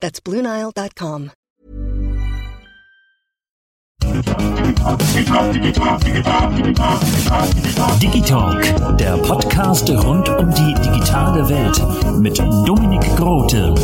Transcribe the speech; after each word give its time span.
That's 0.00 0.20
BlueNile.com. 0.20 1.32
Digitalk, 8.00 8.62
der 8.96 9.16
Podcast 9.18 9.90
rund 9.90 10.28
um 10.28 10.50
die 10.54 10.74
digitale 10.74 11.48
Welt 11.48 12.20
mit 12.20 12.38
Dominik 12.38 13.02
Grote. 13.16 13.74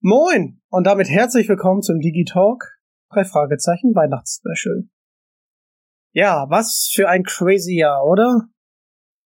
Moin 0.00 0.60
und 0.70 0.86
damit 0.86 1.08
herzlich 1.08 1.48
willkommen 1.48 1.82
zum 1.82 2.00
Digitalk 2.00 2.78
drei 3.10 3.24
Fragezeichen 3.24 3.94
Weihnachtsspecial. 3.94 4.88
Ja, 6.12 6.46
was 6.48 6.90
für 6.92 7.08
ein 7.08 7.22
crazy 7.22 7.78
Jahr, 7.78 8.04
oder? 8.04 8.48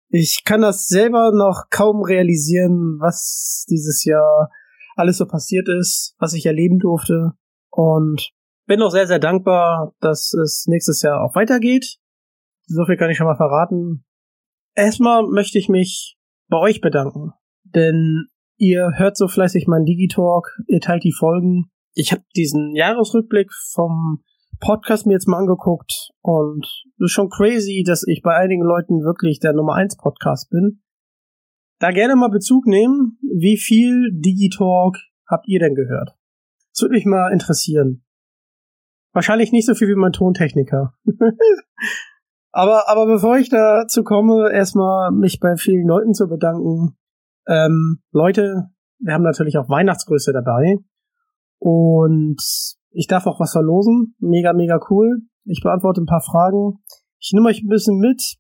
Ich 0.09 0.43
kann 0.45 0.61
das 0.61 0.87
selber 0.87 1.33
noch 1.33 1.71
kaum 1.71 2.03
realisieren, 2.03 2.99
was 3.01 3.65
dieses 3.71 4.05
Jahr 4.05 4.51
alles 4.95 5.19
so 5.19 5.27
passiert 5.27 5.69
ist, 5.69 6.15
was 6.19 6.35
ich 6.35 6.45
erleben 6.47 6.79
durfte 6.79 7.33
und 7.71 8.31
bin 8.67 8.83
auch 8.83 8.91
sehr, 8.91 9.07
sehr 9.07 9.19
dankbar, 9.19 9.95
dass 10.01 10.33
es 10.35 10.67
nächstes 10.67 11.03
Jahr 11.03 11.23
auch 11.23 11.35
weitergeht. 11.35 11.99
So 12.67 12.85
viel 12.85 12.97
kann 12.97 13.11
ich 13.11 13.17
schon 13.17 13.27
mal 13.27 13.37
verraten. 13.37 14.05
Erstmal 14.75 15.27
möchte 15.27 15.59
ich 15.59 15.69
mich 15.69 16.17
bei 16.49 16.59
euch 16.59 16.81
bedanken, 16.81 17.33
denn 17.65 18.27
ihr 18.57 18.93
hört 18.97 19.17
so 19.17 19.29
fleißig 19.29 19.67
meinen 19.67 19.85
Digitalk, 19.85 20.59
ihr 20.67 20.81
teilt 20.81 21.05
die 21.05 21.13
Folgen. 21.13 21.71
Ich 21.95 22.13
habe 22.13 22.23
diesen 22.37 22.75
Jahresrückblick 22.75 23.53
vom 23.73 24.23
Podcast 24.61 25.07
mir 25.07 25.15
jetzt 25.15 25.29
mal 25.29 25.39
angeguckt 25.39 26.11
und 26.21 26.65
es 26.65 27.05
ist 27.07 27.11
schon 27.13 27.31
crazy, 27.31 27.83
dass 27.87 28.07
ich 28.07 28.23
bei 28.23 28.35
einigen 28.35 28.63
Leuten 28.63 29.03
wirklich 29.03 29.41
der 29.41 29.53
Nummer 29.53 29.75
1 29.75 29.97
Podcast 29.97 30.51
bin. 30.51 30.83
Da 31.79 31.91
gerne 31.91 32.15
mal 32.15 32.29
Bezug 32.29 32.67
nehmen, 32.67 33.19
wie 33.23 33.57
viel 33.57 34.11
Digitalk 34.13 34.97
habt 35.27 35.49
ihr 35.49 35.59
denn 35.59 35.75
gehört? 35.75 36.17
Das 36.73 36.83
würde 36.83 36.95
mich 36.95 37.07
mal 37.07 37.33
interessieren. 37.33 38.05
Wahrscheinlich 39.13 39.53
nicht 39.53 39.67
so 39.67 39.75
viel 39.75 39.89
wie 39.89 39.95
mein 39.95 40.13
Tontechniker. 40.13 40.95
aber, 42.53 42.89
aber 42.89 43.07
bevor 43.07 43.37
ich 43.37 43.51
dazu 43.51 44.05
komme, 44.05 44.53
erstmal 44.53 45.11
mich 45.11 45.41
bei 45.41 45.57
vielen 45.57 45.87
Leuten 45.87 46.15
zu 46.15 46.29
bedanken. 46.29 46.97
Ähm, 47.47 48.03
Leute, 48.13 48.71
wir 49.01 49.15
haben 49.15 49.25
natürlich 49.25 49.59
auch 49.59 49.69
Weihnachtsgröße 49.69 50.33
dabei. 50.33 50.77
Und 51.59 52.41
ich 52.93 53.07
darf 53.07 53.27
auch 53.27 53.41
was 53.41 53.53
verlosen. 53.53 54.15
Mega, 54.19 54.53
mega 54.53 54.81
cool. 54.91 55.23
Ich 55.45 55.61
beantworte 55.63 56.01
ein 56.01 56.07
paar 56.07 56.23
Fragen. 56.23 56.79
Ich 57.19 57.33
nehme 57.33 57.49
euch 57.49 57.63
ein 57.63 57.69
bisschen 57.69 57.99
mit 57.99 58.37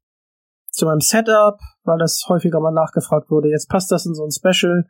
zu 0.70 0.86
meinem 0.86 1.00
Setup, 1.00 1.58
weil 1.84 1.98
das 1.98 2.24
häufiger 2.28 2.60
mal 2.60 2.72
nachgefragt 2.72 3.30
wurde. 3.30 3.50
Jetzt 3.50 3.68
passt 3.68 3.90
das 3.90 4.06
in 4.06 4.14
so 4.14 4.24
ein 4.24 4.30
Special. 4.30 4.84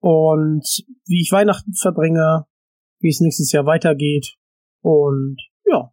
Und 0.00 0.64
wie 1.06 1.22
ich 1.22 1.32
Weihnachten 1.32 1.74
verbringe, 1.74 2.46
wie 3.00 3.08
es 3.08 3.20
nächstes 3.20 3.52
Jahr 3.52 3.66
weitergeht. 3.66 4.36
Und 4.82 5.36
ja, 5.64 5.92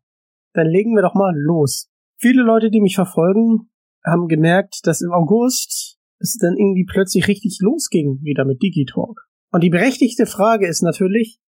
dann 0.53 0.67
legen 0.67 0.95
wir 0.95 1.01
doch 1.01 1.13
mal 1.13 1.33
los. 1.35 1.89
Viele 2.17 2.43
Leute, 2.43 2.69
die 2.69 2.81
mich 2.81 2.95
verfolgen, 2.95 3.69
haben 4.05 4.27
gemerkt, 4.27 4.81
dass 4.83 5.01
im 5.01 5.11
August 5.11 5.97
es 6.19 6.37
dann 6.37 6.55
irgendwie 6.57 6.85
plötzlich 6.85 7.27
richtig 7.27 7.59
losging 7.61 8.19
wieder 8.21 8.45
mit 8.45 8.61
Digitalk. 8.61 9.27
Und 9.51 9.63
die 9.63 9.69
berechtigte 9.69 10.25
Frage 10.25 10.67
ist 10.67 10.81
natürlich, 10.81 11.39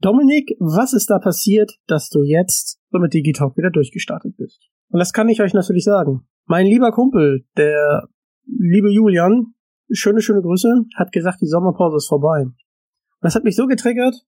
Dominik, 0.00 0.56
was 0.58 0.94
ist 0.94 1.10
da 1.10 1.18
passiert, 1.18 1.72
dass 1.86 2.08
du 2.08 2.22
jetzt 2.22 2.80
so 2.90 2.98
mit 2.98 3.12
Digitalk 3.12 3.56
wieder 3.58 3.70
durchgestartet 3.70 4.34
bist? 4.36 4.70
Und 4.88 4.98
das 4.98 5.12
kann 5.12 5.28
ich 5.28 5.42
euch 5.42 5.52
natürlich 5.52 5.84
sagen. 5.84 6.26
Mein 6.46 6.66
lieber 6.66 6.90
Kumpel, 6.90 7.44
der 7.58 8.08
liebe 8.46 8.90
Julian, 8.90 9.54
schöne, 9.90 10.22
schöne 10.22 10.40
Grüße, 10.40 10.86
hat 10.96 11.12
gesagt, 11.12 11.42
die 11.42 11.46
Sommerpause 11.46 11.98
ist 11.98 12.08
vorbei. 12.08 12.44
Und 12.44 12.56
das 13.20 13.34
hat 13.34 13.44
mich 13.44 13.56
so 13.56 13.66
getriggert, 13.66 14.26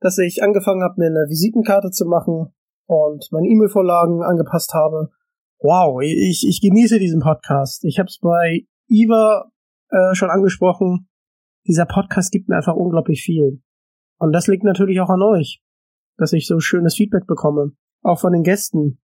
dass 0.00 0.16
ich 0.16 0.42
angefangen 0.42 0.82
habe, 0.82 0.94
eine 0.96 1.26
Visitenkarte 1.28 1.90
zu 1.90 2.06
machen 2.06 2.54
und 2.86 3.28
meine 3.30 3.46
E-Mail-Vorlagen 3.46 4.22
angepasst 4.22 4.72
habe. 4.72 5.10
Wow, 5.58 6.00
ich, 6.02 6.46
ich 6.48 6.60
genieße 6.62 6.98
diesen 6.98 7.20
Podcast. 7.20 7.84
Ich 7.84 7.98
habe 7.98 8.06
es 8.06 8.18
bei 8.18 8.66
Iva 8.88 9.50
äh, 9.90 10.14
schon 10.14 10.30
angesprochen. 10.30 11.08
Dieser 11.66 11.84
Podcast 11.84 12.32
gibt 12.32 12.48
mir 12.48 12.56
einfach 12.56 12.74
unglaublich 12.74 13.22
viel. 13.22 13.62
Und 14.24 14.32
das 14.32 14.46
liegt 14.46 14.64
natürlich 14.64 15.00
auch 15.00 15.10
an 15.10 15.20
euch, 15.20 15.60
dass 16.16 16.32
ich 16.32 16.46
so 16.46 16.58
schönes 16.58 16.94
Feedback 16.94 17.26
bekomme. 17.26 17.72
Auch 18.02 18.20
von 18.20 18.32
den 18.32 18.42
Gästen, 18.42 18.98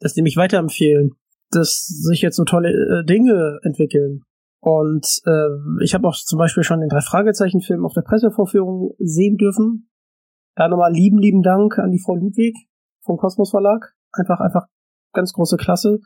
dass 0.00 0.14
die 0.14 0.22
mich 0.22 0.38
weiterempfehlen, 0.38 1.10
dass 1.50 1.84
sich 1.84 2.22
jetzt 2.22 2.36
so 2.36 2.44
tolle 2.44 2.70
äh, 2.70 3.04
Dinge 3.04 3.58
entwickeln. 3.62 4.22
Und 4.60 5.20
äh, 5.26 5.84
ich 5.84 5.92
habe 5.92 6.08
auch 6.08 6.14
zum 6.14 6.38
Beispiel 6.38 6.62
schon 6.62 6.80
den 6.80 6.88
Drei-Fragezeichen-Film 6.88 7.84
auf 7.84 7.92
der 7.92 8.00
Pressevorführung 8.00 8.94
sehen 8.98 9.36
dürfen. 9.36 9.90
Da 10.54 10.68
nochmal 10.68 10.94
lieben, 10.94 11.18
lieben 11.18 11.42
Dank 11.42 11.78
an 11.78 11.90
die 11.90 12.00
Frau 12.00 12.14
Ludwig 12.14 12.56
vom 13.02 13.18
Kosmos 13.18 13.50
Verlag. 13.50 13.92
Einfach, 14.12 14.40
einfach 14.40 14.66
ganz 15.12 15.34
große 15.34 15.58
Klasse. 15.58 15.98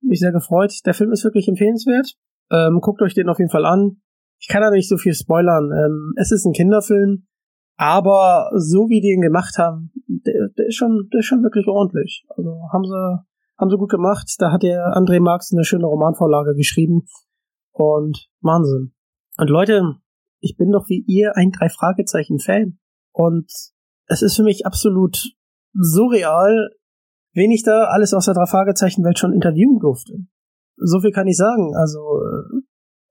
Mich 0.00 0.20
sehr 0.20 0.32
gefreut. 0.32 0.72
Der 0.86 0.94
Film 0.94 1.12
ist 1.12 1.24
wirklich 1.24 1.46
empfehlenswert. 1.46 2.14
Ähm, 2.50 2.80
guckt 2.80 3.02
euch 3.02 3.12
den 3.12 3.28
auf 3.28 3.38
jeden 3.38 3.50
Fall 3.50 3.66
an. 3.66 4.00
Ich 4.40 4.48
kann 4.48 4.62
da 4.62 4.70
nicht 4.70 4.88
so 4.88 4.96
viel 4.96 5.12
spoilern. 5.12 5.70
Ähm, 5.72 6.14
es 6.16 6.32
ist 6.32 6.46
ein 6.46 6.54
Kinderfilm. 6.54 7.26
Aber 7.78 8.50
so 8.56 8.88
wie 8.88 9.00
die 9.00 9.12
ihn 9.14 9.20
gemacht 9.20 9.56
haben, 9.56 9.92
der, 10.08 10.48
der, 10.58 10.66
ist 10.66 10.74
schon, 10.74 11.08
der 11.12 11.20
ist 11.20 11.26
schon 11.26 11.44
wirklich 11.44 11.68
ordentlich. 11.68 12.26
Also 12.36 12.60
haben 12.72 12.84
sie, 12.84 13.24
haben 13.56 13.70
sie 13.70 13.78
gut 13.78 13.90
gemacht. 13.90 14.34
Da 14.38 14.50
hat 14.50 14.64
der 14.64 14.96
André 14.96 15.20
Marx 15.20 15.52
eine 15.52 15.64
schöne 15.64 15.86
Romanvorlage 15.86 16.54
geschrieben. 16.56 17.06
Und 17.70 18.28
Wahnsinn. 18.40 18.92
Und 19.36 19.48
Leute, 19.48 19.94
ich 20.40 20.56
bin 20.56 20.72
doch 20.72 20.88
wie 20.88 21.04
ihr 21.06 21.36
ein 21.36 21.52
Drei-Fragezeichen-Fan. 21.52 22.78
Und 23.12 23.48
es 24.06 24.22
ist 24.22 24.34
für 24.34 24.42
mich 24.42 24.66
absolut 24.66 25.16
surreal, 25.72 26.70
wen 27.32 27.52
ich 27.52 27.62
da 27.62 27.84
alles 27.84 28.12
aus 28.12 28.24
der 28.24 28.34
Drei-Fragezeichen-Welt 28.34 29.20
schon 29.20 29.32
interviewen 29.32 29.78
durfte. 29.78 30.14
So 30.74 30.98
viel 31.00 31.12
kann 31.12 31.28
ich 31.28 31.36
sagen. 31.36 31.76
Also, 31.76 32.17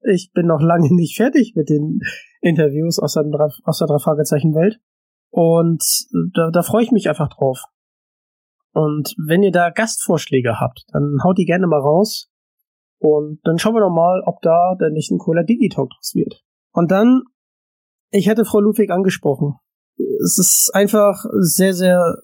ich 0.07 0.31
bin 0.33 0.47
noch 0.47 0.61
lange 0.61 0.93
nicht 0.93 1.17
fertig 1.17 1.53
mit 1.55 1.69
den 1.69 1.99
Interviews 2.41 2.99
aus 2.99 3.13
der, 3.13 3.23
aus 3.63 3.79
der 3.79 3.87
Drei-Fragezeichen-Welt. 3.87 4.79
Und 5.29 5.83
da, 6.33 6.49
da 6.51 6.63
freue 6.63 6.83
ich 6.83 6.91
mich 6.91 7.09
einfach 7.09 7.29
drauf. 7.29 7.63
Und 8.73 9.15
wenn 9.17 9.43
ihr 9.43 9.51
da 9.51 9.69
Gastvorschläge 9.69 10.59
habt, 10.59 10.85
dann 10.91 11.17
haut 11.23 11.37
die 11.37 11.45
gerne 11.45 11.67
mal 11.67 11.79
raus. 11.79 12.29
Und 12.99 13.39
dann 13.43 13.57
schauen 13.57 13.73
wir 13.73 13.81
doch 13.81 13.93
mal, 13.93 14.21
ob 14.25 14.41
da 14.41 14.75
denn 14.79 14.93
nicht 14.93 15.11
ein 15.11 15.19
cooler 15.19 15.43
Digitalk 15.43 15.89
draus 15.89 16.13
wird. 16.15 16.43
Und 16.71 16.91
dann, 16.91 17.23
ich 18.11 18.29
hatte 18.29 18.45
Frau 18.45 18.59
Ludwig 18.59 18.91
angesprochen. 18.91 19.55
Es 19.97 20.37
ist 20.37 20.71
einfach 20.73 21.25
sehr, 21.39 21.73
sehr 21.73 22.21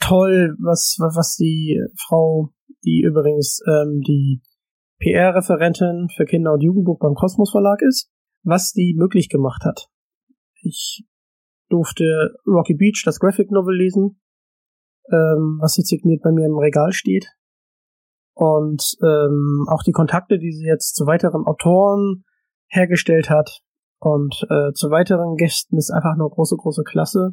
toll, 0.00 0.56
was, 0.60 0.96
was 0.98 1.36
die 1.36 1.80
Frau, 1.96 2.50
die 2.84 3.02
übrigens 3.02 3.60
ähm, 3.66 4.00
die 4.00 4.42
PR-Referentin 5.00 6.08
für 6.14 6.24
Kinder- 6.24 6.52
und 6.52 6.62
Jugendbuch 6.62 6.98
beim 6.98 7.14
Kosmos 7.14 7.50
Verlag 7.50 7.82
ist, 7.82 8.10
was 8.42 8.72
die 8.72 8.94
möglich 8.96 9.28
gemacht 9.28 9.64
hat. 9.64 9.88
Ich 10.62 11.04
durfte 11.68 12.34
Rocky 12.46 12.74
Beach, 12.74 13.02
das 13.04 13.18
Graphic 13.18 13.50
Novel 13.50 13.76
lesen, 13.76 14.20
ähm, 15.10 15.58
was 15.60 15.76
jetzt 15.76 15.88
signiert 15.88 16.22
bei 16.22 16.32
mir 16.32 16.46
im 16.46 16.58
Regal 16.58 16.92
steht. 16.92 17.26
und 18.34 18.96
ähm, 19.02 19.66
auch 19.68 19.82
die 19.82 19.92
Kontakte, 19.92 20.38
die 20.38 20.52
sie 20.52 20.64
jetzt 20.64 20.94
zu 20.96 21.06
weiteren 21.06 21.44
Autoren 21.46 22.24
hergestellt 22.68 23.28
hat 23.28 23.60
und 23.98 24.46
äh, 24.48 24.72
zu 24.72 24.90
weiteren 24.90 25.36
Gästen 25.36 25.76
ist 25.76 25.90
einfach 25.90 26.14
eine 26.14 26.26
große, 26.28 26.56
große 26.56 26.82
Klasse. 26.84 27.32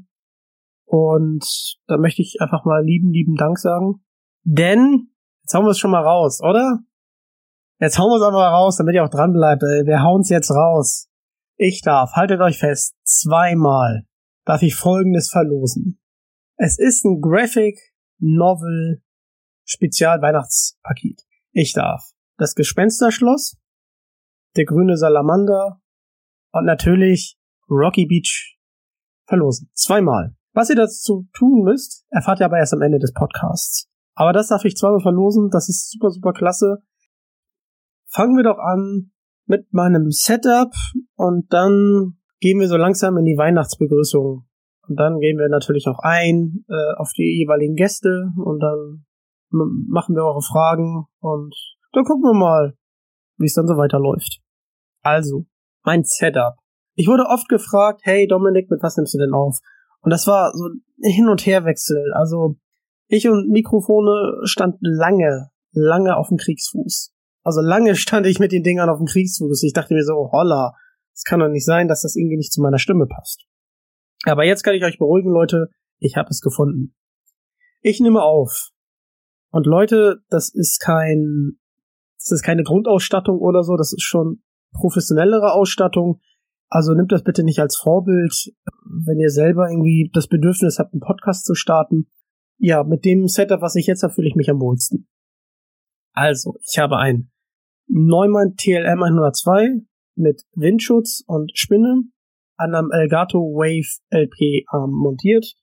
Und 0.86 1.46
da 1.88 1.98
möchte 1.98 2.22
ich 2.22 2.38
einfach 2.42 2.66
mal 2.66 2.84
lieben, 2.84 3.12
lieben 3.12 3.36
Dank 3.36 3.58
sagen. 3.58 4.04
Denn, 4.44 5.12
jetzt 5.44 5.54
hauen 5.54 5.66
wir 5.66 5.72
es 5.72 5.80
schon 5.80 5.92
mal 5.92 6.04
raus, 6.04 6.42
oder? 6.42 6.80
Jetzt 7.80 8.00
hauen 8.00 8.10
wir 8.10 8.18
es 8.18 8.24
aber 8.24 8.38
mal 8.38 8.50
raus, 8.50 8.78
damit 8.78 8.96
ihr 8.96 9.04
auch 9.04 9.10
dran 9.10 9.34
bleibt. 9.34 9.62
Wir 9.62 10.02
hauen 10.02 10.22
es 10.22 10.30
jetzt 10.30 10.52
raus. 10.52 11.10
Ich 11.58 11.82
darf, 11.82 12.14
haltet 12.14 12.42
euch 12.42 12.60
fest, 12.60 12.96
zweimal 13.04 14.04
darf 14.46 14.62
ich 14.62 14.76
folgendes 14.76 15.30
verlosen. 15.30 16.00
Es 16.56 16.80
ist 16.80 17.04
ein 17.04 17.20
Graphic 17.22 17.80
Novel 18.20 19.04
Spezial 19.66 20.22
Weihnachtspaket. 20.22 21.22
Ich 21.52 21.74
darf 21.74 22.12
das 22.38 22.56
Gespensterschloss, 22.56 23.58
der 24.56 24.66
grüne 24.66 24.98
Salamander 24.98 25.82
und 26.52 26.66
natürlich 26.66 27.38
Rocky 27.70 28.06
Beach 28.06 28.58
verlosen. 29.28 29.70
Zweimal. 29.74 30.36
Was 30.54 30.70
ihr 30.70 30.76
dazu 30.76 31.28
tun 31.34 31.64
müsst, 31.64 32.06
erfahrt 32.10 32.40
ihr 32.40 32.46
aber 32.46 32.58
erst 32.58 32.74
am 32.74 32.82
Ende 32.82 33.00
des 33.00 33.14
Podcasts. 33.14 33.90
Aber 34.16 34.34
das 34.34 34.48
darf 34.48 34.64
ich 34.66 34.76
zweimal 34.76 35.02
verlosen. 35.02 35.50
Das 35.52 35.70
ist 35.70 35.92
super, 35.92 36.10
super 36.10 36.34
klasse. 36.34 36.84
Fangen 38.10 38.36
wir 38.36 38.44
doch 38.44 38.58
an 38.58 39.12
mit 39.46 39.74
meinem 39.74 40.12
Setup 40.12 40.74
und 41.16 41.52
dann 41.54 42.18
gehen 42.40 42.60
wir 42.60 42.68
so 42.68 42.78
langsam 42.78 43.18
in 43.18 43.26
die 43.26 43.38
Weihnachtsbegrüßung. 43.38 44.46
Und 44.88 44.96
dann 45.00 45.20
gehen 45.20 45.38
wir 45.38 45.50
natürlich 45.50 45.88
auch 45.88 46.00
ein 46.00 46.64
äh, 46.70 46.96
auf 46.98 47.12
die 47.14 47.38
jeweiligen 47.40 47.76
Gäste 47.76 48.32
und 48.38 48.60
dann 48.60 49.06
machen 49.50 50.16
wir 50.16 50.24
eure 50.24 50.42
Fragen 50.42 51.06
und 51.20 51.56
dann 51.94 52.04
gucken 52.04 52.24
wir 52.24 52.38
mal, 52.38 52.78
wie 53.38 53.46
es 53.46 53.54
dann 53.54 53.68
so 53.68 53.78
weiterläuft. 53.78 54.42
Also, 55.02 55.46
mein 55.84 56.04
Setup. 56.04 56.56
Ich 56.96 57.08
wurde 57.08 57.26
oft 57.28 57.48
gefragt, 57.48 58.02
hey 58.04 58.28
Dominik, 58.28 58.70
mit 58.70 58.82
was 58.82 58.98
nimmst 58.98 59.14
du 59.14 59.20
denn 59.20 59.34
auf? 59.34 59.60
Und 60.02 60.12
das 60.12 60.28
war 60.28 60.52
so 60.54 60.66
ein 60.68 60.82
Hin- 61.02 61.30
und 61.30 61.46
Herwechsel. 61.46 62.14
Also 62.14 62.56
ich 63.08 63.28
und 63.30 63.50
Mikrofone 63.50 64.42
standen 64.44 64.86
lange, 64.86 65.50
lange 65.72 66.18
auf 66.18 66.30
dem 66.30 66.38
Kriegsfuß. 66.38 67.14
Also 67.48 67.62
lange 67.62 67.96
stand 67.96 68.28
ich 68.28 68.40
mit 68.40 68.52
den 68.52 68.62
Dingern 68.62 68.90
auf 68.90 68.98
dem 68.98 69.06
Kriegsfuß. 69.06 69.64
Ich 69.64 69.72
dachte 69.72 69.94
mir 69.94 70.04
so, 70.04 70.16
oh, 70.16 70.32
holla, 70.34 70.74
es 71.14 71.24
kann 71.24 71.40
doch 71.40 71.48
nicht 71.48 71.64
sein, 71.64 71.88
dass 71.88 72.02
das 72.02 72.18
irgendwie 72.18 72.36
nicht 72.36 72.52
zu 72.52 72.60
meiner 72.60 72.78
Stimme 72.78 73.08
passt. 73.08 73.46
Aber 74.26 74.44
jetzt 74.44 74.64
kann 74.64 74.76
ich 74.76 74.84
euch 74.84 75.00
beruhigen, 75.00 75.30
Leute, 75.30 75.70
ich 75.98 76.18
habe 76.18 76.28
es 76.30 76.42
gefunden. 76.42 76.94
Ich 77.80 78.02
nehme 78.02 78.22
auf. 78.22 78.72
Und 79.50 79.66
Leute, 79.66 80.18
das 80.30 80.54
ist 80.54 80.82
kein, 80.82 81.54
das 82.18 82.34
ist 82.34 82.44
keine 82.44 82.64
Grundausstattung 82.64 83.40
oder 83.40 83.64
so, 83.64 83.78
das 83.78 83.94
ist 83.94 84.04
schon 84.04 84.44
professionellere 84.74 85.54
Ausstattung. 85.54 86.20
Also 86.68 86.94
nimmt 86.96 87.14
das 87.14 87.24
bitte 87.24 87.46
nicht 87.46 87.62
als 87.62 87.78
Vorbild, 87.78 88.52
wenn 88.84 89.22
ihr 89.22 89.30
selber 89.30 89.70
irgendwie 89.70 90.12
das 90.14 90.28
Bedürfnis 90.28 90.80
habt, 90.80 90.92
einen 90.92 91.00
Podcast 91.00 91.46
zu 91.46 91.56
starten. 91.56 92.12
Ja, 92.58 92.84
mit 92.84 93.06
dem 93.06 93.30
Setup, 93.30 93.62
was 93.62 93.76
ich 93.78 93.88
jetzt 93.88 94.04
habe, 94.04 94.14
fühle 94.14 94.28
ich 94.28 94.36
mich 94.36 94.50
am 94.50 94.60
wohlsten. 94.60 95.08
Also, 96.12 96.58
ich 96.70 96.78
habe 96.78 96.98
ein 96.98 97.32
Neumann 97.88 98.56
TLM 98.56 99.04
102 99.04 99.82
mit 100.16 100.44
Windschutz 100.54 101.24
und 101.28 101.52
Spinne 101.56 102.04
an 102.58 102.76
einem 102.76 102.92
Elgato 102.92 103.40
Wave 103.40 104.02
LP 104.10 104.66
Arm 104.68 104.92
montiert. 104.92 105.54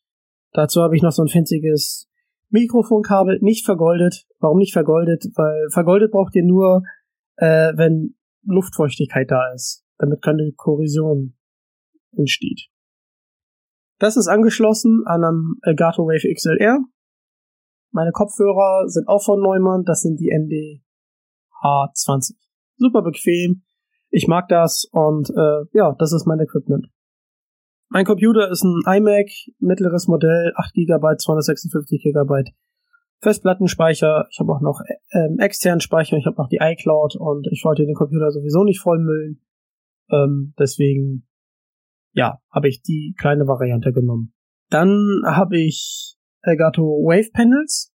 Dazu 0.53 0.83
habe 0.83 0.97
ich 0.97 1.03
noch 1.03 1.13
so 1.13 1.23
ein 1.23 1.29
fancyes 1.29 2.09
Mikrofonkabel, 2.51 3.39
nicht 3.41 3.65
vergoldet. 3.65 4.27
Warum 4.39 4.59
nicht 4.59 4.73
vergoldet? 4.73 5.27
Weil 5.35 5.69
vergoldet 5.71 6.13
braucht 6.13 6.37
ihr 6.37 6.45
nur, 6.45 6.83
äh, 7.37 7.73
wenn 7.77 8.15
Luftfeuchtigkeit 8.45 9.31
da 9.31 9.53
ist 9.53 9.85
damit 9.99 10.23
keine 10.23 10.53
Korrosion 10.57 11.35
entsteht. 12.17 12.69
Das 13.99 14.17
ist 14.17 14.29
angeschlossen 14.29 15.03
an 15.07 15.25
einem 15.25 15.57
Elgato 15.63 16.03
Wave 16.07 16.33
XLR. 16.33 16.81
Meine 17.93 18.11
Kopfhörer 18.11 18.89
sind 18.89 19.09
auch 19.09 19.25
von 19.25 19.41
Neumann, 19.41 19.85
das 19.85 20.01
sind 20.01 20.19
die 20.19 20.31
ND-H20. 21.65 22.35
Super 22.77 23.03
bequem, 23.03 23.63
ich 24.11 24.29
mag 24.29 24.49
das 24.49 24.89
und 24.93 25.31
äh, 25.31 25.65
ja, 25.73 25.95
das 25.99 26.13
ist 26.13 26.27
mein 26.27 26.41
Equipment. 26.41 26.87
Mein 27.89 28.05
Computer 28.05 28.51
ist 28.51 28.65
ein 28.65 28.81
iMac, 28.87 29.29
mittleres 29.59 30.09
Modell, 30.09 30.53
8 30.57 30.75
GB, 30.75 31.17
256 31.17 32.03
GB 32.03 32.45
Festplattenspeicher. 33.21 34.27
Ich 34.31 34.41
habe 34.41 34.53
auch 34.53 34.61
noch 34.61 34.81
äh, 35.11 35.29
externen 35.39 35.81
Speicher, 35.81 36.17
ich 36.17 36.27
habe 36.27 36.37
noch 36.37 36.49
die 36.49 36.59
iCloud 36.61 37.17
und 37.17 37.47
ich 37.51 37.65
wollte 37.65 37.87
den 37.87 37.95
Computer 37.95 38.31
sowieso 38.31 38.65
nicht 38.65 38.81
vollmüllen. 38.81 39.43
Ähm, 40.11 40.55
deswegen, 40.59 41.27
ja, 42.13 42.41
habe 42.51 42.69
ich 42.69 42.83
die 42.83 43.15
kleine 43.19 43.47
Variante 43.47 43.93
genommen. 43.93 44.35
Dann 44.71 45.23
habe 45.25 45.59
ich 45.59 46.17
Elgato 46.43 46.83
Wave 46.83 47.31
Panels 47.33 47.93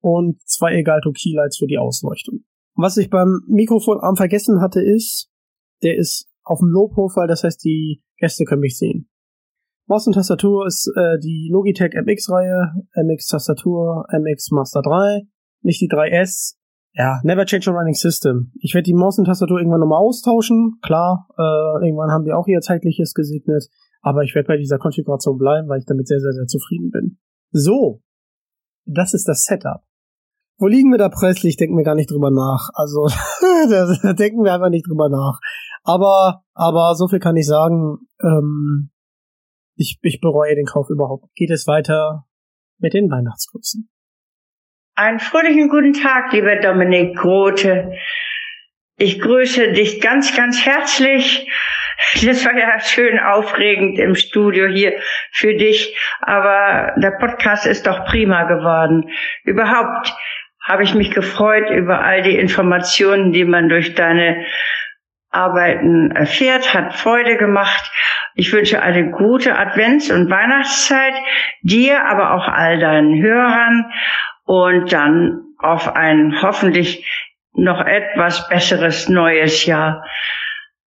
und 0.00 0.40
zwei 0.42 0.72
Elgato 0.72 1.12
Keylights 1.12 1.58
für 1.58 1.66
die 1.66 1.78
Ausleuchtung. 1.78 2.44
Was 2.76 2.96
ich 2.96 3.10
beim 3.10 3.40
Mikrofonarm 3.48 4.16
vergessen 4.16 4.60
hatte 4.60 4.82
ist, 4.82 5.30
der 5.82 5.96
ist 5.96 6.28
auf 6.42 6.60
dem 6.60 6.68
Low-Profile, 6.68 7.26
das 7.26 7.42
heißt, 7.42 7.64
die 7.64 8.02
Gäste 8.18 8.44
können 8.44 8.60
mich 8.60 8.78
sehen. 8.78 9.08
Maus 9.86 10.06
und 10.06 10.14
Tastatur 10.14 10.66
ist 10.66 10.90
äh, 10.96 11.18
die 11.18 11.48
Logitech 11.50 11.94
MX-Reihe, 11.94 12.74
MX-Tastatur, 12.94 14.06
MX 14.10 14.50
Master 14.50 14.82
3, 14.82 15.22
nicht 15.62 15.80
die 15.80 15.88
3S, 15.88 16.56
ja, 16.96 17.20
never 17.24 17.44
change 17.44 17.70
a 17.70 17.74
running 17.74 17.94
system. 17.94 18.52
Ich 18.58 18.72
werde 18.72 18.84
die 18.84 18.94
Maus 18.94 19.18
und 19.18 19.26
Tastatur 19.26 19.58
irgendwann 19.58 19.80
nochmal 19.80 20.00
austauschen. 20.00 20.78
Klar, 20.80 21.28
äh, 21.36 21.84
irgendwann 21.84 22.10
haben 22.10 22.24
die 22.24 22.32
auch 22.32 22.46
ihr 22.46 22.60
zeitliches 22.60 23.12
gesegnet. 23.12 23.68
Aber 24.00 24.22
ich 24.22 24.34
werde 24.34 24.46
bei 24.48 24.56
dieser 24.56 24.78
Konfiguration 24.78 25.36
bleiben, 25.36 25.68
weil 25.68 25.80
ich 25.80 25.84
damit 25.84 26.08
sehr, 26.08 26.20
sehr, 26.20 26.32
sehr 26.32 26.46
zufrieden 26.46 26.90
bin. 26.90 27.18
So, 27.50 28.00
das 28.86 29.12
ist 29.12 29.28
das 29.28 29.44
Setup. 29.44 29.82
Wo 30.58 30.66
liegen 30.68 30.90
wir 30.90 30.98
da 30.98 31.08
preislich? 31.08 31.56
Denken 31.56 31.76
wir 31.76 31.84
gar 31.84 31.94
nicht 31.94 32.10
drüber 32.10 32.30
nach. 32.30 32.70
Also, 32.74 33.06
da 34.02 34.12
denken 34.14 34.44
wir 34.44 34.54
einfach 34.54 34.70
nicht 34.70 34.88
drüber 34.88 35.08
nach. 35.08 35.38
Aber, 35.84 36.42
aber 36.54 36.94
so 36.94 37.08
viel 37.08 37.20
kann 37.20 37.36
ich 37.36 37.46
sagen. 37.46 37.98
Ähm, 38.22 38.90
ich, 39.76 39.98
ich 40.02 40.20
bereue 40.20 40.54
den 40.54 40.64
Kauf 40.64 40.88
überhaupt. 40.88 41.26
Geht 41.34 41.50
es 41.50 41.66
weiter 41.66 42.24
mit 42.78 42.94
den 42.94 43.10
Weihnachtsgrüßen? 43.10 43.88
Einen 44.94 45.20
fröhlichen 45.20 45.68
guten 45.68 45.92
Tag, 45.92 46.32
lieber 46.32 46.56
Dominik 46.56 47.16
Grote. 47.18 47.92
Ich 48.96 49.20
grüße 49.20 49.72
dich 49.72 50.00
ganz, 50.00 50.34
ganz 50.34 50.64
herzlich. 50.64 51.46
Das 52.24 52.44
war 52.46 52.56
ja 52.56 52.78
schön 52.80 53.18
aufregend 53.18 53.98
im 53.98 54.14
Studio 54.14 54.66
hier 54.68 54.94
für 55.32 55.54
dich, 55.54 55.96
aber 56.20 56.94
der 56.96 57.10
Podcast 57.12 57.66
ist 57.66 57.86
doch 57.86 58.06
prima 58.06 58.44
geworden. 58.44 59.10
Überhaupt 59.44 60.14
habe 60.66 60.82
ich 60.82 60.94
mich 60.94 61.12
gefreut 61.12 61.70
über 61.70 62.02
all 62.02 62.22
die 62.22 62.36
Informationen, 62.36 63.32
die 63.32 63.44
man 63.44 63.68
durch 63.68 63.94
deine 63.94 64.44
Arbeiten 65.30 66.10
erfährt, 66.10 66.74
hat 66.74 66.94
Freude 66.94 67.36
gemacht. 67.36 67.90
Ich 68.34 68.52
wünsche 68.52 68.82
eine 68.82 69.10
gute 69.10 69.56
Advents- 69.56 70.12
und 70.12 70.28
Weihnachtszeit 70.28 71.14
dir, 71.62 72.04
aber 72.04 72.32
auch 72.34 72.48
all 72.48 72.80
deinen 72.80 73.22
Hörern 73.22 73.92
und 74.44 74.92
dann 74.92 75.42
auf 75.58 75.94
ein 75.94 76.42
hoffentlich 76.42 77.06
noch 77.52 77.80
etwas 77.80 78.48
besseres 78.48 79.08
neues 79.08 79.66
Jahr. 79.66 80.04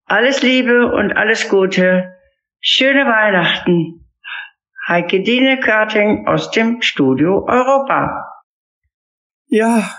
Alles 0.07 0.43
Liebe 0.43 0.91
und 0.91 1.17
alles 1.17 1.49
Gute. 1.49 2.15
Schöne 2.61 3.07
Weihnachten. 3.07 4.07
Heike 4.89 5.21
Dine 5.21 5.61
Karting 5.61 6.27
aus 6.27 6.51
dem 6.51 6.83
Studio 6.83 7.47
Europa. 7.47 8.38
Ja, 9.49 9.91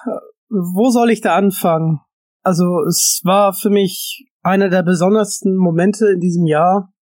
wo 0.50 0.89
soll 0.89 1.10
ich 1.10 1.22
da 1.22 1.36
anfangen? 1.36 2.00
Also 2.44 2.84
es 2.88 3.22
war 3.24 3.53
für 3.53 3.70
mich 3.70 4.27
einer 4.41 4.70
der 4.70 4.84
besondersten 4.84 5.58
Momente 5.58 6.08
in 6.13 6.20
diesem 6.20 6.46
Jahr 6.46 6.94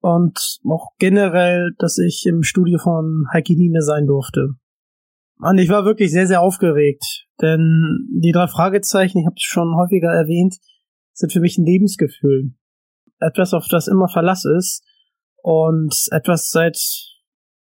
und 0.00 0.58
auch 0.68 0.90
generell, 0.98 1.72
dass 1.78 1.98
ich 1.98 2.24
im 2.26 2.42
Studio 2.42 2.78
von 2.78 3.26
Heike 3.32 3.54
Dine 3.54 3.82
sein 3.82 4.06
durfte. 4.06 4.54
Und 5.38 5.58
ich 5.58 5.68
war 5.68 5.84
wirklich 5.84 6.10
sehr, 6.10 6.26
sehr 6.26 6.40
aufgeregt, 6.40 7.26
denn 7.40 8.08
die 8.10 8.32
drei 8.32 8.46
Fragezeichen, 8.46 9.18
ich 9.18 9.26
habe 9.26 9.36
es 9.36 9.42
schon 9.42 9.76
häufiger 9.76 10.12
erwähnt, 10.12 10.56
sind 11.12 11.32
für 11.32 11.40
mich 11.40 11.58
ein 11.58 11.64
Lebensgefühl. 11.64 12.54
Etwas, 13.20 13.54
auf 13.54 13.66
das 13.68 13.88
immer 13.88 14.08
Verlass 14.08 14.44
ist 14.44 14.82
und 15.42 15.94
etwas 16.10 16.50
seit 16.50 16.78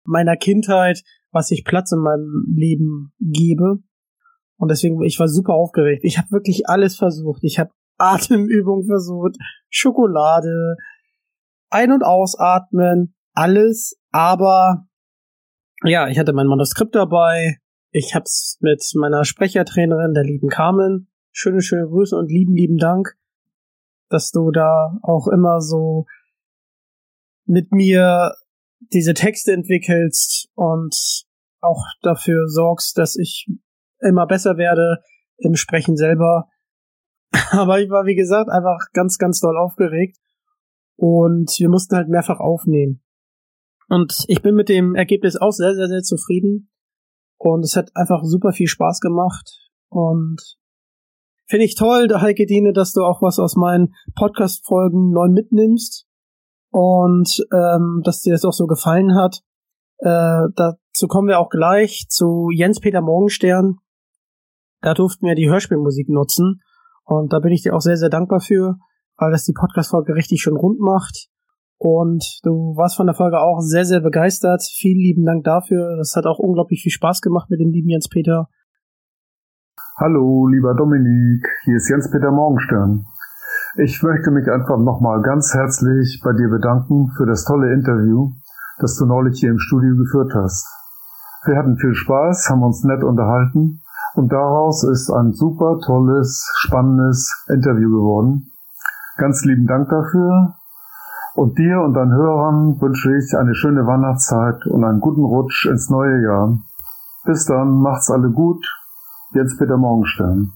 meiner 0.04 0.36
Kindheit, 0.36 1.02
was 1.34 1.50
ich 1.50 1.64
Platz 1.64 1.92
in 1.92 1.98
meinem 1.98 2.46
Leben 2.56 3.12
gebe. 3.20 3.80
Und 4.56 4.70
deswegen, 4.70 5.02
ich 5.02 5.18
war 5.18 5.28
super 5.28 5.54
aufgeregt. 5.54 6.04
Ich 6.04 6.16
habe 6.16 6.30
wirklich 6.30 6.68
alles 6.68 6.96
versucht. 6.96 7.42
Ich 7.42 7.58
habe 7.58 7.70
Atemübungen 7.98 8.86
versucht, 8.86 9.36
Schokolade, 9.68 10.76
ein- 11.70 11.92
und 11.92 12.04
ausatmen, 12.04 13.14
alles, 13.32 13.98
aber 14.10 14.86
ja, 15.82 16.08
ich 16.08 16.18
hatte 16.18 16.32
mein 16.32 16.46
Manuskript 16.46 16.94
dabei. 16.94 17.58
Ich 17.90 18.14
hab's 18.14 18.58
mit 18.60 18.82
meiner 18.94 19.24
Sprechertrainerin, 19.24 20.14
der 20.14 20.24
lieben 20.24 20.48
Carmen. 20.48 21.08
Schöne, 21.30 21.60
schöne 21.60 21.86
Grüße 21.86 22.16
und 22.16 22.30
lieben, 22.30 22.54
lieben 22.54 22.78
Dank, 22.78 23.16
dass 24.08 24.30
du 24.30 24.50
da 24.50 24.96
auch 25.02 25.26
immer 25.28 25.60
so 25.60 26.06
mit 27.44 27.72
mir 27.72 28.34
diese 28.92 29.14
Texte 29.14 29.52
entwickelst 29.52 30.48
und 30.54 30.94
auch 31.60 31.82
dafür 32.02 32.48
sorgst, 32.48 32.98
dass 32.98 33.16
ich 33.16 33.48
immer 34.00 34.26
besser 34.26 34.56
werde 34.56 34.98
im 35.38 35.54
Sprechen 35.54 35.96
selber. 35.96 36.48
Aber 37.50 37.80
ich 37.80 37.90
war, 37.90 38.04
wie 38.06 38.14
gesagt, 38.14 38.50
einfach 38.50 38.78
ganz, 38.92 39.18
ganz 39.18 39.40
doll 39.40 39.56
aufgeregt 39.56 40.18
und 40.96 41.50
wir 41.58 41.68
mussten 41.68 41.96
halt 41.96 42.08
mehrfach 42.08 42.40
aufnehmen. 42.40 43.02
Und 43.88 44.24
ich 44.28 44.42
bin 44.42 44.54
mit 44.54 44.68
dem 44.68 44.94
Ergebnis 44.94 45.36
auch 45.36 45.52
sehr, 45.52 45.74
sehr, 45.74 45.88
sehr 45.88 46.02
zufrieden. 46.02 46.70
Und 47.36 47.64
es 47.64 47.76
hat 47.76 47.90
einfach 47.94 48.22
super 48.24 48.52
viel 48.52 48.68
Spaß 48.68 49.00
gemacht. 49.00 49.70
Und 49.88 50.40
finde 51.46 51.64
ich 51.64 51.74
toll, 51.74 52.08
Heike 52.12 52.46
Diene, 52.46 52.72
dass 52.72 52.92
du 52.92 53.02
auch 53.02 53.20
was 53.22 53.38
aus 53.38 53.56
meinen 53.56 53.94
Podcast-Folgen 54.14 55.10
neu 55.10 55.28
mitnimmst. 55.28 56.06
Und 56.74 57.30
ähm, 57.52 58.00
dass 58.02 58.22
dir 58.22 58.32
das 58.32 58.44
auch 58.44 58.52
so 58.52 58.66
gefallen 58.66 59.14
hat. 59.14 59.42
Äh, 59.98 60.50
dazu 60.56 61.06
kommen 61.06 61.28
wir 61.28 61.38
auch 61.38 61.48
gleich 61.48 62.06
zu 62.08 62.48
Jens-Peter 62.52 63.00
Morgenstern. 63.00 63.76
Da 64.80 64.92
durften 64.92 65.24
wir 65.24 65.36
die 65.36 65.48
Hörspielmusik 65.48 66.08
nutzen. 66.08 66.62
Und 67.04 67.32
da 67.32 67.38
bin 67.38 67.52
ich 67.52 67.62
dir 67.62 67.76
auch 67.76 67.80
sehr, 67.80 67.96
sehr 67.96 68.08
dankbar 68.08 68.40
für, 68.40 68.74
weil 69.18 69.30
das 69.30 69.44
die 69.44 69.52
Podcast-Folge 69.52 70.16
richtig 70.16 70.42
schön 70.42 70.56
rund 70.56 70.80
macht. 70.80 71.28
Und 71.78 72.40
du 72.42 72.74
warst 72.76 72.96
von 72.96 73.06
der 73.06 73.14
Folge 73.14 73.38
auch 73.38 73.60
sehr, 73.60 73.84
sehr 73.84 74.00
begeistert. 74.00 74.64
Vielen 74.76 74.98
lieben 74.98 75.24
Dank 75.24 75.44
dafür. 75.44 75.96
Das 75.96 76.16
hat 76.16 76.26
auch 76.26 76.40
unglaublich 76.40 76.82
viel 76.82 76.90
Spaß 76.90 77.20
gemacht 77.20 77.50
mit 77.50 77.60
dem 77.60 77.70
lieben 77.70 77.90
Jens-Peter. 77.90 78.48
Hallo, 79.96 80.48
lieber 80.48 80.74
Dominik. 80.74 81.46
Hier 81.66 81.76
ist 81.76 81.88
Jens-Peter 81.88 82.32
Morgenstern. 82.32 83.04
Ich 83.76 84.04
möchte 84.04 84.30
mich 84.30 84.48
einfach 84.48 84.78
nochmal 84.78 85.20
ganz 85.22 85.52
herzlich 85.52 86.20
bei 86.22 86.32
dir 86.32 86.48
bedanken 86.48 87.10
für 87.16 87.26
das 87.26 87.44
tolle 87.44 87.74
Interview, 87.74 88.30
das 88.78 88.96
du 88.96 89.04
neulich 89.04 89.40
hier 89.40 89.50
im 89.50 89.58
Studio 89.58 89.96
geführt 89.96 90.32
hast. 90.32 90.68
Wir 91.44 91.56
hatten 91.56 91.76
viel 91.76 91.92
Spaß, 91.92 92.50
haben 92.50 92.62
uns 92.62 92.84
nett 92.84 93.02
unterhalten 93.02 93.80
und 94.14 94.32
daraus 94.32 94.84
ist 94.84 95.10
ein 95.10 95.32
super 95.32 95.80
tolles, 95.84 96.48
spannendes 96.58 97.44
Interview 97.48 97.90
geworden. 97.90 98.52
Ganz 99.16 99.44
lieben 99.44 99.66
Dank 99.66 99.88
dafür 99.88 100.54
und 101.34 101.58
dir 101.58 101.80
und 101.80 101.94
deinen 101.94 102.12
Hörern 102.12 102.80
wünsche 102.80 103.16
ich 103.16 103.36
eine 103.36 103.56
schöne 103.56 103.88
Weihnachtszeit 103.88 104.66
und 104.66 104.84
einen 104.84 105.00
guten 105.00 105.24
Rutsch 105.24 105.66
ins 105.66 105.90
neue 105.90 106.22
Jahr. 106.22 106.60
Bis 107.24 107.44
dann, 107.46 107.80
macht's 107.80 108.08
alle 108.08 108.30
gut. 108.30 108.64
Jens 109.32 109.56
Peter 109.56 109.76
Morgenstern. 109.76 110.52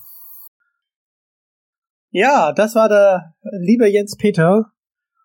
Ja, 2.10 2.52
das 2.52 2.74
war 2.74 2.88
der 2.88 3.34
liebe 3.60 3.88
Jens 3.88 4.16
Peter. 4.16 4.72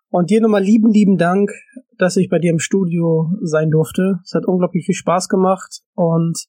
Und 0.10 0.30
dir 0.30 0.42
nochmal 0.42 0.62
lieben, 0.62 0.92
lieben 0.92 1.18
Dank, 1.18 1.52
dass 1.98 2.18
ich 2.18 2.30
bei 2.30 2.38
dir 2.38 2.52
im 2.52 2.60
Studio 2.60 3.32
sein 3.42 3.72
durfte. 3.72 4.20
Es 4.24 4.34
hat 4.36 4.46
unglaublich 4.46 4.86
viel 4.86 4.94
Spaß 4.94 5.28
gemacht 5.28 5.82
und 5.96 6.46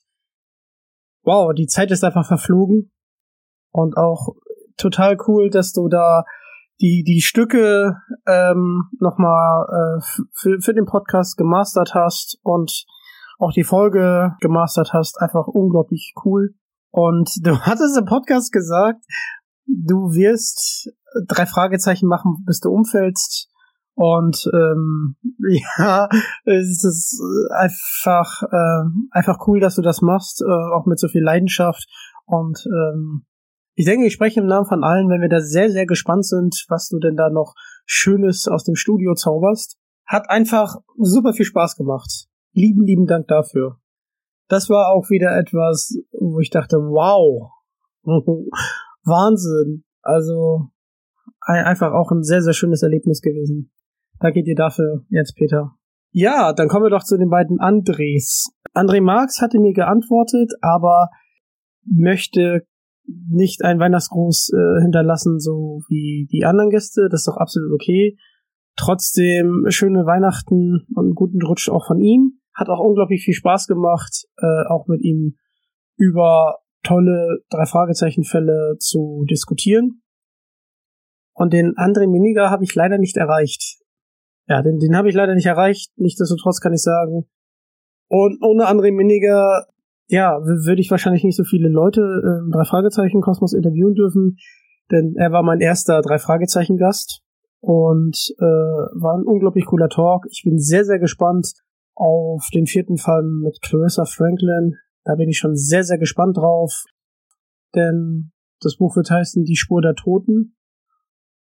wow, 1.23 1.53
die 1.55 1.67
Zeit 1.67 1.91
ist 1.91 2.05
einfach 2.05 2.27
verflogen. 2.27 2.91
Und 3.71 3.97
auch 3.97 4.35
total 4.77 5.17
cool, 5.27 5.51
dass 5.51 5.73
du 5.73 5.89
da 5.89 6.25
die, 6.81 7.05
die 7.07 7.23
Stücke 7.23 7.97
ähm, 8.27 8.91
nochmal 9.01 9.67
äh, 9.69 10.27
für, 10.33 10.61
für 10.61 10.75
den 10.75 10.85
Podcast 10.85 11.37
gemastert 11.37 11.95
hast 11.95 12.39
und 12.43 12.85
auch 13.39 13.53
die 13.53 13.65
Folge 13.65 14.33
gemastert 14.41 14.93
hast. 14.93 15.21
Einfach 15.21 15.47
unglaublich 15.47 16.13
cool. 16.25 16.55
Und 16.91 17.31
du 17.43 17.59
hattest 17.61 17.97
im 17.99 18.05
Podcast 18.05 18.53
gesagt, 18.53 19.05
du 19.67 20.13
wirst 20.13 20.91
drei 21.27 21.47
Fragezeichen 21.47 22.07
machen, 22.07 22.45
bis 22.47 22.61
du 22.61 22.71
umfällst. 22.71 23.51
Und 23.95 24.51
ähm, 24.53 25.17
ja, 25.79 26.09
es 26.45 26.85
ist 26.85 27.21
einfach 27.53 28.43
äh, 28.43 28.85
einfach 29.11 29.47
cool, 29.47 29.61
dass 29.61 29.77
du 29.77 29.83
das 29.83 30.03
machst, 30.03 30.43
äh, 30.43 30.75
auch 30.75 30.87
mit 30.87 30.99
so 30.99 31.09
viel 31.09 31.23
Leidenschaft. 31.23 31.87
Und 32.27 32.67
ähm, 32.67 33.25
ich 33.75 33.87
denke, 33.87 34.07
ich 34.07 34.13
spreche 34.13 34.41
im 34.41 34.47
Namen 34.47 34.67
von 34.67 34.85
allen, 34.85 35.09
wenn 35.09 35.21
wir 35.21 35.29
da 35.29 35.41
sehr, 35.41 35.71
sehr 35.71 35.87
gespannt 35.87 36.27
sind, 36.27 36.65
was 36.69 36.89
du 36.89 36.99
denn 36.99 37.17
da 37.17 37.29
noch 37.31 37.55
Schönes 37.87 38.49
aus 38.49 38.65
dem 38.65 38.77
Studio 38.77 39.15
zauberst. 39.15 39.79
Hat 40.07 40.29
einfach 40.29 40.77
super 40.99 41.33
viel 41.33 41.47
Spaß 41.47 41.77
gemacht. 41.77 42.27
Lieben, 42.53 42.85
lieben 42.85 43.07
Dank 43.07 43.27
dafür. 43.27 43.79
Das 44.49 44.69
war 44.69 44.93
auch 44.93 45.11
wieder 45.11 45.37
etwas, 45.37 45.97
wo 46.13 46.39
ich 46.39 46.51
dachte, 46.51 46.77
wow, 46.77 47.51
Wahnsinn. 49.05 49.85
Also 50.03 50.69
einfach 51.41 51.93
auch 51.93 52.11
ein 52.11 52.23
sehr, 52.23 52.43
sehr 52.43 52.53
schönes 52.53 52.83
Erlebnis 52.83 53.21
gewesen. 53.21 53.71
Danke 54.21 54.43
dir 54.43 54.55
dafür 54.55 55.05
jetzt, 55.09 55.35
Peter. 55.37 55.73
Ja, 56.11 56.53
dann 56.53 56.69
kommen 56.69 56.85
wir 56.85 56.91
doch 56.91 57.03
zu 57.03 57.19
den 57.19 57.29
beiden 57.29 57.59
Andres. 57.61 58.51
André 58.75 59.01
Marx 59.01 59.41
hatte 59.41 59.59
mir 59.59 59.73
geantwortet, 59.73 60.53
aber 60.61 61.11
möchte 61.85 62.67
nicht 63.07 63.65
ein 63.65 63.79
Weihnachtsgruß 63.79 64.53
äh, 64.55 64.83
hinterlassen, 64.83 65.39
so 65.39 65.83
wie 65.89 66.27
die 66.31 66.45
anderen 66.45 66.71
Gäste. 66.71 67.09
Das 67.11 67.23
ist 67.23 67.29
doch 67.29 67.37
absolut 67.37 67.73
okay. 67.73 68.17
Trotzdem 68.77 69.65
schöne 69.69 70.07
Weihnachten 70.07 70.87
und 70.95 71.05
einen 71.05 71.15
guten 71.15 71.43
Rutsch 71.43 71.69
auch 71.69 71.87
von 71.87 72.01
ihm. 72.01 72.41
Hat 72.55 72.69
auch 72.69 72.81
unglaublich 72.81 73.25
viel 73.25 73.35
Spaß 73.35 73.67
gemacht, 73.67 74.27
äh, 74.39 74.69
auch 74.69 74.87
mit 74.87 75.03
ihm 75.03 75.37
über 75.97 76.59
tolle 76.85 77.41
drei 77.51 77.67
Fragezeichen-Fälle 77.67 78.77
zu 78.79 79.25
diskutieren. 79.29 80.03
Und 81.35 81.53
den 81.53 81.75
André 81.75 82.07
Miniger 82.07 82.51
habe 82.51 82.65
ich 82.65 82.75
leider 82.75 82.99
nicht 82.99 83.17
erreicht. 83.17 83.83
Ja, 84.47 84.63
den, 84.63 84.79
den 84.79 84.97
habe 84.97 85.09
ich 85.09 85.15
leider 85.15 85.35
nicht 85.35 85.47
erreicht. 85.47 85.91
Nichtsdestotrotz 85.97 86.61
kann 86.61 86.73
ich 86.73 86.83
sagen. 86.83 87.27
Und 88.09 88.41
ohne 88.43 88.67
André 88.69 88.93
Miniger 88.93 89.67
ja, 90.09 90.39
würde 90.43 90.81
ich 90.81 90.91
wahrscheinlich 90.91 91.25
nicht 91.25 91.37
so 91.37 91.45
viele 91.45 91.69
Leute 91.69 92.01
im 92.01 92.51
drei 92.51 92.65
Fragezeichen 92.65 93.21
Kosmos 93.21 93.53
interviewen 93.53 93.95
dürfen, 93.95 94.37
denn 94.91 95.15
er 95.17 95.33
war 95.33 95.43
mein 95.43 95.61
erster 95.61 96.03
drei 96.03 96.19
Fragezeichen 96.19 96.77
Gast 96.77 97.23
und 97.61 98.35
äh, 98.39 98.45
war 98.45 99.17
ein 99.17 99.25
unglaublich 99.25 99.65
cooler 99.65 99.89
Talk. 99.89 100.27
Ich 100.31 100.43
bin 100.45 100.59
sehr 100.59 100.85
sehr 100.85 100.99
gespannt 100.99 101.55
auf 101.95 102.49
den 102.53 102.67
vierten 102.67 102.99
Fall 102.99 103.23
mit 103.23 103.61
Clarissa 103.63 104.05
Franklin. 104.05 104.75
Da 105.05 105.15
bin 105.17 105.29
ich 105.29 105.39
schon 105.39 105.57
sehr 105.57 105.85
sehr 105.85 105.99
gespannt 105.99 106.37
drauf, 106.37 106.85
denn 107.75 108.33
das 108.61 108.77
Buch 108.77 108.97
wird 108.97 109.11
heißen 109.11 109.45
Die 109.45 109.57
Spur 109.57 109.83
der 109.83 109.95
Toten 109.95 110.57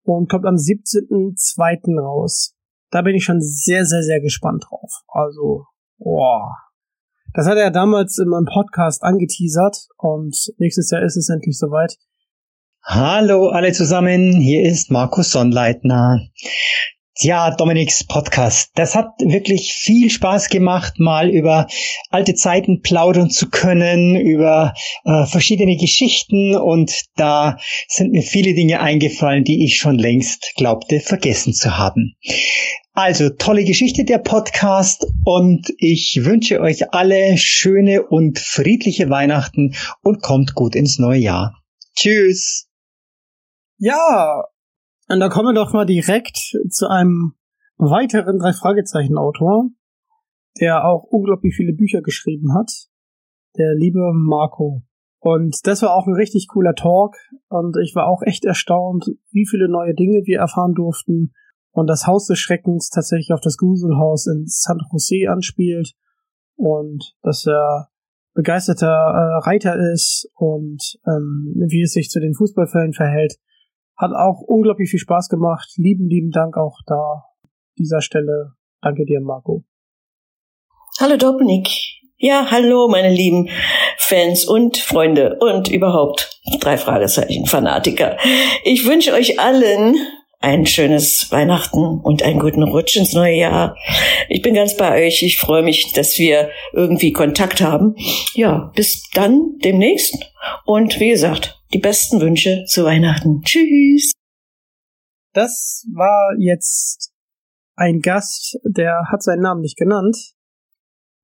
und 0.04 0.30
kommt 0.30 0.46
am 0.46 0.56
17.02. 0.56 2.00
raus. 2.00 2.56
Da 2.92 3.02
bin 3.02 3.16
ich 3.16 3.24
schon 3.24 3.42
sehr 3.42 3.86
sehr 3.86 4.04
sehr 4.04 4.22
gespannt 4.22 4.66
drauf. 4.70 4.92
Also, 5.08 5.66
boah, 5.98 6.56
das 7.34 7.48
hat 7.48 7.58
er 7.58 7.72
damals 7.72 8.18
in 8.18 8.30
meinem 8.30 8.46
Podcast 8.46 9.04
angeteasert 9.04 9.88
und 9.98 10.36
nächstes 10.58 10.90
Jahr 10.92 11.04
ist 11.04 11.18
es 11.18 11.30
endlich 11.30 11.58
soweit. 11.58 11.96
Hallo 12.84 13.50
alle 13.50 13.74
zusammen, 13.74 14.34
hier 14.40 14.64
ist 14.64 14.92
Markus 14.92 15.32
Sonnleitner. 15.32 16.20
Ja, 17.20 17.50
Dominiks 17.50 18.04
Podcast. 18.04 18.70
Das 18.76 18.94
hat 18.94 19.08
wirklich 19.20 19.74
viel 19.74 20.12
Spaß 20.12 20.50
gemacht, 20.50 21.00
mal 21.00 21.30
über 21.30 21.66
alte 22.12 22.36
Zeiten 22.36 22.82
plaudern 22.82 23.32
zu 23.32 23.50
können, 23.50 24.16
über 24.16 24.76
äh, 25.04 25.26
verschiedene 25.26 25.78
Geschichten 25.78 26.56
und 26.56 27.06
da 27.16 27.58
sind 27.88 28.12
mir 28.12 28.22
viele 28.22 28.54
Dinge 28.54 28.82
eingefallen, 28.82 29.44
die 29.44 29.66
ich 29.66 29.78
schon 29.78 29.98
längst 29.98 30.54
glaubte 30.58 31.00
vergessen 31.00 31.54
zu 31.54 31.80
haben. 31.80 32.16
Also 32.94 33.30
tolle 33.30 33.64
Geschichte 33.64 34.06
der 34.06 34.20
Podcast 34.20 35.08
und 35.26 35.74
ich 35.80 36.20
wünsche 36.22 36.62
euch 36.62 36.94
alle 36.94 37.38
schöne 37.40 38.04
und 38.04 38.38
friedliche 38.38 39.10
Weihnachten 39.10 39.76
und 40.04 40.22
kommt 40.22 40.54
gut 40.54 40.76
ins 40.76 41.00
neue 41.00 41.20
Jahr. 41.20 41.64
Tschüss. 41.96 42.68
Ja, 43.80 44.44
und 45.08 45.20
da 45.20 45.30
kommen 45.30 45.50
wir 45.50 45.62
doch 45.62 45.74
mal 45.74 45.86
direkt 45.86 46.38
zu 46.70 46.88
einem 46.90 47.34
weiteren 47.78 48.40
drei 48.40 48.54
Fragezeichen 48.54 49.18
Autor, 49.18 49.70
der 50.60 50.86
auch 50.86 51.04
unglaublich 51.04 51.56
viele 51.56 51.74
Bücher 51.74 52.02
geschrieben 52.02 52.54
hat. 52.54 52.72
Der 53.58 53.74
liebe 53.76 54.12
Marco. 54.14 54.84
Und 55.20 55.66
das 55.66 55.82
war 55.82 55.96
auch 55.96 56.08
ein 56.08 56.14
richtig 56.14 56.48
cooler 56.48 56.76
Talk 56.76 57.16
und 57.50 57.76
ich 57.82 57.96
war 57.96 58.08
auch 58.08 58.22
echt 58.22 58.46
erstaunt, 58.46 59.06
wie 59.32 59.48
viele 59.48 59.68
neue 59.68 59.96
Dinge 59.96 60.22
wir 60.26 60.40
erfahren 60.40 60.74
durften 60.74 61.34
und 61.72 61.88
das 61.88 62.06
Haus 62.06 62.28
des 62.28 62.40
Schreckens 62.40 62.90
tatsächlich 62.90 63.34
auf 63.34 63.42
das 63.42 63.58
Gruselhaus 63.58 64.28
in 64.28 64.44
San 64.46 64.80
Jose 64.92 65.30
anspielt 65.30 65.94
und 66.56 67.16
dass 67.24 67.46
er 67.48 67.90
begeisterter 68.34 68.88
äh, 68.88 69.48
Reiter 69.48 69.76
ist 69.92 70.30
und 70.36 71.00
ähm, 71.08 71.54
wie 71.68 71.82
es 71.82 71.94
sich 71.94 72.10
zu 72.10 72.20
den 72.20 72.36
Fußballfällen 72.36 72.94
verhält, 72.94 73.38
hat 73.98 74.12
auch 74.12 74.42
unglaublich 74.42 74.90
viel 74.90 75.00
Spaß 75.00 75.30
gemacht. 75.30 75.70
Lieben, 75.78 76.08
lieben 76.08 76.32
Dank 76.32 76.56
auch 76.58 76.80
da 76.86 77.26
dieser 77.78 78.02
Stelle. 78.02 78.54
Danke 78.82 79.06
dir, 79.06 79.22
Marco. 79.22 79.64
Hallo 81.00 81.18
Dominik. 81.18 81.70
Ja, 82.20 82.48
hallo, 82.50 82.88
meine 82.90 83.14
lieben 83.14 83.50
Fans 83.98 84.46
und 84.46 84.78
Freunde 84.78 85.38
und 85.40 85.68
überhaupt 85.68 86.42
drei 86.60 86.78
Fragezeichen 86.78 87.46
Fanatiker. 87.46 88.18
Ich 88.64 88.88
wünsche 88.88 89.14
euch 89.14 89.40
allen 89.40 89.96
ein 90.48 90.66
schönes 90.66 91.30
Weihnachten 91.30 92.00
und 92.00 92.24
einen 92.24 92.40
guten 92.40 92.64
Rutsch 92.64 92.96
ins 92.96 93.12
neue 93.12 93.36
Jahr. 93.36 93.76
Ich 94.30 94.42
bin 94.42 94.54
ganz 94.54 94.78
bei 94.78 95.06
euch. 95.06 95.22
Ich 95.22 95.38
freue 95.38 95.62
mich, 95.62 95.92
dass 95.92 96.18
wir 96.18 96.50
irgendwie 96.72 97.12
Kontakt 97.12 97.60
haben. 97.60 97.96
Ja, 98.34 98.72
bis 98.74 99.10
dann 99.14 99.58
demnächst. 99.62 100.16
Und 100.66 101.02
wie 101.02 101.10
gesagt, 101.10 101.62
die 101.74 101.80
besten 101.80 102.22
Wünsche 102.22 102.64
zu 102.66 102.86
Weihnachten. 102.86 103.42
Tschüss. 103.44 104.14
Das 105.34 105.86
war 105.94 106.34
jetzt 106.40 107.12
ein 107.76 108.00
Gast, 108.00 108.58
der 108.64 109.02
hat 109.12 109.22
seinen 109.22 109.42
Namen 109.42 109.62
nicht 109.62 109.78
genannt. 109.78 110.16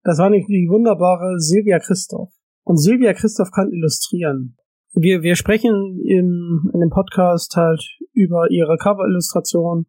Das 0.04 0.18
war 0.18 0.30
nicht 0.30 0.50
die 0.50 0.68
wunderbare 0.70 1.40
Silvia 1.40 1.80
Christoph. 1.80 2.34
Und 2.66 2.78
Silvia 2.78 3.14
Christoph 3.14 3.52
kann 3.52 3.72
illustrieren. 3.72 4.58
Wir, 4.96 5.24
wir 5.24 5.36
sprechen 5.36 6.00
im, 6.06 6.70
in 6.74 6.80
dem 6.80 6.90
Podcast 6.92 7.56
halt 7.56 7.84
über 8.14 8.52
ihre 8.52 8.78
Cover-Illustration, 8.78 9.88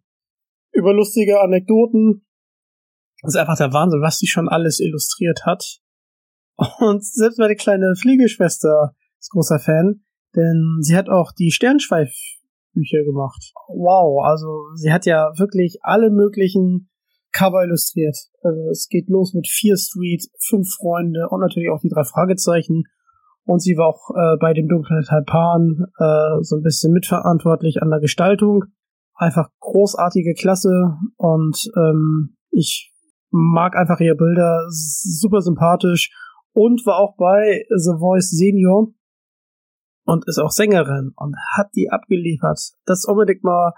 über 0.72 0.94
lustige 0.94 1.40
Anekdoten. 1.40 2.26
Das 3.20 3.34
ist 3.34 3.40
einfach 3.40 3.58
der 3.58 3.72
Wahnsinn, 3.72 4.00
was 4.00 4.18
sie 4.18 4.26
schon 4.26 4.48
alles 4.48 4.80
illustriert 4.80 5.44
hat. 5.44 5.80
Und 6.78 7.04
selbst 7.04 7.38
meine 7.38 7.56
kleine 7.56 7.94
Fliegeschwester 8.00 8.94
ist 9.18 9.30
großer 9.30 9.58
Fan, 9.58 10.04
denn 10.34 10.78
sie 10.80 10.96
hat 10.96 11.10
auch 11.10 11.32
die 11.32 11.50
Sternschweif-Bücher 11.50 13.04
gemacht. 13.04 13.52
Wow, 13.68 14.24
also 14.24 14.74
sie 14.74 14.92
hat 14.92 15.04
ja 15.04 15.32
wirklich 15.36 15.78
alle 15.82 16.10
möglichen 16.10 16.88
Cover 17.32 17.64
illustriert. 17.64 18.16
Also 18.42 18.70
es 18.70 18.88
geht 18.88 19.08
los 19.08 19.34
mit 19.34 19.48
Fear 19.48 19.76
Street, 19.76 20.24
Fünf 20.38 20.68
Freunde 20.78 21.28
und 21.28 21.40
natürlich 21.40 21.68
auch 21.70 21.80
die 21.80 21.88
drei 21.88 22.04
Fragezeichen. 22.04 22.84
Und 23.46 23.60
sie 23.60 23.76
war 23.76 23.88
auch 23.88 24.10
äh, 24.16 24.36
bei 24.40 24.54
dem 24.54 24.68
dunklen 24.68 25.04
Taipan 25.04 25.86
äh, 25.98 26.42
so 26.42 26.56
ein 26.56 26.62
bisschen 26.62 26.92
mitverantwortlich 26.92 27.82
an 27.82 27.90
der 27.90 28.00
Gestaltung. 28.00 28.64
Einfach 29.14 29.48
großartige 29.60 30.34
Klasse 30.34 30.96
und 31.16 31.70
ähm, 31.76 32.36
ich 32.50 32.92
mag 33.30 33.76
einfach 33.76 34.00
ihre 34.00 34.16
Bilder, 34.16 34.64
super 34.68 35.40
sympathisch 35.40 36.10
und 36.52 36.84
war 36.86 36.98
auch 36.98 37.16
bei 37.16 37.64
The 37.68 37.98
Voice 37.98 38.30
Senior 38.30 38.92
und 40.04 40.26
ist 40.26 40.38
auch 40.38 40.50
Sängerin 40.50 41.12
und 41.16 41.34
hat 41.56 41.68
die 41.74 41.90
abgeliefert. 41.90 42.60
Das 42.86 43.04
unbedingt 43.04 43.44
mal 43.44 43.72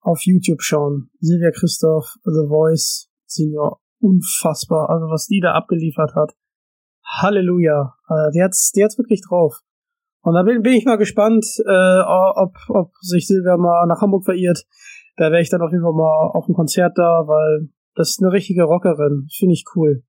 auf 0.00 0.20
YouTube 0.22 0.62
schauen. 0.62 1.10
Silvia 1.20 1.50
Christoph, 1.50 2.16
The 2.24 2.48
Voice, 2.48 3.08
Senior, 3.26 3.80
unfassbar. 4.00 4.90
Also 4.90 5.06
was 5.06 5.26
die 5.26 5.40
da 5.40 5.52
abgeliefert 5.52 6.14
hat. 6.14 6.34
Halleluja. 7.20 7.94
Äh, 8.08 8.30
die 8.34 8.42
hat's, 8.42 8.72
die 8.72 8.82
hat's 8.82 8.98
wirklich 8.98 9.22
drauf. 9.26 9.60
Und 10.22 10.34
da 10.34 10.42
bin, 10.42 10.62
bin 10.62 10.74
ich 10.74 10.84
mal 10.84 10.98
gespannt, 10.98 11.44
äh, 11.66 12.00
ob, 12.36 12.54
ob 12.68 12.92
sich 13.00 13.26
Silvia 13.26 13.56
mal 13.56 13.86
nach 13.86 14.00
Hamburg 14.00 14.24
verirrt. 14.24 14.64
Da 15.16 15.30
wäre 15.30 15.42
ich 15.42 15.50
dann 15.50 15.62
auf 15.62 15.70
jeden 15.72 15.82
Fall 15.82 15.92
mal 15.92 16.30
auf 16.32 16.46
dem 16.46 16.54
Konzert 16.54 16.96
da, 16.96 17.24
weil 17.26 17.68
das 17.94 18.10
ist 18.10 18.22
eine 18.22 18.32
richtige 18.32 18.64
Rockerin. 18.64 19.28
Finde 19.36 19.54
ich 19.54 19.64
cool. 19.74 20.04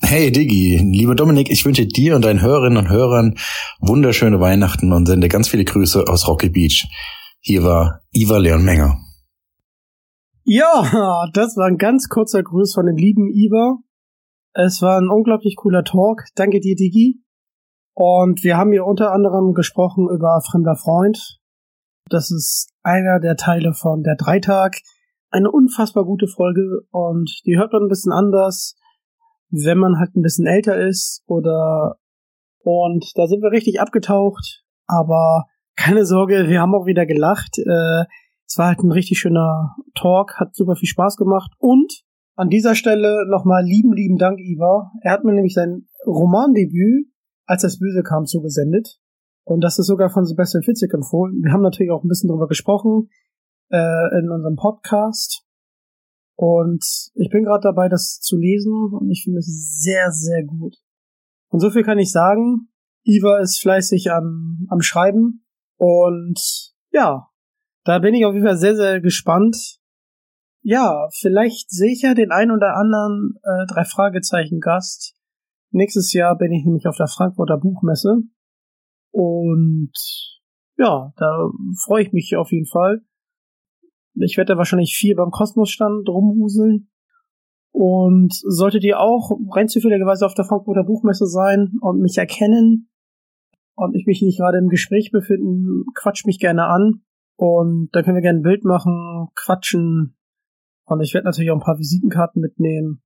Hey 0.00 0.32
Diggi, 0.32 0.78
lieber 0.82 1.14
Dominik, 1.14 1.48
ich 1.50 1.64
wünsche 1.64 1.86
dir 1.86 2.16
und 2.16 2.24
deinen 2.24 2.42
Hörerinnen 2.42 2.76
und 2.76 2.90
Hörern 2.90 3.36
wunderschöne 3.80 4.40
Weihnachten 4.40 4.92
und 4.92 5.06
sende 5.06 5.28
ganz 5.28 5.48
viele 5.48 5.64
Grüße 5.64 6.08
aus 6.08 6.26
Rocky 6.26 6.48
Beach. 6.48 6.88
Hier 7.38 7.62
war 7.62 8.00
Iva 8.10 8.38
Leon 8.38 8.64
Menger. 8.64 8.98
Ja, 10.44 11.28
das 11.32 11.56
war 11.56 11.66
ein 11.66 11.76
ganz 11.76 12.08
kurzer 12.08 12.42
Gruß 12.42 12.74
von 12.74 12.86
dem 12.86 12.96
lieben 12.96 13.28
Iva. 13.28 13.78
Es 14.54 14.82
war 14.82 14.98
ein 14.98 15.08
unglaublich 15.08 15.56
cooler 15.56 15.82
Talk. 15.82 16.24
Danke 16.34 16.60
dir, 16.60 16.76
Digi. 16.76 17.22
Und 17.94 18.42
wir 18.42 18.56
haben 18.56 18.72
hier 18.72 18.84
unter 18.84 19.12
anderem 19.12 19.54
gesprochen 19.54 20.08
über 20.08 20.40
Fremder 20.42 20.76
Freund. 20.76 21.38
Das 22.08 22.30
ist 22.30 22.70
einer 22.82 23.20
der 23.20 23.36
Teile 23.36 23.72
von 23.72 24.02
der 24.02 24.16
Dreitag. 24.16 24.76
Eine 25.30 25.50
unfassbar 25.50 26.04
gute 26.04 26.26
Folge 26.26 26.82
und 26.90 27.30
die 27.46 27.56
hört 27.56 27.72
man 27.72 27.84
ein 27.84 27.88
bisschen 27.88 28.12
anders, 28.12 28.76
wenn 29.50 29.78
man 29.78 29.98
halt 29.98 30.14
ein 30.14 30.22
bisschen 30.22 30.46
älter 30.46 30.76
ist 30.76 31.22
oder 31.26 31.96
und 32.64 33.10
da 33.16 33.26
sind 33.26 33.42
wir 33.42 33.50
richtig 33.50 33.80
abgetaucht, 33.80 34.62
aber 34.86 35.46
keine 35.74 36.04
Sorge, 36.04 36.48
wir 36.48 36.60
haben 36.60 36.74
auch 36.74 36.86
wieder 36.86 37.06
gelacht. 37.06 37.58
Äh, 37.58 38.04
es 38.46 38.58
war 38.58 38.68
halt 38.68 38.80
ein 38.80 38.92
richtig 38.92 39.18
schöner 39.18 39.74
Talk, 39.94 40.38
hat 40.38 40.54
super 40.54 40.76
viel 40.76 40.88
Spaß 40.88 41.16
gemacht. 41.16 41.50
Und 41.58 42.04
an 42.34 42.48
dieser 42.48 42.74
Stelle 42.74 43.26
nochmal 43.28 43.64
lieben, 43.64 43.92
lieben 43.92 44.16
Dank, 44.16 44.38
Iva. 44.40 44.92
Er 45.02 45.12
hat 45.12 45.24
mir 45.24 45.32
nämlich 45.34 45.54
sein 45.54 45.88
Romandebüt, 46.06 47.08
als 47.46 47.62
das 47.62 47.78
Böse 47.78 48.02
kam, 48.02 48.26
zugesendet. 48.26 48.98
Und 49.44 49.60
das 49.62 49.78
ist 49.78 49.86
sogar 49.86 50.10
von 50.10 50.24
Sebastian 50.24 50.62
Fitzek 50.62 50.94
empfohlen. 50.94 51.42
Wir 51.42 51.52
haben 51.52 51.62
natürlich 51.62 51.90
auch 51.90 52.04
ein 52.04 52.08
bisschen 52.08 52.28
drüber 52.28 52.48
gesprochen 52.48 53.08
äh, 53.70 54.18
in 54.18 54.30
unserem 54.30 54.56
Podcast. 54.56 55.44
Und 56.36 56.84
ich 57.14 57.28
bin 57.30 57.44
gerade 57.44 57.62
dabei, 57.62 57.88
das 57.88 58.20
zu 58.20 58.36
lesen 58.36 58.72
und 58.92 59.10
ich 59.10 59.24
finde 59.24 59.38
es 59.38 59.80
sehr, 59.82 60.10
sehr 60.10 60.44
gut. 60.44 60.76
Und 61.48 61.60
so 61.60 61.70
viel 61.70 61.82
kann 61.82 61.98
ich 61.98 62.10
sagen. 62.10 62.68
Iva 63.04 63.40
ist 63.40 63.58
fleißig 63.58 64.10
am, 64.10 64.66
am 64.70 64.80
Schreiben 64.80 65.44
und 65.76 66.40
ja, 66.92 67.28
da 67.84 67.98
bin 67.98 68.14
ich 68.14 68.24
auf 68.24 68.34
jeden 68.34 68.46
Fall 68.46 68.56
sehr, 68.56 68.76
sehr 68.76 69.00
gespannt. 69.00 69.80
Ja, 70.62 71.08
vielleicht 71.12 71.70
sehe 71.70 71.92
ich 71.92 72.02
ja 72.02 72.14
den 72.14 72.30
einen 72.30 72.52
oder 72.52 72.76
anderen 72.76 73.34
äh, 73.42 73.66
drei 73.72 73.84
Fragezeichen 73.84 74.60
Gast. 74.60 75.14
Nächstes 75.70 76.12
Jahr 76.12 76.36
bin 76.36 76.52
ich 76.52 76.64
nämlich 76.64 76.86
auf 76.86 76.96
der 76.96 77.08
Frankfurter 77.08 77.58
Buchmesse. 77.58 78.22
Und 79.10 79.92
ja, 80.76 81.12
da 81.16 81.50
freue 81.84 82.04
ich 82.04 82.12
mich 82.12 82.36
auf 82.36 82.52
jeden 82.52 82.66
Fall. 82.66 83.02
Ich 84.14 84.36
werde 84.36 84.52
da 84.52 84.58
wahrscheinlich 84.58 84.94
viel 84.94 85.16
beim 85.16 85.30
Kosmos-Stand 85.30 86.08
rumhuseln. 86.08 86.90
Und 87.72 88.34
solltet 88.34 88.84
ihr 88.84 89.00
auch 89.00 89.32
rein 89.50 89.68
zufälligerweise 89.68 90.26
auf 90.26 90.34
der 90.34 90.44
Frankfurter 90.44 90.84
Buchmesse 90.84 91.26
sein 91.26 91.72
und 91.80 92.00
mich 92.00 92.18
erkennen, 92.18 92.90
und 93.74 93.94
ich 93.94 94.06
mich 94.06 94.22
nicht 94.22 94.38
gerade 94.38 94.58
im 94.58 94.68
Gespräch 94.68 95.10
befinden, 95.10 95.84
quatsch 95.94 96.24
mich 96.26 96.38
gerne 96.38 96.66
an 96.66 97.02
und 97.36 97.88
dann 97.92 98.04
können 98.04 98.16
wir 98.16 98.22
gerne 98.22 98.40
ein 98.40 98.42
Bild 98.42 98.64
machen, 98.64 99.28
quatschen 99.34 100.16
und 100.84 101.00
ich 101.00 101.14
werde 101.14 101.26
natürlich 101.26 101.50
auch 101.50 101.56
ein 101.56 101.64
paar 101.64 101.78
Visitenkarten 101.78 102.40
mitnehmen. 102.40 103.02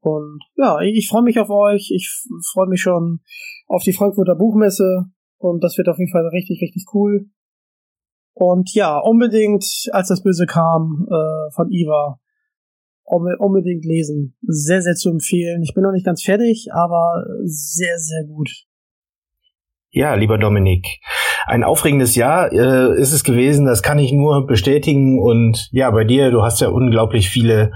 Und 0.00 0.40
ja, 0.56 0.80
ich 0.80 1.08
freue 1.08 1.22
mich 1.22 1.38
auf 1.38 1.50
euch, 1.50 1.90
ich 1.94 2.10
freue 2.52 2.68
mich 2.68 2.80
schon 2.80 3.20
auf 3.68 3.82
die 3.84 3.92
Frankfurter 3.92 4.34
Buchmesse 4.34 5.04
und 5.38 5.62
das 5.62 5.78
wird 5.78 5.88
auf 5.88 5.98
jeden 5.98 6.10
Fall 6.10 6.26
richtig, 6.26 6.60
richtig 6.60 6.86
cool. 6.92 7.30
Und 8.34 8.74
ja, 8.74 8.98
unbedingt, 8.98 9.64
als 9.92 10.08
das 10.08 10.22
Böse 10.22 10.46
kam 10.46 11.06
äh, 11.08 11.52
von 11.54 11.70
Iva, 11.70 12.18
unbedingt 13.04 13.84
lesen. 13.84 14.36
Sehr, 14.42 14.80
sehr 14.80 14.94
zu 14.94 15.10
empfehlen. 15.10 15.62
Ich 15.62 15.74
bin 15.74 15.82
noch 15.82 15.92
nicht 15.92 16.06
ganz 16.06 16.22
fertig, 16.22 16.68
aber 16.72 17.24
sehr, 17.44 17.98
sehr 17.98 18.24
gut. 18.24 18.50
Ja, 19.90 20.14
lieber 20.14 20.38
Dominik, 20.38 20.86
ein 21.46 21.64
aufregendes 21.64 22.14
Jahr 22.14 22.52
äh, 22.52 22.98
ist 22.98 23.12
es 23.12 23.24
gewesen, 23.24 23.66
das 23.66 23.82
kann 23.82 23.98
ich 23.98 24.12
nur 24.12 24.46
bestätigen. 24.46 25.18
Und 25.18 25.68
ja, 25.72 25.90
bei 25.90 26.04
dir, 26.04 26.30
du 26.30 26.42
hast 26.42 26.60
ja 26.60 26.68
unglaublich 26.68 27.28
viele 27.28 27.72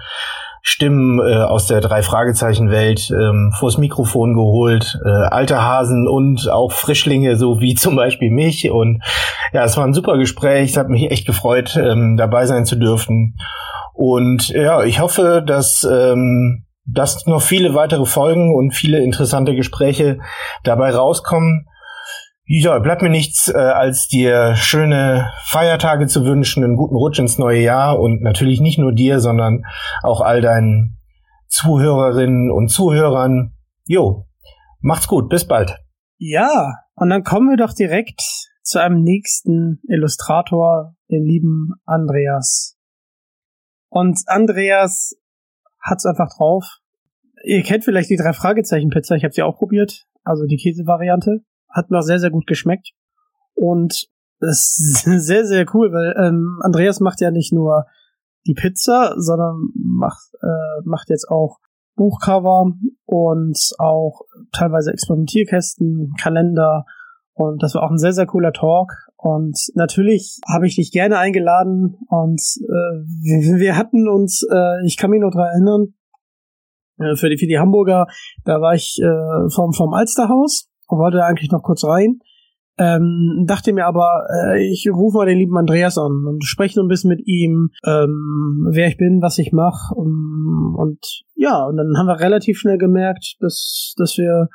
Stimmen 0.62 1.20
äh, 1.20 1.42
aus 1.42 1.66
der 1.66 1.80
Drei-Fragezeichen-Welt 1.80 3.10
ähm, 3.10 3.52
vors 3.56 3.78
Mikrofon 3.78 4.34
geholt, 4.34 4.98
äh, 5.04 5.08
alte 5.08 5.62
Hasen 5.62 6.08
und 6.08 6.50
auch 6.50 6.72
Frischlinge, 6.72 7.36
so 7.36 7.60
wie 7.60 7.74
zum 7.74 7.94
Beispiel 7.94 8.30
mich. 8.30 8.70
Und 8.70 9.02
ja, 9.52 9.64
es 9.64 9.76
war 9.76 9.84
ein 9.84 9.94
super 9.94 10.18
Gespräch. 10.18 10.70
Es 10.70 10.76
hat 10.76 10.88
mich 10.88 11.10
echt 11.10 11.26
gefreut, 11.26 11.76
ähm, 11.76 12.16
dabei 12.16 12.46
sein 12.46 12.66
zu 12.66 12.76
dürfen. 12.76 13.36
Und 13.94 14.48
ja, 14.48 14.82
ich 14.82 15.00
hoffe, 15.00 15.42
dass 15.46 15.86
ähm, 15.88 16.66
dass 16.86 17.26
noch 17.26 17.42
viele 17.42 17.74
weitere 17.74 18.06
Folgen 18.06 18.54
und 18.54 18.72
viele 18.72 19.00
interessante 19.00 19.54
Gespräche 19.54 20.18
dabei 20.62 20.90
rauskommen. 20.90 21.66
Ja, 22.48 22.78
bleibt 22.78 23.02
mir 23.02 23.10
nichts, 23.10 23.48
äh, 23.48 23.56
als 23.58 24.06
dir 24.06 24.54
schöne 24.54 25.32
Feiertage 25.46 26.06
zu 26.06 26.24
wünschen, 26.24 26.62
einen 26.62 26.76
guten 26.76 26.94
Rutsch 26.94 27.18
ins 27.18 27.38
neue 27.38 27.60
Jahr 27.60 27.98
und 27.98 28.22
natürlich 28.22 28.60
nicht 28.60 28.78
nur 28.78 28.92
dir, 28.92 29.18
sondern 29.18 29.64
auch 30.04 30.20
all 30.20 30.40
deinen 30.40 30.96
Zuhörerinnen 31.48 32.52
und 32.52 32.68
Zuhörern. 32.68 33.52
Jo, 33.84 34.28
macht's 34.78 35.08
gut, 35.08 35.28
bis 35.28 35.48
bald. 35.48 35.76
Ja, 36.18 36.74
und 36.94 37.10
dann 37.10 37.24
kommen 37.24 37.50
wir 37.50 37.56
doch 37.56 37.72
direkt 37.72 38.20
zu 38.62 38.80
einem 38.80 39.02
nächsten 39.02 39.80
Illustrator, 39.88 40.94
den 41.10 41.24
lieben 41.24 41.70
Andreas. 41.84 42.78
Und 43.88 44.20
Andreas 44.26 45.16
hat's 45.80 46.06
einfach 46.06 46.28
drauf. 46.36 46.78
Ihr 47.42 47.64
kennt 47.64 47.84
vielleicht 47.84 48.10
die 48.10 48.16
drei 48.16 48.32
Fragezeichen 48.32 48.90
Pizza, 48.90 49.16
ich 49.16 49.24
habe 49.24 49.34
sie 49.34 49.42
auch 49.42 49.58
probiert, 49.58 50.06
also 50.22 50.46
die 50.46 50.56
Käsevariante 50.56 51.44
hat 51.76 51.92
auch 51.92 52.02
sehr, 52.02 52.18
sehr 52.18 52.30
gut 52.30 52.46
geschmeckt. 52.46 52.92
Und 53.54 54.08
das 54.40 54.78
ist 54.78 55.04
sehr, 55.26 55.44
sehr 55.44 55.66
cool, 55.74 55.92
weil 55.92 56.14
ähm, 56.18 56.60
Andreas 56.62 57.00
macht 57.00 57.20
ja 57.20 57.30
nicht 57.30 57.52
nur 57.52 57.86
die 58.46 58.54
Pizza, 58.54 59.14
sondern 59.16 59.70
macht, 59.74 60.22
äh, 60.40 60.82
macht 60.84 61.10
jetzt 61.10 61.28
auch 61.28 61.58
Buchcover 61.96 62.72
und 63.06 63.58
auch 63.78 64.20
teilweise 64.52 64.92
Experimentierkästen, 64.92 66.14
Kalender 66.20 66.84
und 67.36 67.62
das 67.62 67.74
war 67.74 67.82
auch 67.82 67.90
ein 67.90 67.98
sehr, 67.98 68.14
sehr 68.14 68.24
cooler 68.26 68.52
Talk. 68.52 68.92
Und 69.16 69.58
natürlich 69.74 70.40
habe 70.48 70.66
ich 70.66 70.76
dich 70.76 70.90
gerne 70.90 71.18
eingeladen 71.18 71.98
und 72.08 72.40
äh, 72.40 72.96
wir, 73.20 73.58
wir 73.60 73.76
hatten 73.76 74.08
uns, 74.08 74.42
äh, 74.50 74.86
ich 74.86 74.96
kann 74.96 75.10
mich 75.10 75.20
noch 75.20 75.30
dran 75.30 75.48
erinnern, 75.52 75.94
äh, 76.98 77.14
für, 77.16 77.28
die, 77.28 77.36
für 77.36 77.46
die 77.46 77.58
Hamburger, 77.58 78.06
da 78.44 78.62
war 78.62 78.74
ich 78.74 78.98
äh, 79.02 79.50
vom, 79.54 79.74
vom 79.74 79.92
Alsterhaus 79.92 80.70
und 80.86 80.98
wollte 80.98 81.24
eigentlich 81.24 81.50
noch 81.50 81.62
kurz 81.62 81.84
rein. 81.84 82.20
Ähm, 82.78 83.44
dachte 83.46 83.72
mir 83.72 83.86
aber, 83.86 84.26
äh, 84.28 84.70
ich 84.70 84.86
rufe 84.92 85.16
mal 85.16 85.26
den 85.26 85.38
lieben 85.38 85.56
Andreas 85.56 85.96
an 85.96 86.26
und 86.26 86.44
spreche 86.44 86.80
ein 86.80 86.88
bisschen 86.88 87.08
mit 87.08 87.26
ihm, 87.26 87.70
ähm, 87.86 88.68
wer 88.70 88.88
ich 88.88 88.98
bin, 88.98 89.22
was 89.22 89.38
ich 89.38 89.52
mache. 89.52 89.94
Um, 89.94 90.76
und 90.76 91.22
ja, 91.34 91.64
und 91.64 91.78
dann 91.78 91.96
haben 91.96 92.06
wir 92.06 92.20
relativ 92.20 92.58
schnell 92.58 92.76
gemerkt, 92.76 93.36
dass, 93.40 93.94
dass 93.96 94.18
wir 94.18 94.48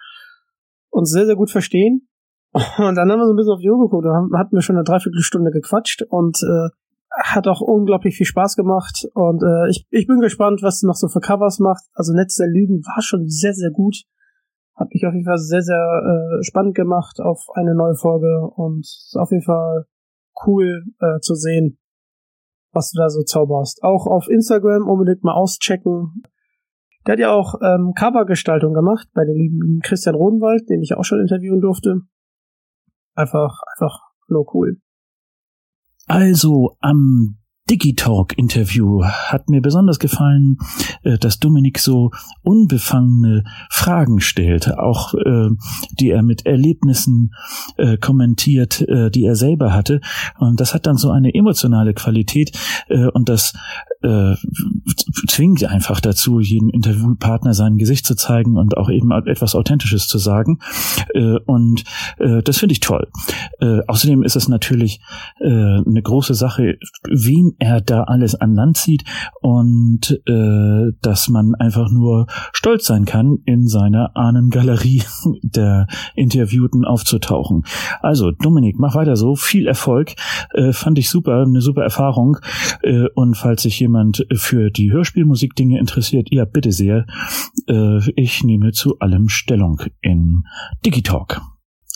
uns 0.91 1.09
sehr, 1.09 1.25
sehr 1.25 1.35
gut 1.35 1.49
verstehen. 1.49 2.07
Und 2.77 2.95
dann 2.95 3.09
haben 3.09 3.19
wir 3.19 3.25
so 3.25 3.31
ein 3.31 3.37
bisschen 3.37 3.53
auf 3.53 3.61
die 3.61 3.69
Uhr 3.69 3.79
geguckt 3.79 4.05
und 4.05 4.37
hatten 4.37 4.53
wir 4.53 4.61
schon 4.61 4.75
eine 4.75 4.83
Dreiviertelstunde 4.83 5.51
gequatscht 5.51 6.03
und 6.09 6.37
äh, 6.43 6.67
hat 7.23 7.47
auch 7.47 7.61
unglaublich 7.61 8.17
viel 8.17 8.25
Spaß 8.25 8.57
gemacht. 8.57 9.07
Und 9.13 9.41
äh, 9.41 9.69
ich, 9.69 9.87
ich 9.89 10.05
bin 10.05 10.19
gespannt, 10.19 10.61
was 10.61 10.81
noch 10.83 10.95
so 10.95 11.07
für 11.07 11.21
Covers 11.21 11.59
macht. 11.59 11.83
Also 11.93 12.11
Netz 12.11 12.35
der 12.35 12.47
Lügen 12.47 12.83
war 12.83 13.01
schon 13.01 13.29
sehr, 13.29 13.53
sehr 13.53 13.71
gut. 13.71 14.03
Hat 14.75 14.89
mich 14.93 15.05
auf 15.05 15.13
jeden 15.13 15.25
Fall 15.25 15.37
sehr, 15.37 15.61
sehr 15.61 15.77
äh, 15.77 16.43
spannend 16.43 16.75
gemacht 16.75 17.19
auf 17.19 17.45
eine 17.53 17.75
neue 17.75 17.95
Folge 17.95 18.49
und 18.55 18.81
ist 18.81 19.15
auf 19.17 19.31
jeden 19.31 19.43
Fall 19.43 19.85
cool 20.45 20.83
äh, 20.99 21.19
zu 21.19 21.35
sehen, 21.35 21.77
was 22.71 22.91
du 22.91 22.99
da 22.99 23.09
so 23.09 23.21
zauberst. 23.23 23.83
Auch 23.83 24.07
auf 24.07 24.27
Instagram 24.29 24.87
unbedingt 24.87 25.23
mal 25.23 25.33
auschecken. 25.33 26.23
Der 27.05 27.13
hat 27.13 27.19
ja 27.19 27.31
auch 27.31 27.55
ähm, 27.61 27.93
Covergestaltung 27.95 28.73
gemacht 28.73 29.07
bei 29.13 29.25
dem 29.25 29.35
lieben 29.35 29.79
Christian 29.83 30.15
Rodenwald, 30.15 30.69
den 30.69 30.81
ich 30.81 30.95
auch 30.95 31.03
schon 31.03 31.19
interviewen 31.19 31.59
durfte. 31.59 32.01
Einfach, 33.15 33.61
einfach 33.73 33.99
nur 34.29 34.55
cool. 34.55 34.77
Also 36.07 36.75
am 36.79 37.40
Digitalk-Interview 37.71 39.05
hat 39.05 39.49
mir 39.49 39.61
besonders 39.61 39.97
gefallen, 39.97 40.57
äh, 41.03 41.17
dass 41.17 41.39
Dominik 41.39 41.79
so 41.79 42.11
unbefangene 42.43 43.45
Fragen 43.69 44.19
stellt, 44.19 44.77
auch 44.77 45.13
äh, 45.13 45.47
die 45.97 46.09
er 46.09 46.21
mit 46.21 46.45
Erlebnissen 46.45 47.33
äh, 47.77 47.97
kommentiert, 47.97 48.85
die 49.15 49.23
er 49.23 49.35
selber 49.35 49.73
hatte. 49.73 50.01
Und 50.37 50.59
das 50.59 50.73
hat 50.73 50.85
dann 50.85 50.97
so 50.97 51.11
eine 51.11 51.33
emotionale 51.33 51.93
Qualität 51.93 52.57
und 53.13 53.29
das 53.29 53.53
zwingt 55.27 55.63
einfach 55.63 55.99
dazu, 56.01 56.39
jedem 56.39 56.69
Interviewpartner 56.69 57.53
sein 57.53 57.77
Gesicht 57.77 58.05
zu 58.05 58.15
zeigen 58.15 58.57
und 58.57 58.77
auch 58.77 58.89
eben 58.89 59.11
etwas 59.11 59.53
Authentisches 59.55 60.07
zu 60.07 60.17
sagen. 60.17 60.59
Und 61.45 61.83
das 62.17 62.57
finde 62.57 62.73
ich 62.73 62.79
toll. 62.79 63.07
Außerdem 63.87 64.23
ist 64.23 64.35
es 64.35 64.47
natürlich 64.47 65.01
eine 65.39 66.01
große 66.01 66.33
Sache, 66.33 66.77
wen 67.07 67.55
er 67.61 67.79
da 67.79 68.03
alles 68.03 68.33
an 68.33 68.55
Land 68.55 68.75
zieht 68.77 69.03
und 69.39 70.19
äh, 70.27 70.91
dass 71.01 71.29
man 71.29 71.53
einfach 71.53 71.91
nur 71.91 72.25
stolz 72.53 72.87
sein 72.87 73.05
kann, 73.05 73.37
in 73.45 73.67
seiner 73.67 74.17
Ahnengalerie 74.17 75.03
der 75.43 75.85
Interviewten 76.15 76.85
aufzutauchen. 76.85 77.63
Also 78.01 78.31
Dominik, 78.31 78.79
mach 78.79 78.95
weiter 78.95 79.15
so. 79.15 79.35
Viel 79.35 79.67
Erfolg. 79.67 80.15
Äh, 80.55 80.73
fand 80.73 80.97
ich 80.97 81.11
super, 81.11 81.43
eine 81.43 81.61
super 81.61 81.83
Erfahrung. 81.83 82.37
Äh, 82.81 83.05
und 83.13 83.37
falls 83.37 83.61
sich 83.61 83.79
jemand 83.79 84.25
für 84.33 84.71
die 84.71 84.91
Hörspielmusik 84.91 85.55
Dinge 85.55 85.79
interessiert, 85.79 86.29
ja 86.31 86.45
bitte 86.45 86.71
sehr. 86.71 87.05
Äh, 87.67 87.99
ich 88.15 88.43
nehme 88.43 88.71
zu 88.71 88.97
allem 88.97 89.29
Stellung 89.29 89.83
in 90.01 90.45
Digitalk. 90.83 91.41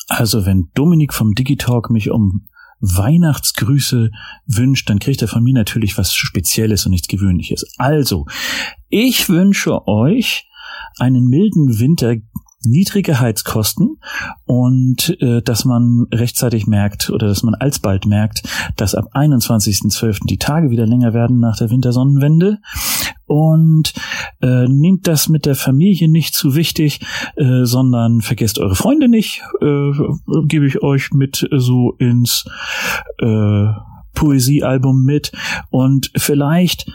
Also 0.09 0.45
wenn 0.45 0.69
Dominik 0.75 1.11
vom 1.11 1.33
Digitalk 1.33 1.89
mich 1.89 2.11
um 2.11 2.45
Weihnachtsgrüße 2.79 4.11
wünscht, 4.45 4.89
dann 4.89 4.99
kriegt 4.99 5.21
er 5.21 5.27
von 5.27 5.43
mir 5.43 5.53
natürlich 5.53 5.97
was 5.97 6.13
Spezielles 6.13 6.85
und 6.85 6.91
nichts 6.91 7.07
Gewöhnliches. 7.07 7.65
Also, 7.77 8.25
ich 8.89 9.29
wünsche 9.29 9.87
euch 9.87 10.47
einen 10.97 11.27
milden 11.27 11.79
Winter 11.79 12.15
niedrige 12.65 13.19
Heizkosten 13.19 13.97
und 14.45 15.17
äh, 15.21 15.41
dass 15.41 15.65
man 15.65 16.05
rechtzeitig 16.13 16.67
merkt 16.67 17.09
oder 17.09 17.27
dass 17.27 17.43
man 17.43 17.55
alsbald 17.55 18.05
merkt, 18.05 18.43
dass 18.75 18.95
ab 18.95 19.05
21.12. 19.13 20.27
die 20.27 20.37
Tage 20.37 20.69
wieder 20.69 20.85
länger 20.85 21.13
werden 21.13 21.39
nach 21.39 21.57
der 21.57 21.69
Wintersonnenwende 21.69 22.59
und 23.25 23.93
äh, 24.41 24.67
nehmt 24.67 25.07
das 25.07 25.29
mit 25.29 25.45
der 25.45 25.55
Familie 25.55 26.09
nicht 26.09 26.33
zu 26.33 26.55
wichtig, 26.55 26.99
äh, 27.35 27.63
sondern 27.63 28.21
vergesst 28.21 28.59
eure 28.59 28.75
Freunde 28.75 29.07
nicht, 29.09 29.41
äh, 29.61 29.91
gebe 30.47 30.67
ich 30.67 30.83
euch 30.83 31.11
mit 31.11 31.47
so 31.51 31.93
ins 31.97 32.45
äh, 33.19 33.65
Poesiealbum 34.13 35.03
mit 35.03 35.31
und 35.69 36.11
vielleicht 36.15 36.87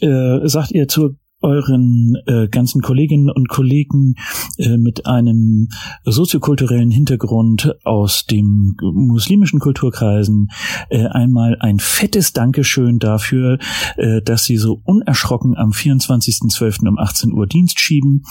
äh, 0.00 0.46
sagt 0.46 0.72
ihr 0.72 0.88
zur 0.88 1.16
euren 1.40 2.16
äh, 2.26 2.48
ganzen 2.48 2.82
Kolleginnen 2.82 3.30
und 3.30 3.48
Kollegen 3.48 4.14
äh, 4.58 4.76
mit 4.76 5.06
einem 5.06 5.68
soziokulturellen 6.04 6.90
Hintergrund 6.90 7.74
aus 7.84 8.26
dem 8.26 8.76
muslimischen 8.80 9.60
Kulturkreisen 9.60 10.48
äh, 10.90 11.06
einmal 11.06 11.56
ein 11.60 11.78
fettes 11.78 12.32
Dankeschön 12.32 12.98
dafür, 12.98 13.58
äh, 13.96 14.20
dass 14.22 14.44
sie 14.44 14.56
so 14.56 14.80
unerschrocken 14.84 15.56
am 15.56 15.70
24.12. 15.70 16.88
um 16.88 16.98
18 16.98 17.32
Uhr 17.32 17.46
Dienst 17.46 17.78
schieben, 17.78 18.24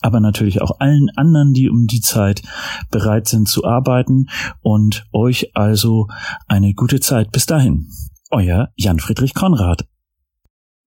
aber 0.00 0.20
natürlich 0.20 0.60
auch 0.60 0.80
allen 0.80 1.08
anderen, 1.16 1.54
die 1.54 1.70
um 1.70 1.86
die 1.86 2.00
Zeit 2.00 2.42
bereit 2.90 3.26
sind 3.28 3.48
zu 3.48 3.64
arbeiten 3.64 4.26
und 4.60 5.06
euch 5.12 5.56
also 5.56 6.08
eine 6.46 6.74
gute 6.74 7.00
Zeit 7.00 7.32
bis 7.32 7.46
dahin. 7.46 7.88
Euer 8.30 8.68
Jan 8.76 9.00
Friedrich 9.00 9.34
Konrad. 9.34 9.89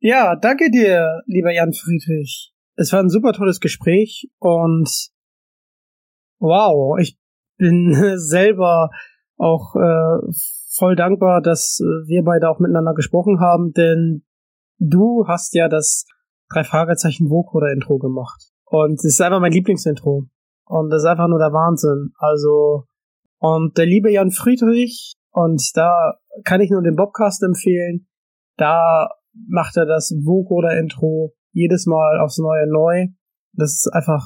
Ja, 0.06 0.36
danke 0.36 0.70
dir, 0.70 1.22
lieber 1.28 1.54
Jan 1.54 1.72
Friedrich. 1.72 2.54
Es 2.76 2.92
war 2.92 3.00
ein 3.00 3.08
super 3.08 3.32
tolles 3.32 3.62
Gespräch 3.62 4.30
und 4.38 4.90
wow, 6.40 7.00
ich 7.00 7.18
bin 7.58 7.94
selber 8.18 8.90
auch 9.38 9.74
äh, 9.78 10.20
voll 10.76 10.98
dankbar, 10.98 11.42
dass 11.42 11.80
äh, 11.80 12.06
wir 12.06 12.22
beide 12.26 12.50
auch 12.50 12.60
miteinander 12.60 12.94
gesprochen 12.94 13.40
haben, 13.40 13.72
denn 13.72 14.26
du 14.78 15.24
hast 15.26 15.56
ja 15.56 15.70
das 15.70 16.06
drei 16.50 16.66
Fragezeichen 16.66 17.30
Vocoder 17.30 17.72
Intro 17.72 17.98
gemacht 17.98 18.52
und 18.66 18.96
es 18.96 19.06
ist 19.06 19.22
einfach 19.22 19.40
mein 19.40 19.54
Lieblingsintro 19.54 20.26
und 20.66 20.90
das 20.90 21.04
ist 21.04 21.08
einfach 21.08 21.30
nur 21.30 21.40
der 21.40 21.54
Wahnsinn. 21.54 22.12
Also 22.18 22.88
und 23.40 23.78
der 23.78 23.86
liebe 23.86 24.12
Jan 24.12 24.32
Friedrich 24.32 25.14
und 25.32 25.64
da 25.76 26.16
kann 26.44 26.60
ich 26.60 26.72
nur 26.72 26.82
den 26.82 26.98
Bobcast 26.98 27.42
empfehlen. 27.44 28.10
Da 28.58 29.08
macht 29.48 29.78
er 29.78 29.86
das 29.86 30.12
Vocoder-Intro 30.24 31.34
jedes 31.52 31.86
Mal 31.86 32.20
aufs 32.20 32.38
Neue 32.38 32.68
neu. 32.68 33.08
Das 33.54 33.72
ist 33.72 33.90
einfach, 33.94 34.24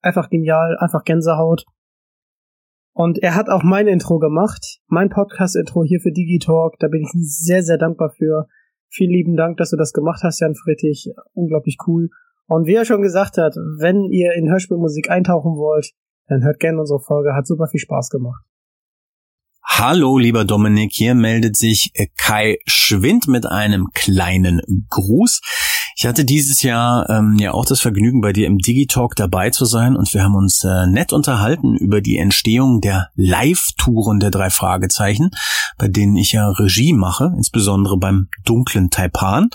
einfach 0.00 0.30
genial, 0.30 0.76
einfach 0.78 1.04
Gänsehaut. 1.04 1.64
Und 2.92 3.22
er 3.22 3.34
hat 3.34 3.48
auch 3.48 3.62
mein 3.62 3.86
Intro 3.86 4.18
gemacht, 4.18 4.80
mein 4.88 5.08
Podcast-Intro 5.08 5.84
hier 5.84 6.00
für 6.00 6.10
Digitalk. 6.10 6.78
Da 6.78 6.88
bin 6.88 7.02
ich 7.02 7.10
sehr, 7.12 7.62
sehr 7.62 7.78
dankbar 7.78 8.10
für. 8.10 8.46
Vielen 8.88 9.12
lieben 9.12 9.36
Dank, 9.36 9.58
dass 9.58 9.70
du 9.70 9.76
das 9.76 9.92
gemacht 9.92 10.22
hast, 10.24 10.40
Jan 10.40 10.54
Friedrich. 10.54 11.12
Unglaublich 11.32 11.76
cool. 11.86 12.08
Und 12.46 12.66
wie 12.66 12.74
er 12.74 12.84
schon 12.84 13.02
gesagt 13.02 13.36
hat, 13.36 13.54
wenn 13.54 14.04
ihr 14.10 14.32
in 14.32 14.50
Hörspielmusik 14.50 15.10
eintauchen 15.10 15.56
wollt, 15.56 15.92
dann 16.26 16.42
hört 16.42 16.58
gerne 16.58 16.80
unsere 16.80 17.00
Folge. 17.00 17.34
Hat 17.34 17.46
super 17.46 17.68
viel 17.68 17.80
Spaß 17.80 18.10
gemacht. 18.10 18.47
Hallo, 19.62 20.18
lieber 20.18 20.44
Dominik, 20.44 20.92
hier 20.92 21.14
meldet 21.14 21.56
sich 21.56 21.92
Kai 22.16 22.58
Schwind 22.66 23.28
mit 23.28 23.46
einem 23.46 23.88
kleinen 23.92 24.60
Gruß. 24.90 25.40
Ich 26.00 26.06
hatte 26.06 26.24
dieses 26.24 26.62
Jahr 26.62 27.10
ähm, 27.10 27.36
ja 27.40 27.52
auch 27.52 27.64
das 27.64 27.80
Vergnügen, 27.80 28.20
bei 28.20 28.32
dir 28.32 28.46
im 28.46 28.58
Digitalk 28.58 29.16
dabei 29.16 29.50
zu 29.50 29.64
sein 29.64 29.96
und 29.96 30.14
wir 30.14 30.22
haben 30.22 30.36
uns 30.36 30.62
äh, 30.62 30.86
nett 30.86 31.12
unterhalten 31.12 31.74
über 31.74 32.00
die 32.00 32.18
Entstehung 32.18 32.80
der 32.80 33.08
Live-Touren 33.16 34.20
der 34.20 34.30
drei 34.30 34.48
Fragezeichen, 34.48 35.30
bei 35.76 35.88
denen 35.88 36.16
ich 36.16 36.30
ja 36.30 36.48
Regie 36.50 36.92
mache, 36.92 37.32
insbesondere 37.36 37.98
beim 37.98 38.28
dunklen 38.44 38.90
Taipan. 38.90 39.50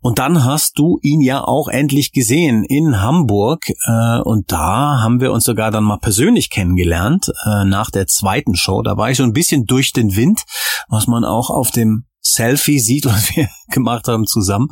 Und 0.00 0.18
dann 0.18 0.44
hast 0.44 0.78
du 0.78 0.98
ihn 1.02 1.20
ja 1.20 1.42
auch 1.42 1.68
endlich 1.68 2.12
gesehen 2.12 2.64
in 2.64 3.00
Hamburg 3.00 3.68
äh, 3.68 4.20
und 4.20 4.50
da 4.52 5.00
haben 5.00 5.20
wir 5.20 5.32
uns 5.32 5.44
sogar 5.44 5.72
dann 5.72 5.84
mal 5.84 5.98
persönlich 5.98 6.50
kennengelernt 6.50 7.32
äh, 7.44 7.64
nach 7.64 7.90
der 7.90 8.06
zweiten 8.06 8.54
Show. 8.54 8.82
Da 8.82 8.96
war 8.96 9.10
ich 9.10 9.16
so 9.16 9.24
ein 9.24 9.31
bisschen 9.32 9.66
durch 9.66 9.92
den 9.92 10.16
Wind, 10.16 10.44
was 10.88 11.06
man 11.06 11.24
auch 11.24 11.50
auf 11.50 11.70
dem 11.70 12.06
Selfie 12.22 12.78
sieht, 12.78 13.04
was 13.06 13.36
wir 13.36 13.48
gemacht 13.70 14.08
haben 14.08 14.26
zusammen. 14.26 14.68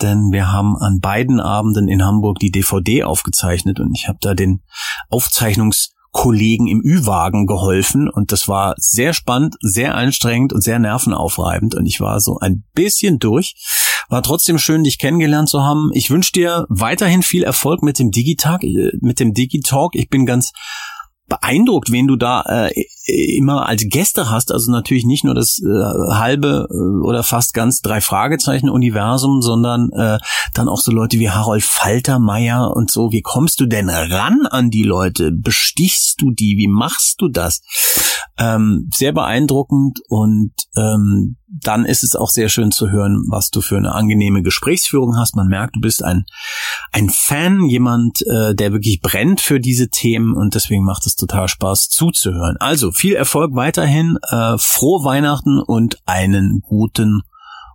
Denn 0.00 0.30
wir 0.30 0.52
haben 0.52 0.76
an 0.76 1.00
beiden 1.00 1.40
Abenden 1.40 1.88
in 1.88 2.04
Hamburg 2.04 2.38
die 2.38 2.50
DVD 2.50 3.04
aufgezeichnet 3.04 3.80
und 3.80 3.94
ich 3.94 4.08
habe 4.08 4.18
da 4.20 4.34
den 4.34 4.62
Aufzeichnungskollegen 5.10 6.66
im 6.66 6.82
Ü-Wagen 6.84 7.46
geholfen 7.46 8.08
und 8.08 8.32
das 8.32 8.48
war 8.48 8.74
sehr 8.78 9.12
spannend, 9.12 9.56
sehr 9.60 9.94
anstrengend 9.94 10.52
und 10.52 10.62
sehr 10.62 10.78
nervenaufreibend 10.78 11.74
und 11.74 11.86
ich 11.86 12.00
war 12.00 12.20
so 12.20 12.38
ein 12.40 12.64
bisschen 12.74 13.18
durch. 13.18 13.54
War 14.08 14.22
trotzdem 14.22 14.58
schön, 14.58 14.84
dich 14.84 14.98
kennengelernt 14.98 15.48
zu 15.48 15.62
haben. 15.62 15.90
Ich 15.94 16.10
wünsche 16.10 16.32
dir 16.32 16.66
weiterhin 16.68 17.22
viel 17.22 17.44
Erfolg 17.44 17.82
mit 17.82 17.98
dem 17.98 18.10
Digitag, 18.10 18.64
äh, 18.64 18.90
mit 19.00 19.20
dem 19.20 19.32
Digitalk. 19.32 19.94
Ich 19.94 20.08
bin 20.08 20.26
ganz 20.26 20.52
beeindruckt, 21.28 21.90
wen 21.92 22.08
du 22.08 22.16
da 22.16 22.42
äh, 22.42 22.84
immer 23.04 23.66
als 23.66 23.84
Gäste 23.86 24.30
hast. 24.30 24.52
Also 24.52 24.70
natürlich 24.70 25.04
nicht 25.04 25.24
nur 25.24 25.34
das 25.34 25.60
äh, 25.60 26.14
halbe 26.14 26.68
äh, 26.70 27.06
oder 27.06 27.22
fast 27.22 27.54
ganz 27.54 27.80
drei 27.80 28.00
Fragezeichen 28.00 28.68
Universum, 28.68 29.42
sondern 29.42 29.90
äh, 29.92 30.18
dann 30.54 30.68
auch 30.68 30.80
so 30.80 30.92
Leute 30.92 31.18
wie 31.18 31.30
Harold 31.30 31.64
Faltermeier 31.64 32.70
und 32.74 32.90
so. 32.90 33.12
Wie 33.12 33.22
kommst 33.22 33.60
du 33.60 33.66
denn 33.66 33.88
ran 33.88 34.46
an 34.46 34.70
die 34.70 34.84
Leute? 34.84 35.32
Bestichst 35.32 36.20
du 36.20 36.30
die? 36.30 36.56
Wie 36.56 36.68
machst 36.68 37.20
du 37.20 37.28
das? 37.28 37.62
Ähm, 38.38 38.88
sehr 38.94 39.12
beeindruckend 39.12 40.00
und 40.08 40.52
ähm, 40.76 41.36
dann 41.60 41.84
ist 41.84 42.02
es 42.02 42.16
auch 42.16 42.30
sehr 42.30 42.48
schön 42.48 42.70
zu 42.70 42.90
hören, 42.90 43.24
was 43.28 43.50
du 43.50 43.60
für 43.60 43.76
eine 43.76 43.92
angenehme 43.92 44.42
Gesprächsführung 44.42 45.16
hast. 45.18 45.36
Man 45.36 45.48
merkt, 45.48 45.76
du 45.76 45.80
bist 45.80 46.02
ein, 46.02 46.24
ein 46.92 47.10
Fan, 47.10 47.66
jemand, 47.66 48.22
äh, 48.26 48.54
der 48.54 48.72
wirklich 48.72 49.00
brennt 49.00 49.40
für 49.40 49.60
diese 49.60 49.88
Themen 49.88 50.34
und 50.34 50.54
deswegen 50.54 50.84
macht 50.84 51.06
es 51.06 51.14
total 51.14 51.48
Spaß 51.48 51.88
zuzuhören. 51.88 52.56
Also 52.58 52.91
viel 52.92 53.14
Erfolg 53.14 53.54
weiterhin, 53.54 54.18
äh, 54.30 54.56
frohe 54.58 55.04
Weihnachten 55.04 55.60
und 55.60 55.98
einen 56.06 56.60
guten 56.60 57.22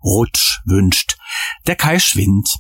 Rutsch 0.04 0.62
wünscht 0.66 1.18
der 1.68 1.76
Kai 1.76 2.00
Schwind. 2.00 2.60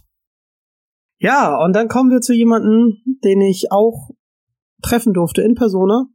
Ja, 1.19 1.57
und 1.63 1.73
dann 1.73 1.87
kommen 1.87 2.11
wir 2.11 2.21
zu 2.21 2.33
jemandem, 2.33 2.97
den 3.23 3.41
ich 3.41 3.71
auch 3.71 4.09
treffen 4.81 5.13
durfte 5.13 5.41
in 5.41 5.55
Persona. 5.55 6.05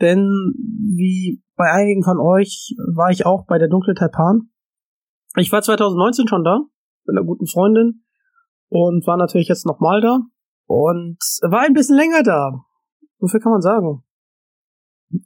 Denn 0.00 0.26
wie 0.96 1.42
bei 1.56 1.70
einigen 1.70 2.02
von 2.02 2.18
euch 2.18 2.74
war 2.94 3.10
ich 3.10 3.26
auch 3.26 3.46
bei 3.46 3.58
der 3.58 3.68
Dunkle 3.68 3.94
Taipan. 3.94 4.50
Ich 5.36 5.52
war 5.52 5.62
2019 5.62 6.28
schon 6.28 6.44
da, 6.44 6.60
mit 7.04 7.16
einer 7.16 7.26
guten 7.26 7.46
Freundin 7.46 8.04
und 8.68 9.06
war 9.06 9.16
natürlich 9.16 9.48
jetzt 9.48 9.66
nochmal 9.66 10.00
da 10.00 10.20
und 10.66 11.18
war 11.42 11.60
ein 11.60 11.74
bisschen 11.74 11.96
länger 11.96 12.22
da. 12.22 12.64
Viel 13.30 13.40
kann 13.40 13.52
man 13.52 13.62
sagen. 13.62 14.02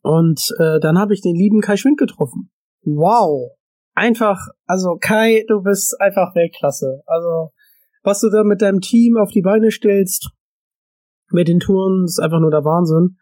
Und 0.03 0.55
äh, 0.59 0.81
dann 0.81 0.99
habe 0.99 1.15
ich 1.15 1.23
den 1.23 1.35
lieben 1.35 1.61
Kai 1.61 1.77
Schwind 1.77 1.99
getroffen. 1.99 2.51
Wow. 2.83 3.53
Einfach, 3.95 4.39
also 4.67 4.97
Kai, 5.01 5.45
du 5.49 5.63
bist 5.63 6.01
einfach 6.01 6.35
Weltklasse. 6.35 7.03
Also, 7.07 7.51
was 8.03 8.21
du 8.21 8.31
da 8.31 8.45
mit 8.45 8.63
deinem 8.63 8.81
Team 8.81 9.17
auf 9.17 9.31
die 9.31 9.43
Beine 9.43 9.71
stellst, 9.71 10.31
mit 11.31 11.49
den 11.49 11.61
Touren, 11.61 12.05
ist 12.05 12.21
einfach 12.21 12.41
nur 12.41 12.51
der 12.51 12.65
Wahnsinn. 12.65 13.17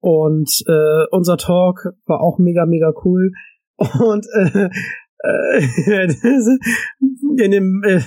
Und 0.00 0.50
äh, 0.66 1.06
unser 1.10 1.36
Talk 1.36 1.94
war 2.06 2.20
auch 2.20 2.38
mega, 2.38 2.66
mega 2.66 2.92
cool. 3.04 3.32
Und 3.76 4.26
äh, 4.34 4.68
äh, 5.24 6.08
in 7.38 7.50
dem 7.50 7.82
äh, 7.84 8.00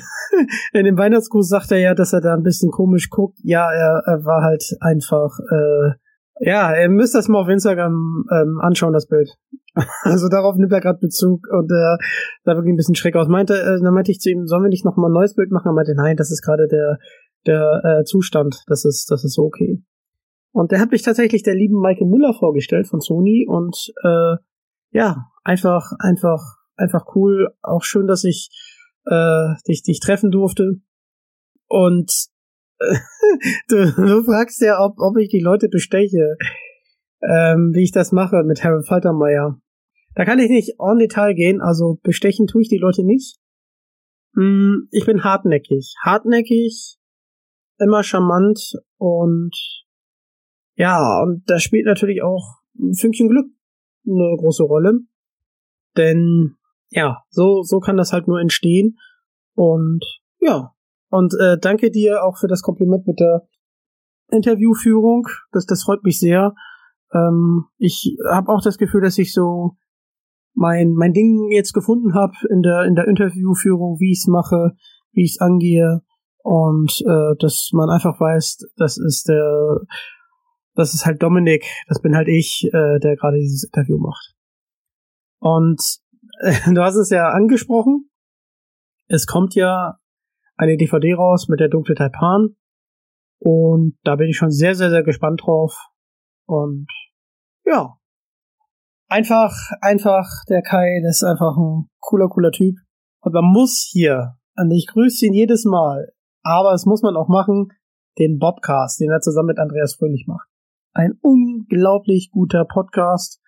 in 0.73 0.85
dem 0.85 0.97
Weihnachtsgruß 0.97 1.49
sagt 1.49 1.71
er 1.71 1.79
ja, 1.79 1.95
dass 1.95 2.13
er 2.13 2.21
da 2.21 2.33
ein 2.33 2.43
bisschen 2.43 2.69
komisch 2.69 3.09
guckt. 3.09 3.39
Ja, 3.43 3.71
er, 3.71 4.03
er 4.05 4.25
war 4.25 4.43
halt 4.43 4.63
einfach 4.79 5.39
äh, 5.39 5.95
ja, 6.39 6.79
ihr 6.79 6.89
müsst 6.89 7.15
das 7.15 7.27
mal 7.27 7.39
auf 7.39 7.47
Instagram 7.47 8.25
ähm, 8.31 8.59
anschauen, 8.61 8.93
das 8.93 9.07
Bild. 9.07 9.29
Also 10.01 10.27
darauf 10.27 10.55
nimmt 10.55 10.71
er 10.71 10.81
gerade 10.81 10.97
Bezug 10.97 11.47
und 11.51 11.69
äh, 11.71 11.97
sah 12.43 12.55
wirklich 12.55 12.73
ein 12.73 12.77
bisschen 12.77 12.95
schräg 12.95 13.15
aus. 13.15 13.27
Meinte, 13.27 13.53
äh, 13.53 13.79
dann 13.79 13.93
meinte 13.93 14.09
ich 14.09 14.19
zu 14.19 14.31
ihm, 14.31 14.47
sollen 14.47 14.63
wir 14.63 14.69
nicht 14.69 14.85
noch 14.85 14.97
mal 14.97 15.07
ein 15.07 15.13
neues 15.13 15.35
Bild 15.35 15.51
machen? 15.51 15.67
Er 15.67 15.73
meinte, 15.73 15.93
nein, 15.95 16.17
das 16.17 16.31
ist 16.31 16.41
gerade 16.41 16.67
der 16.67 16.97
der 17.45 17.81
äh, 17.83 18.03
Zustand, 18.03 18.63
das 18.65 18.85
ist 18.85 19.11
das 19.11 19.23
ist 19.23 19.37
okay. 19.37 19.83
Und 20.51 20.71
der 20.71 20.79
hat 20.79 20.91
mich 20.91 21.03
tatsächlich 21.03 21.43
der 21.43 21.53
lieben 21.53 21.79
Michael 21.79 22.07
Müller 22.07 22.33
vorgestellt 22.33 22.87
von 22.87 22.99
Sony 22.99 23.45
und 23.47 23.93
äh, 24.03 24.37
ja, 24.91 25.27
einfach, 25.43 25.91
einfach, 25.99 26.41
einfach 26.75 27.15
cool. 27.15 27.53
Auch 27.61 27.83
schön, 27.83 28.07
dass 28.07 28.23
ich 28.23 28.49
äh, 29.05 29.53
dich, 29.67 29.83
dich 29.83 29.99
treffen 29.99 30.31
durfte. 30.31 30.81
Und 31.67 32.11
du, 33.69 33.91
du 33.95 34.23
fragst 34.23 34.61
ja, 34.61 34.79
ob, 34.79 34.99
ob 34.99 35.17
ich 35.17 35.29
die 35.29 35.39
Leute 35.39 35.69
besteche, 35.69 36.37
ähm, 37.21 37.71
wie 37.73 37.83
ich 37.83 37.91
das 37.91 38.11
mache 38.11 38.43
mit 38.43 38.63
Harold 38.63 38.87
Faltermeier. 38.87 39.59
Da 40.15 40.25
kann 40.25 40.39
ich 40.39 40.49
nicht 40.49 40.75
en 40.79 40.99
Detail 40.99 41.33
gehen, 41.33 41.61
also 41.61 41.99
bestechen 42.03 42.47
tue 42.47 42.63
ich 42.63 42.69
die 42.69 42.79
Leute 42.79 43.03
nicht. 43.05 43.37
Hm, 44.35 44.87
ich 44.91 45.05
bin 45.05 45.23
hartnäckig. 45.23 45.95
Hartnäckig, 46.03 46.97
immer 47.79 48.03
charmant 48.03 48.73
und 48.97 49.55
ja, 50.75 51.21
und 51.23 51.43
da 51.47 51.59
spielt 51.59 51.85
natürlich 51.85 52.21
auch 52.21 52.57
ein 52.79 52.93
Fünkchen 52.93 53.29
Glück 53.29 53.47
eine 54.05 54.35
große 54.37 54.63
Rolle. 54.63 54.99
Denn 55.97 56.55
ja, 56.89 57.23
so, 57.29 57.63
so 57.63 57.79
kann 57.79 57.97
das 57.97 58.13
halt 58.13 58.27
nur 58.27 58.39
entstehen. 58.39 58.97
Und 59.55 60.03
ja, 60.39 60.73
und 61.09 61.33
äh, 61.39 61.57
danke 61.59 61.91
dir 61.91 62.23
auch 62.23 62.37
für 62.37 62.47
das 62.47 62.61
Kompliment 62.61 63.07
mit 63.07 63.19
der 63.19 63.47
Interviewführung. 64.29 65.27
Das, 65.51 65.65
das 65.65 65.83
freut 65.83 66.03
mich 66.03 66.19
sehr. 66.19 66.53
Ähm, 67.13 67.65
ich 67.77 68.17
habe 68.29 68.51
auch 68.51 68.61
das 68.61 68.77
Gefühl, 68.77 69.01
dass 69.01 69.17
ich 69.17 69.33
so 69.33 69.77
mein, 70.53 70.93
mein 70.93 71.13
Ding 71.13 71.51
jetzt 71.51 71.73
gefunden 71.73 72.13
habe 72.13 72.33
in 72.49 72.61
der, 72.61 72.83
in 72.85 72.95
der 72.95 73.07
Interviewführung, 73.07 73.99
wie 73.99 74.11
ich 74.11 74.19
es 74.19 74.27
mache, 74.27 74.75
wie 75.11 75.23
ich 75.23 75.35
es 75.35 75.41
angehe. 75.41 76.01
Und 76.43 76.91
äh, 77.05 77.35
dass 77.39 77.69
man 77.73 77.89
einfach 77.89 78.19
weiß, 78.19 78.69
das 78.77 78.97
ist 78.97 79.27
der 79.27 79.81
das 80.77 80.93
ist 80.93 81.05
halt 81.05 81.21
Dominik, 81.21 81.65
das 81.87 82.01
bin 82.01 82.15
halt 82.15 82.27
ich, 82.27 82.69
äh, 82.71 82.99
der 82.99 83.15
gerade 83.17 83.37
dieses 83.37 83.63
Interview 83.63 83.97
macht. 83.97 84.35
Und 85.39 85.81
äh, 86.39 86.53
du 86.73 86.81
hast 86.81 86.95
es 86.95 87.09
ja 87.09 87.29
angesprochen, 87.29 88.09
es 89.07 89.25
kommt 89.25 89.55
ja 89.55 89.97
eine 90.57 90.77
DVD 90.77 91.13
raus 91.13 91.47
mit 91.47 91.59
der 91.59 91.69
dunkle 91.69 91.95
Taipan. 91.95 92.55
Und 93.39 93.97
da 94.03 94.15
bin 94.15 94.29
ich 94.29 94.37
schon 94.37 94.51
sehr, 94.51 94.75
sehr, 94.75 94.89
sehr 94.89 95.03
gespannt 95.03 95.41
drauf. 95.45 95.75
Und 96.47 96.87
ja, 97.65 97.97
einfach, 99.07 99.53
einfach 99.81 100.27
der 100.49 100.61
Kai, 100.61 101.01
das 101.03 101.21
ist 101.21 101.23
einfach 101.23 101.55
ein 101.57 101.89
cooler, 101.99 102.27
cooler 102.27 102.51
Typ. 102.51 102.75
Und 103.21 103.33
man 103.33 103.45
muss 103.45 103.87
hier, 103.91 104.37
und 104.55 104.71
ich 104.71 104.87
grüße 104.87 105.27
ihn 105.27 105.33
jedes 105.33 105.65
Mal, 105.65 106.13
aber 106.43 106.73
es 106.73 106.85
muss 106.85 107.01
man 107.01 107.15
auch 107.15 107.27
machen, 107.27 107.69
den 108.17 108.39
Bobcast, 108.39 108.99
den 108.99 109.11
er 109.11 109.19
zusammen 109.19 109.47
mit 109.47 109.59
Andreas 109.59 109.95
Fröhlich 109.95 110.25
macht. 110.27 110.47
Ein 110.93 111.19
unglaublich 111.21 112.31
guter 112.31 112.65
Podcast. 112.65 113.41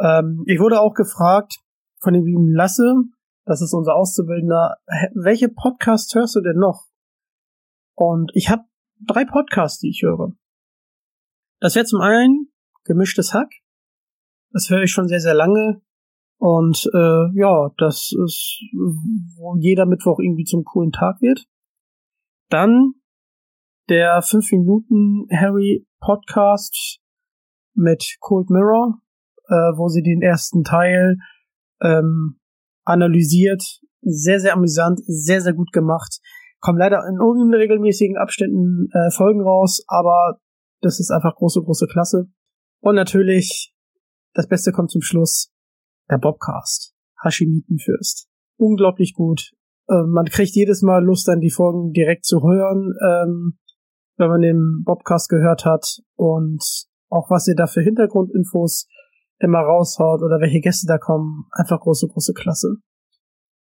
Ähm, 0.00 0.44
ich 0.46 0.60
wurde 0.60 0.80
auch 0.80 0.92
gefragt 0.92 1.60
von 2.00 2.12
dem 2.12 2.26
lieben 2.26 2.52
Lasse, 2.52 2.96
das 3.50 3.62
ist 3.62 3.74
unser 3.74 3.96
Auszubildender, 3.96 4.76
welche 5.12 5.48
Podcasts 5.48 6.14
hörst 6.14 6.36
du 6.36 6.40
denn 6.40 6.56
noch? 6.56 6.86
Und 7.96 8.30
ich 8.34 8.48
habe 8.48 8.62
drei 9.00 9.24
Podcasts, 9.24 9.80
die 9.80 9.88
ich 9.88 10.02
höre. 10.02 10.36
Das 11.58 11.74
wäre 11.74 11.84
zum 11.84 12.00
einen 12.00 12.52
gemischtes 12.84 13.34
Hack. 13.34 13.50
Das 14.52 14.70
höre 14.70 14.84
ich 14.84 14.92
schon 14.92 15.08
sehr, 15.08 15.18
sehr 15.18 15.34
lange. 15.34 15.82
Und 16.38 16.88
äh, 16.94 17.36
ja, 17.36 17.70
das 17.76 18.12
ist, 18.24 18.62
wo 19.36 19.56
jeder 19.58 19.84
Mittwoch 19.84 20.20
irgendwie 20.20 20.44
zum 20.44 20.62
coolen 20.62 20.92
Tag 20.92 21.20
wird. 21.20 21.44
Dann 22.50 22.92
der 23.88 24.22
5 24.22 24.52
Minuten 24.52 25.26
Harry 25.36 25.88
Podcast 25.98 27.00
mit 27.74 28.16
Cold 28.20 28.48
Mirror, 28.48 29.00
äh, 29.48 29.76
wo 29.76 29.88
sie 29.88 30.02
den 30.02 30.22
ersten 30.22 30.62
Teil 30.62 31.16
ähm, 31.80 32.39
analysiert. 32.84 33.62
Sehr, 34.02 34.40
sehr 34.40 34.54
amüsant, 34.54 35.00
sehr, 35.06 35.40
sehr 35.40 35.52
gut 35.52 35.72
gemacht. 35.72 36.20
Kommen 36.60 36.78
leider 36.78 37.02
in 37.08 37.20
unregelmäßigen 37.20 38.16
Abständen 38.16 38.88
äh, 38.92 39.10
Folgen 39.10 39.42
raus, 39.42 39.82
aber 39.88 40.40
das 40.80 41.00
ist 41.00 41.10
einfach 41.10 41.34
große, 41.36 41.60
große 41.62 41.86
Klasse. 41.86 42.26
Und 42.80 42.94
natürlich, 42.94 43.74
das 44.34 44.46
Beste 44.46 44.72
kommt 44.72 44.90
zum 44.90 45.02
Schluss, 45.02 45.52
der 46.10 46.18
Bobcast. 46.18 46.94
Hashimitenfürst. 47.22 48.28
Unglaublich 48.56 49.14
gut. 49.14 49.52
Äh, 49.88 50.02
man 50.06 50.26
kriegt 50.26 50.54
jedes 50.54 50.82
Mal 50.82 51.04
Lust, 51.04 51.28
dann 51.28 51.40
die 51.40 51.50
Folgen 51.50 51.92
direkt 51.92 52.24
zu 52.24 52.42
hören. 52.42 52.94
Ähm, 53.06 53.58
wenn 54.16 54.28
man 54.28 54.42
den 54.42 54.82
Bobcast 54.84 55.28
gehört 55.28 55.64
hat 55.64 55.98
und 56.14 56.62
auch 57.08 57.30
was 57.30 57.48
ihr 57.48 57.56
da 57.56 57.66
für 57.66 57.80
Hintergrundinfos 57.80 58.86
immer 59.40 59.60
raushaut 59.60 60.22
oder 60.22 60.40
welche 60.40 60.60
Gäste 60.60 60.86
da 60.86 60.98
kommen, 60.98 61.46
einfach 61.50 61.80
große, 61.80 62.08
große 62.08 62.34
Klasse. 62.34 62.76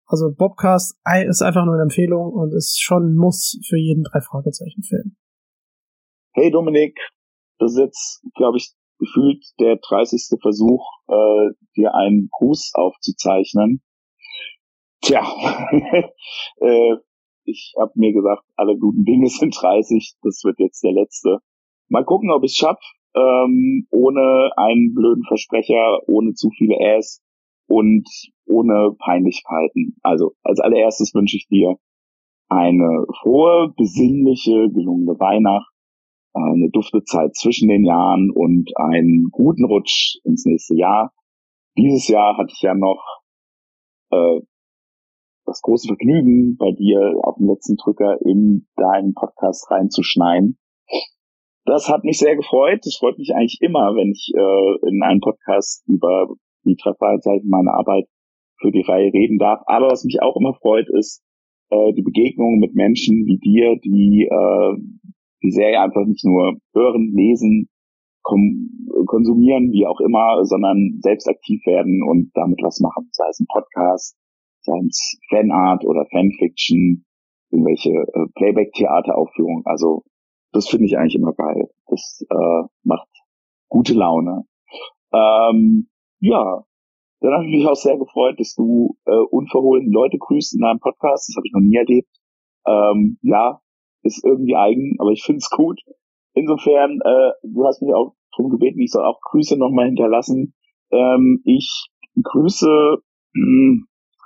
Also 0.06 0.32
Bobcast 0.34 0.98
ist 1.28 1.42
einfach 1.42 1.64
nur 1.64 1.74
eine 1.74 1.82
Empfehlung 1.82 2.32
und 2.32 2.54
ist 2.54 2.80
schon 2.80 3.12
ein 3.12 3.16
Muss 3.16 3.60
für 3.68 3.76
jeden 3.76 4.04
drei 4.04 4.20
Fragezeichen 4.20 4.82
Film. 4.82 5.16
Hey 6.32 6.50
Dominik, 6.50 6.98
das 7.58 7.72
ist 7.72 7.78
jetzt, 7.78 8.22
glaube 8.34 8.58
ich, 8.58 8.72
gefühlt 8.98 9.44
der 9.60 9.76
30. 9.76 10.40
Versuch, 10.40 10.84
äh, 11.08 11.50
dir 11.76 11.94
einen 11.94 12.28
Gruß 12.32 12.72
aufzuzeichnen. 12.74 13.82
Tja, 15.02 15.22
äh, 16.60 16.96
ich 17.44 17.74
habe 17.78 17.92
mir 17.94 18.12
gesagt, 18.12 18.42
alle 18.56 18.76
guten 18.76 19.04
Dinge 19.04 19.28
sind 19.28 19.56
30, 19.60 20.16
das 20.22 20.42
wird 20.44 20.58
jetzt 20.58 20.82
der 20.82 20.92
letzte. 20.92 21.38
Mal 21.88 22.04
gucken, 22.04 22.30
ob 22.30 22.44
ich 22.44 22.52
es 22.52 22.56
schaffe, 22.56 22.80
ähm, 23.18 23.86
ohne 23.90 24.50
einen 24.56 24.94
blöden 24.94 25.24
Versprecher, 25.24 26.00
ohne 26.06 26.34
zu 26.34 26.50
viele 26.50 26.76
Äs. 26.78 27.22
und 27.66 28.08
ohne 28.46 28.94
Peinlichkeiten. 28.98 29.96
Also 30.02 30.32
als 30.42 30.60
allererstes 30.60 31.14
wünsche 31.14 31.36
ich 31.36 31.46
dir 31.48 31.76
eine 32.48 33.04
frohe, 33.20 33.74
besinnliche, 33.76 34.70
gelungene 34.70 35.18
Weihnacht, 35.18 35.70
äh, 36.34 36.40
eine 36.40 36.70
dufte 36.70 37.02
Zeit 37.04 37.36
zwischen 37.36 37.68
den 37.68 37.84
Jahren 37.84 38.30
und 38.30 38.70
einen 38.76 39.28
guten 39.30 39.64
Rutsch 39.64 40.16
ins 40.24 40.46
nächste 40.46 40.76
Jahr. 40.76 41.12
Dieses 41.76 42.08
Jahr 42.08 42.36
hatte 42.38 42.52
ich 42.52 42.62
ja 42.62 42.74
noch 42.74 43.20
äh, 44.10 44.40
das 45.44 45.60
große 45.62 45.88
Vergnügen, 45.88 46.56
bei 46.56 46.72
dir 46.72 47.14
auf 47.22 47.36
dem 47.36 47.48
letzten 47.48 47.76
Drücker 47.76 48.18
in 48.24 48.66
deinen 48.76 49.14
Podcast 49.14 49.70
reinzuschneiden. 49.70 50.58
Das 51.68 51.86
hat 51.90 52.02
mich 52.02 52.18
sehr 52.18 52.34
gefreut. 52.34 52.80
Es 52.86 52.96
freut 52.96 53.18
mich 53.18 53.34
eigentlich 53.34 53.58
immer, 53.60 53.94
wenn 53.94 54.12
ich 54.12 54.32
äh, 54.34 54.88
in 54.88 55.02
einem 55.02 55.20
Podcast 55.20 55.86
über 55.86 56.28
die 56.64 56.76
drei 56.76 56.94
Fragezeichen 56.94 57.48
meine 57.48 57.74
Arbeit 57.74 58.06
für 58.58 58.72
die 58.72 58.80
Reihe 58.80 59.12
reden 59.12 59.36
darf. 59.36 59.60
Aber 59.66 59.88
was 59.88 60.02
mich 60.04 60.22
auch 60.22 60.34
immer 60.36 60.54
freut, 60.54 60.88
ist 60.88 61.22
äh, 61.68 61.92
die 61.92 62.02
Begegnung 62.02 62.58
mit 62.58 62.74
Menschen 62.74 63.26
wie 63.26 63.36
dir, 63.36 63.76
die 63.84 64.26
äh, 64.30 64.80
die 65.42 65.50
Serie 65.50 65.80
einfach 65.82 66.06
nicht 66.06 66.24
nur 66.24 66.56
hören, 66.72 67.12
lesen, 67.14 67.68
konsumieren, 68.22 69.70
wie 69.70 69.86
auch 69.86 70.00
immer, 70.00 70.44
sondern 70.44 70.98
selbst 71.02 71.28
aktiv 71.28 71.60
werden 71.66 72.02
und 72.02 72.30
damit 72.32 72.60
was 72.62 72.80
machen. 72.80 73.08
Sei 73.12 73.26
es 73.28 73.40
ein 73.40 73.46
Podcast, 73.46 74.16
sei 74.62 74.72
es 74.88 75.18
Fanart 75.28 75.84
oder 75.84 76.06
Fanfiction, 76.10 77.04
irgendwelche 77.50 77.90
äh, 77.90 78.26
Playback-Theateraufführungen. 78.36 79.64
Also 79.66 80.04
das 80.52 80.68
finde 80.68 80.86
ich 80.86 80.96
eigentlich 80.96 81.16
immer 81.16 81.32
geil. 81.32 81.68
Das 81.86 82.24
äh, 82.28 82.68
macht 82.82 83.08
gute 83.68 83.94
Laune. 83.94 84.44
Ähm, 85.12 85.88
ja, 86.20 86.64
dann 87.20 87.32
habe 87.32 87.44
ich 87.46 87.50
mich 87.50 87.66
auch 87.66 87.76
sehr 87.76 87.98
gefreut, 87.98 88.38
dass 88.38 88.54
du 88.54 88.96
äh, 89.06 89.10
unverhohlen 89.30 89.90
Leute 89.90 90.18
grüßt 90.18 90.54
in 90.54 90.60
deinem 90.60 90.80
Podcast. 90.80 91.28
Das 91.28 91.36
habe 91.36 91.46
ich 91.46 91.52
noch 91.52 91.60
nie 91.60 91.76
erlebt. 91.76 92.08
Ähm, 92.66 93.18
ja, 93.22 93.60
ist 94.02 94.24
irgendwie 94.24 94.56
eigen, 94.56 94.96
aber 94.98 95.10
ich 95.10 95.22
finde 95.22 95.38
es 95.38 95.50
gut. 95.50 95.80
Insofern, 96.34 97.00
äh, 97.04 97.30
du 97.42 97.64
hast 97.66 97.82
mich 97.82 97.92
auch 97.92 98.14
darum 98.36 98.50
gebeten, 98.50 98.80
ich 98.80 98.92
soll 98.92 99.04
auch 99.04 99.20
Grüße 99.20 99.58
nochmal 99.58 99.86
hinterlassen. 99.86 100.54
Ähm, 100.90 101.42
ich 101.44 101.88
grüße, 102.22 102.98
mh, 103.32 103.84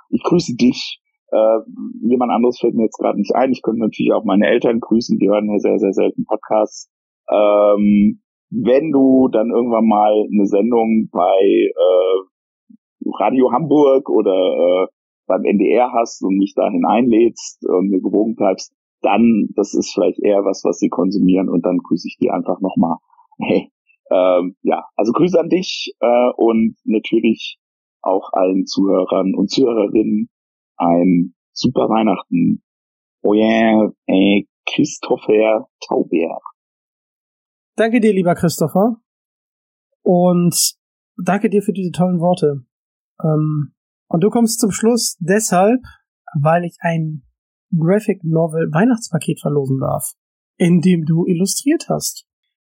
ich 0.09 0.23
grüße 0.23 0.55
dich. 0.55 0.99
Äh, 1.33 1.59
jemand 2.07 2.31
anderes 2.31 2.59
fällt 2.59 2.75
mir 2.75 2.83
jetzt 2.83 2.99
gerade 2.99 3.17
nicht 3.17 3.35
ein. 3.35 3.51
Ich 3.51 3.63
könnte 3.63 3.79
natürlich 3.79 4.13
auch 4.13 4.23
meine 4.23 4.47
Eltern 4.47 4.79
grüßen, 4.79 5.17
die 5.17 5.29
hören 5.29 5.49
ja 5.49 5.57
sehr, 5.57 5.79
sehr 5.79 5.93
selten 5.93 6.25
Podcasts. 6.25 6.91
Ähm, 7.31 8.21
wenn 8.51 8.91
du 8.91 9.29
dann 9.29 9.49
irgendwann 9.49 9.87
mal 9.87 10.27
eine 10.31 10.45
Sendung 10.45 11.09
bei 11.11 11.39
äh, 11.41 13.09
Radio 13.19 13.51
Hamburg 13.51 14.09
oder 14.09 14.31
äh, 14.31 14.87
beim 15.25 15.43
NDR 15.43 15.91
hast 15.91 16.21
und 16.21 16.37
mich 16.37 16.53
dahin 16.53 16.85
einlädst 16.85 17.65
und 17.67 17.89
mir 17.89 18.01
gewogen 18.01 18.35
bleibst, 18.35 18.71
dann, 19.01 19.49
das 19.55 19.73
ist 19.73 19.91
vielleicht 19.91 20.19
eher 20.19 20.45
was, 20.45 20.63
was 20.63 20.77
sie 20.77 20.89
konsumieren 20.89 21.49
und 21.49 21.65
dann 21.65 21.77
grüße 21.79 22.07
ich 22.07 22.17
die 22.21 22.29
einfach 22.29 22.61
nochmal. 22.61 22.97
Hey, 23.39 23.71
ähm, 24.11 24.55
ja, 24.61 24.85
also 24.95 25.11
Grüße 25.13 25.39
an 25.39 25.49
dich 25.49 25.95
äh, 25.99 26.29
und 26.37 26.75
natürlich 26.83 27.57
auch 28.03 28.29
allen 28.33 28.67
Zuhörern 28.67 29.33
und 29.33 29.49
Zuhörerinnen 29.49 30.29
ein 30.77 31.33
super 31.51 31.89
Weihnachten. 31.89 32.63
Yeah, 33.25 33.91
ey, 34.07 34.49
Christopher 34.65 35.67
Tauber. 35.87 36.39
Danke 37.75 37.99
dir, 37.99 38.13
lieber 38.13 38.35
Christopher. 38.35 38.97
Und 40.03 40.75
danke 41.17 41.49
dir 41.49 41.61
für 41.61 41.73
diese 41.73 41.91
tollen 41.91 42.19
Worte. 42.19 42.65
Ähm, 43.23 43.73
und 44.07 44.23
du 44.23 44.29
kommst 44.29 44.59
zum 44.59 44.71
Schluss 44.71 45.17
deshalb, 45.19 45.81
weil 46.39 46.65
ich 46.65 46.75
ein 46.81 47.23
Graphic 47.75 48.23
Novel 48.23 48.71
Weihnachtspaket 48.71 49.39
verlosen 49.39 49.79
darf, 49.79 50.11
in 50.57 50.81
dem 50.81 51.05
du 51.05 51.25
illustriert 51.25 51.87
hast. 51.89 52.25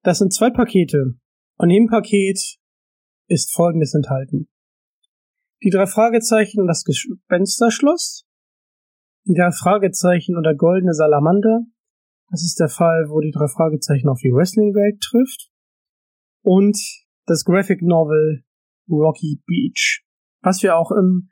Das 0.02 0.18
sind 0.18 0.32
zwei 0.32 0.50
Pakete. 0.50 1.18
Und 1.58 1.70
im 1.70 1.88
Paket 1.88 2.58
ist 3.28 3.52
folgendes 3.52 3.94
enthalten. 3.94 4.48
Die 5.62 5.70
drei 5.70 5.86
Fragezeichen 5.86 6.60
und 6.60 6.66
das 6.66 6.84
Gespensterschloss. 6.84 8.26
Die 9.24 9.34
drei 9.34 9.50
Fragezeichen 9.50 10.36
und 10.36 10.44
der 10.44 10.54
goldene 10.54 10.94
Salamander. 10.94 11.62
Das 12.30 12.42
ist 12.42 12.58
der 12.60 12.68
Fall, 12.68 13.06
wo 13.08 13.20
die 13.20 13.30
drei 13.30 13.48
Fragezeichen 13.48 14.08
auf 14.08 14.20
die 14.22 14.32
Wrestling-Welt 14.32 15.00
trifft. 15.00 15.50
Und 16.42 16.78
das 17.26 17.44
Graphic 17.44 17.82
Novel 17.82 18.44
Rocky 18.88 19.40
Beach. 19.46 20.04
Was 20.42 20.62
wir 20.62 20.76
auch 20.76 20.92
im 20.92 21.28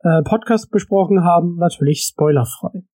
äh, 0.00 0.22
Podcast 0.22 0.70
besprochen 0.70 1.22
haben, 1.24 1.56
natürlich 1.56 2.06
spoilerfrei. 2.08 2.84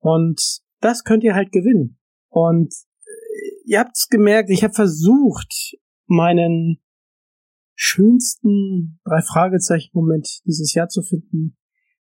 Und 0.00 0.60
das 0.80 1.04
könnt 1.04 1.24
ihr 1.24 1.34
halt 1.34 1.52
gewinnen. 1.52 1.98
Und 2.28 2.74
äh, 3.04 3.70
ihr 3.70 3.80
habt's 3.80 4.08
gemerkt, 4.08 4.50
ich 4.50 4.64
habe 4.64 4.74
versucht, 4.74 5.76
meinen 6.06 6.83
schönsten 7.74 9.00
drei 9.04 9.20
Fragezeichen 9.22 9.90
Moment 9.92 10.40
dieses 10.44 10.74
Jahr 10.74 10.88
zu 10.88 11.02
finden, 11.02 11.56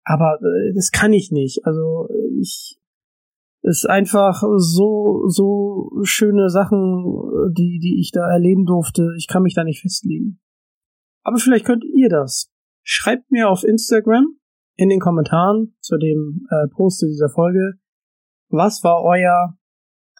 aber 0.04 0.38
äh, 0.40 0.74
das 0.74 0.90
kann 0.90 1.12
ich 1.12 1.30
nicht. 1.30 1.64
Also 1.64 2.08
ich 2.40 2.78
ist 3.62 3.88
einfach 3.88 4.42
so 4.56 5.28
so 5.28 5.90
schöne 6.02 6.48
Sachen, 6.50 7.04
die 7.56 7.78
die 7.78 8.00
ich 8.00 8.10
da 8.12 8.28
erleben 8.28 8.66
durfte. 8.66 9.08
Ich 9.16 9.28
kann 9.28 9.42
mich 9.42 9.54
da 9.54 9.64
nicht 9.64 9.80
festlegen. 9.80 10.40
Aber 11.22 11.38
vielleicht 11.38 11.64
könnt 11.64 11.84
ihr 11.84 12.08
das. 12.08 12.50
Schreibt 12.82 13.30
mir 13.30 13.48
auf 13.48 13.62
Instagram 13.62 14.36
in 14.76 14.88
den 14.88 15.00
Kommentaren 15.00 15.76
zu 15.80 15.96
dem 15.96 16.46
äh, 16.50 16.68
Post 16.74 17.02
dieser 17.02 17.28
Folge, 17.28 17.74
was 18.48 18.82
war 18.82 19.02
euer 19.04 19.56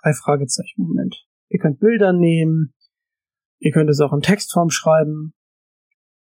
drei 0.02 0.12
Fragezeichen 0.12 0.82
Moment. 0.82 1.26
Ihr 1.48 1.58
könnt 1.58 1.80
Bilder 1.80 2.12
nehmen, 2.12 2.72
ihr 3.58 3.72
könnt 3.72 3.90
es 3.90 4.00
auch 4.00 4.12
in 4.12 4.20
Textform 4.20 4.70
schreiben. 4.70 5.34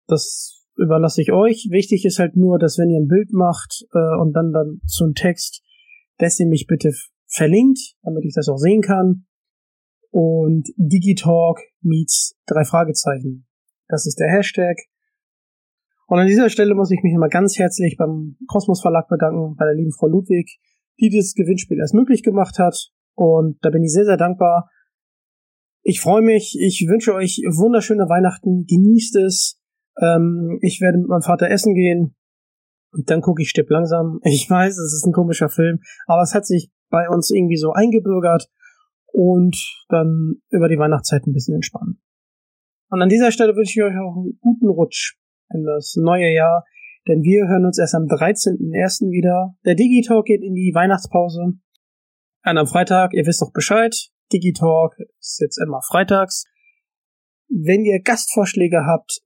Das 0.06 0.64
überlasse 0.76 1.22
ich 1.22 1.32
euch. 1.32 1.68
Wichtig 1.70 2.04
ist 2.04 2.18
halt 2.18 2.36
nur, 2.36 2.58
dass 2.58 2.78
wenn 2.78 2.90
ihr 2.90 2.98
ein 2.98 3.08
Bild 3.08 3.32
macht 3.32 3.86
äh, 3.92 4.20
und 4.20 4.32
dann 4.32 4.52
dann 4.52 4.80
ein 4.82 5.14
Text, 5.14 5.62
dass 6.18 6.38
ihr 6.40 6.46
mich 6.46 6.66
bitte 6.66 6.92
verlinkt, 7.26 7.78
damit 8.02 8.24
ich 8.24 8.34
das 8.34 8.48
auch 8.48 8.58
sehen 8.58 8.82
kann. 8.82 9.26
Und 10.10 10.68
Digitalk 10.76 11.60
meets 11.80 12.36
drei 12.46 12.64
Fragezeichen. 12.64 13.46
Das 13.88 14.06
ist 14.06 14.18
der 14.18 14.30
Hashtag. 14.30 14.76
Und 16.06 16.18
an 16.18 16.26
dieser 16.26 16.50
Stelle 16.50 16.74
muss 16.74 16.90
ich 16.90 17.02
mich 17.02 17.14
immer 17.14 17.28
ganz 17.28 17.58
herzlich 17.58 17.96
beim 17.96 18.36
Kosmos 18.46 18.80
Verlag 18.80 19.08
bedanken, 19.08 19.56
bei 19.56 19.64
der 19.64 19.74
lieben 19.74 19.92
Frau 19.92 20.06
Ludwig, 20.06 20.60
die 21.00 21.08
dieses 21.08 21.34
Gewinnspiel 21.34 21.78
erst 21.78 21.94
möglich 21.94 22.22
gemacht 22.22 22.58
hat. 22.58 22.92
Und 23.14 23.58
da 23.62 23.70
bin 23.70 23.82
ich 23.82 23.92
sehr, 23.92 24.04
sehr 24.04 24.16
dankbar. 24.16 24.70
Ich 25.82 26.00
freue 26.00 26.22
mich. 26.22 26.56
Ich 26.60 26.86
wünsche 26.88 27.14
euch 27.14 27.42
wunderschöne 27.46 28.08
Weihnachten. 28.08 28.66
Genießt 28.66 29.16
es. 29.16 29.60
Ähm, 30.00 30.58
ich 30.62 30.80
werde 30.80 30.98
mit 30.98 31.08
meinem 31.08 31.22
Vater 31.22 31.50
essen 31.50 31.74
gehen. 31.74 32.14
Und 32.92 33.10
dann 33.10 33.20
gucke 33.20 33.42
ich 33.42 33.50
Stipp 33.50 33.70
langsam. 33.70 34.20
Ich 34.24 34.48
weiß, 34.48 34.78
es 34.78 34.94
ist 34.94 35.06
ein 35.06 35.12
komischer 35.12 35.48
Film, 35.48 35.80
aber 36.06 36.22
es 36.22 36.34
hat 36.34 36.46
sich 36.46 36.70
bei 36.90 37.08
uns 37.08 37.30
irgendwie 37.30 37.56
so 37.56 37.72
eingebürgert 37.72 38.48
und 39.12 39.56
dann 39.88 40.36
über 40.50 40.68
die 40.68 40.78
Weihnachtszeit 40.78 41.26
ein 41.26 41.32
bisschen 41.32 41.56
entspannen. 41.56 42.00
Und 42.90 43.02
an 43.02 43.08
dieser 43.08 43.32
Stelle 43.32 43.56
wünsche 43.56 43.80
ich 43.80 43.84
euch 43.84 43.96
auch 43.98 44.16
einen 44.16 44.38
guten 44.40 44.68
Rutsch 44.68 45.16
in 45.52 45.64
das 45.64 45.96
neue 45.96 46.32
Jahr, 46.32 46.64
denn 47.08 47.22
wir 47.22 47.48
hören 47.48 47.66
uns 47.66 47.78
erst 47.78 47.94
am 47.94 48.04
13.01. 48.04 49.10
wieder. 49.10 49.54
Der 49.64 49.74
Digitalk 49.74 50.26
geht 50.26 50.42
in 50.42 50.54
die 50.54 50.72
Weihnachtspause. 50.74 51.40
Und 52.46 52.58
am 52.58 52.66
Freitag, 52.66 53.12
ihr 53.14 53.26
wisst 53.26 53.42
doch 53.42 53.52
Bescheid, 53.52 53.94
Digitalk 54.32 54.96
ist 55.18 55.40
jetzt 55.40 55.58
immer 55.58 55.80
freitags. 55.82 56.44
Wenn 57.48 57.84
ihr 57.84 58.00
Gastvorschläge 58.00 58.84
habt, 58.86 59.23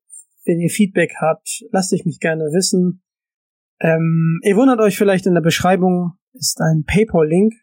wenn 0.48 0.58
ihr 0.58 0.70
Feedback 0.70 1.12
habt, 1.20 1.64
lasst 1.70 1.92
euch 1.92 2.04
mich 2.04 2.18
gerne 2.18 2.44
wissen. 2.52 3.02
Ähm, 3.80 4.40
ihr 4.42 4.56
wundert 4.56 4.80
euch 4.80 4.98
vielleicht 4.98 5.26
in 5.26 5.34
der 5.34 5.42
Beschreibung 5.42 6.14
ist 6.32 6.60
ein 6.60 6.84
PayPal-Link. 6.84 7.54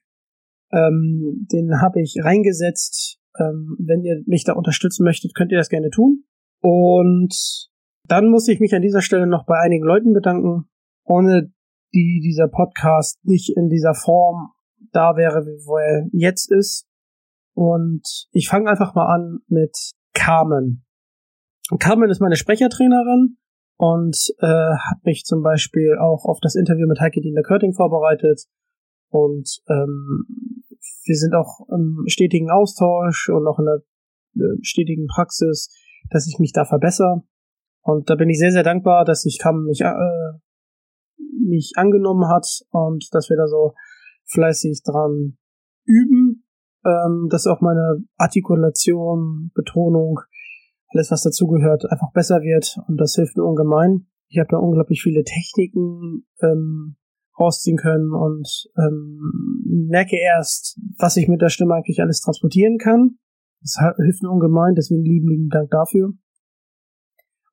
Ähm, 0.72 1.47
den 1.51 1.82
habe 1.82 2.01
ich 2.01 2.18
reingesetzt. 2.22 3.20
Ähm, 3.38 3.76
wenn 3.80 4.03
ihr 4.03 4.22
mich 4.26 4.43
da 4.43 4.53
unterstützen 4.53 5.03
möchtet, 5.03 5.36
könnt 5.36 5.51
ihr 5.51 5.57
das 5.57 5.70
gerne 5.70 5.89
tun. 5.89 6.24
Und 6.62 7.36
dann 8.07 8.30
muss 8.30 8.47
ich 8.47 8.59
mich 8.59 8.74
an 8.74 8.82
dieser 8.82 9.01
Stelle 9.01 9.28
noch 9.28 9.45
bei 9.45 9.59
einigen 9.59 9.84
Leuten 9.84 10.14
bedanken, 10.14 10.70
ohne 11.03 11.51
die 11.93 12.22
dieser 12.24 12.47
Podcast 12.47 13.20
nicht 13.24 13.55
in 13.55 13.70
dieser 13.70 13.93
Form 13.93 14.51
da 14.91 15.16
wäre, 15.16 15.45
wo 15.66 15.78
er 15.78 16.07
jetzt 16.12 16.51
ist. 16.51 16.88
Und 17.53 18.28
ich 18.32 18.47
fange 18.47 18.70
einfach 18.70 18.95
mal 18.95 19.14
an 19.14 19.39
mit 19.47 19.76
Carmen. 20.14 20.86
Carmen 21.80 22.09
ist 22.09 22.22
meine 22.22 22.36
Sprechertrainerin 22.36 23.38
und 23.78 24.18
äh, 24.39 24.45
hat 24.47 25.03
mich 25.03 25.24
zum 25.24 25.41
Beispiel 25.41 25.97
auch 25.99 26.26
auf 26.26 26.39
das 26.41 26.55
Interview 26.55 26.88
mit 26.88 26.99
Heike 26.99 27.22
Diener 27.22 27.41
Körting 27.41 27.74
vorbereitet. 27.74 28.45
Und 29.09 29.61
ähm, 29.68 30.26
wir 31.05 31.16
sind 31.16 31.34
auch 31.36 31.68
im 31.70 32.03
stetigen 32.07 32.49
Austausch 32.49 33.30
und 33.30 33.47
auch 33.47 33.59
in 33.59 33.66
der 33.66 33.82
äh, 34.36 34.57
stetigen 34.61 35.07
Praxis, 35.07 35.70
dass 36.09 36.28
ich 36.28 36.39
mich 36.39 36.53
da 36.53 36.66
verbessere. 36.66 37.24
Und 37.82 38.09
da 38.09 38.16
bin 38.16 38.30
ich 38.30 38.39
sehr, 38.39 38.51
sehr 38.51 38.63
dankbar, 38.63 39.05
dass 39.05 39.22
sich 39.22 39.39
Kam 39.39 39.66
mich, 39.66 39.82
äh, 39.82 40.32
mich 41.47 41.74
angenommen 41.76 42.28
hat 42.28 42.47
und 42.72 43.13
dass 43.13 43.30
wir 43.30 43.38
da 43.38 43.47
so 43.47 43.74
fleißig 44.26 44.82
dran 44.84 45.38
üben, 45.86 46.43
ähm, 46.84 47.28
dass 47.30 47.47
auch 47.47 47.61
meine 47.61 48.03
Artikulation, 48.18 49.51
Betonung, 49.53 50.20
alles 50.89 51.11
was 51.11 51.23
dazugehört, 51.23 51.89
einfach 51.89 52.11
besser 52.13 52.41
wird 52.41 52.77
und 52.88 52.97
das 52.97 53.15
hilft 53.15 53.38
mir 53.38 53.43
ungemein. 53.43 54.07
Ich 54.27 54.39
habe 54.39 54.49
da 54.49 54.57
unglaublich 54.57 55.01
viele 55.01 55.23
Techniken 55.23 56.25
ähm, 56.41 56.95
rausziehen 57.39 57.77
können 57.77 58.13
und 58.13 58.47
ähm, 58.77 59.88
merke 59.88 60.17
erst, 60.17 60.79
was 60.97 61.17
ich 61.17 61.27
mit 61.27 61.41
der 61.41 61.49
Stimme 61.49 61.75
eigentlich 61.75 62.01
alles 62.01 62.21
transportieren 62.21 62.77
kann. 62.77 63.17
Das 63.61 63.77
hilft 63.97 64.23
mir 64.23 64.29
ungemein, 64.29 64.75
deswegen 64.75 65.03
lieben, 65.03 65.27
lieben 65.27 65.49
Dank 65.49 65.69
dafür. 65.71 66.13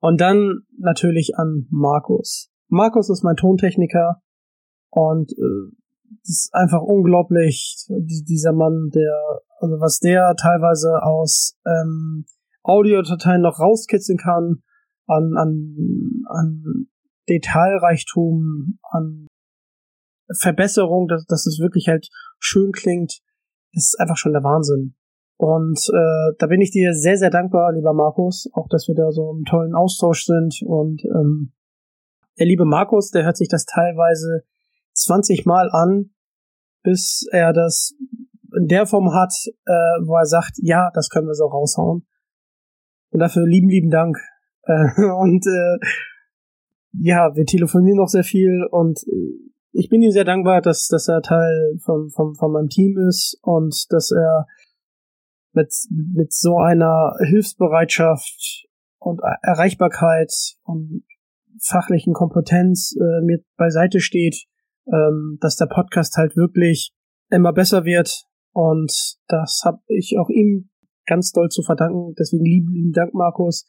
Und 0.00 0.20
dann 0.20 0.60
natürlich 0.78 1.36
an 1.36 1.66
Markus. 1.70 2.50
Markus 2.68 3.08
ist 3.10 3.22
mein 3.22 3.36
Tontechniker 3.36 4.20
und 4.90 5.32
äh, 5.32 5.76
ist 6.22 6.50
einfach 6.52 6.82
unglaublich, 6.82 7.86
dieser 7.88 8.52
Mann, 8.52 8.90
der, 8.94 9.40
also 9.60 9.80
was 9.80 9.98
der 9.98 10.34
teilweise 10.36 11.02
aus 11.02 11.56
ähm, 11.66 12.26
Audiodateien 12.62 13.42
noch 13.42 13.58
rauskitzeln 13.58 14.18
kann, 14.18 14.62
an, 15.06 15.36
an, 15.36 16.24
an 16.26 16.86
Detailreichtum, 17.28 18.78
an 18.90 19.26
Verbesserung, 20.38 21.08
dass, 21.08 21.24
dass 21.26 21.46
es 21.46 21.58
wirklich 21.60 21.88
halt 21.88 22.08
schön 22.38 22.72
klingt, 22.72 23.20
das 23.74 23.84
ist 23.84 24.00
einfach 24.00 24.16
schon 24.16 24.32
der 24.32 24.44
Wahnsinn. 24.44 24.94
Und 25.36 25.88
äh, 25.92 26.36
da 26.38 26.46
bin 26.46 26.60
ich 26.60 26.70
dir 26.70 26.94
sehr, 26.94 27.16
sehr 27.16 27.30
dankbar, 27.30 27.72
lieber 27.72 27.92
Markus, 27.92 28.48
auch 28.52 28.68
dass 28.68 28.86
wir 28.86 28.94
da 28.94 29.10
so 29.10 29.32
im 29.32 29.44
tollen 29.44 29.74
Austausch 29.74 30.24
sind. 30.24 30.62
Und 30.64 31.04
ähm, 31.04 31.52
der 32.38 32.46
liebe 32.46 32.64
Markus, 32.64 33.10
der 33.10 33.24
hört 33.24 33.36
sich 33.36 33.48
das 33.48 33.64
teilweise 33.64 34.44
20 34.94 35.44
Mal 35.46 35.68
an, 35.72 36.10
bis 36.82 37.26
er 37.32 37.52
das 37.52 37.94
in 38.56 38.68
der 38.68 38.86
Form 38.86 39.12
hat, 39.14 39.32
äh, 39.64 39.72
wo 40.04 40.16
er 40.16 40.26
sagt, 40.26 40.58
ja, 40.58 40.90
das 40.94 41.08
können 41.08 41.26
wir 41.26 41.34
so 41.34 41.46
raushauen. 41.46 42.06
Und 43.12 43.20
dafür 43.20 43.46
lieben, 43.46 43.68
lieben 43.68 43.90
Dank. 43.90 44.16
Äh, 44.64 45.02
und 45.18 45.46
äh, 45.46 45.78
ja, 46.94 47.34
wir 47.34 47.46
telefonieren 47.46 47.98
noch 47.98 48.08
sehr 48.08 48.24
viel 48.24 48.66
und 48.70 48.98
äh, 49.06 49.52
ich 49.74 49.88
bin 49.88 50.02
ihm 50.02 50.10
sehr 50.10 50.24
dankbar, 50.24 50.60
dass, 50.60 50.88
dass 50.88 51.08
er 51.08 51.22
Teil 51.22 51.78
von, 51.82 52.10
von, 52.10 52.34
von 52.34 52.52
meinem 52.52 52.68
Team 52.68 52.98
ist 53.08 53.38
und 53.42 53.86
dass 53.90 54.10
er 54.10 54.46
mit, 55.54 55.72
mit 55.90 56.32
so 56.32 56.58
einer 56.58 57.14
Hilfsbereitschaft 57.24 58.66
und 58.98 59.20
Erreichbarkeit 59.42 60.32
und 60.64 61.04
fachlichen 61.58 62.12
Kompetenz 62.12 62.94
äh, 63.00 63.24
mir 63.24 63.42
beiseite 63.56 64.00
steht, 64.00 64.44
ähm, 64.86 65.38
dass 65.40 65.56
der 65.56 65.66
Podcast 65.66 66.16
halt 66.16 66.36
wirklich 66.36 66.92
immer 67.30 67.52
besser 67.52 67.84
wird 67.84 68.26
und 68.52 69.16
das 69.28 69.62
habe 69.64 69.80
ich 69.86 70.18
auch 70.18 70.28
ihm 70.28 70.68
ganz 71.06 71.32
doll 71.32 71.48
zu 71.48 71.62
verdanken. 71.62 72.14
Deswegen 72.18 72.44
lieben, 72.44 72.72
lieben 72.72 72.92
Dank, 72.92 73.14
Markus. 73.14 73.66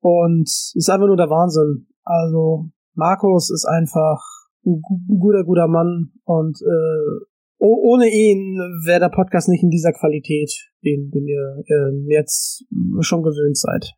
Und 0.00 0.48
es 0.48 0.72
ist 0.74 0.90
einfach 0.90 1.06
nur 1.06 1.16
der 1.16 1.30
Wahnsinn. 1.30 1.86
Also 2.04 2.70
Markus 2.94 3.50
ist 3.50 3.66
einfach 3.66 4.20
ein 4.64 4.82
guter, 5.18 5.44
guter 5.44 5.68
Mann 5.68 6.12
und 6.24 6.60
äh, 6.60 7.26
ohne 7.58 8.08
ihn 8.08 8.58
wäre 8.84 9.00
der 9.00 9.08
Podcast 9.08 9.48
nicht 9.48 9.62
in 9.62 9.70
dieser 9.70 9.92
Qualität, 9.92 10.52
den, 10.84 11.10
den 11.10 11.26
ihr 11.26 11.62
äh, 11.66 12.12
jetzt 12.14 12.64
schon 13.00 13.22
gewöhnt 13.22 13.56
seid. 13.56 13.92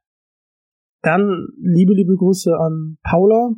Dann 1.03 1.49
liebe, 1.61 1.95
liebe 1.95 2.17
Grüße 2.17 2.57
an 2.57 2.99
Paula, 3.03 3.51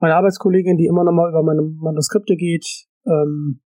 meine 0.00 0.16
Arbeitskollegin, 0.16 0.76
die 0.76 0.86
immer 0.86 1.04
noch 1.04 1.12
mal 1.12 1.30
über 1.30 1.42
meine 1.42 1.62
Manuskripte 1.62 2.36
geht, 2.36 2.66
ähm, 3.06 3.62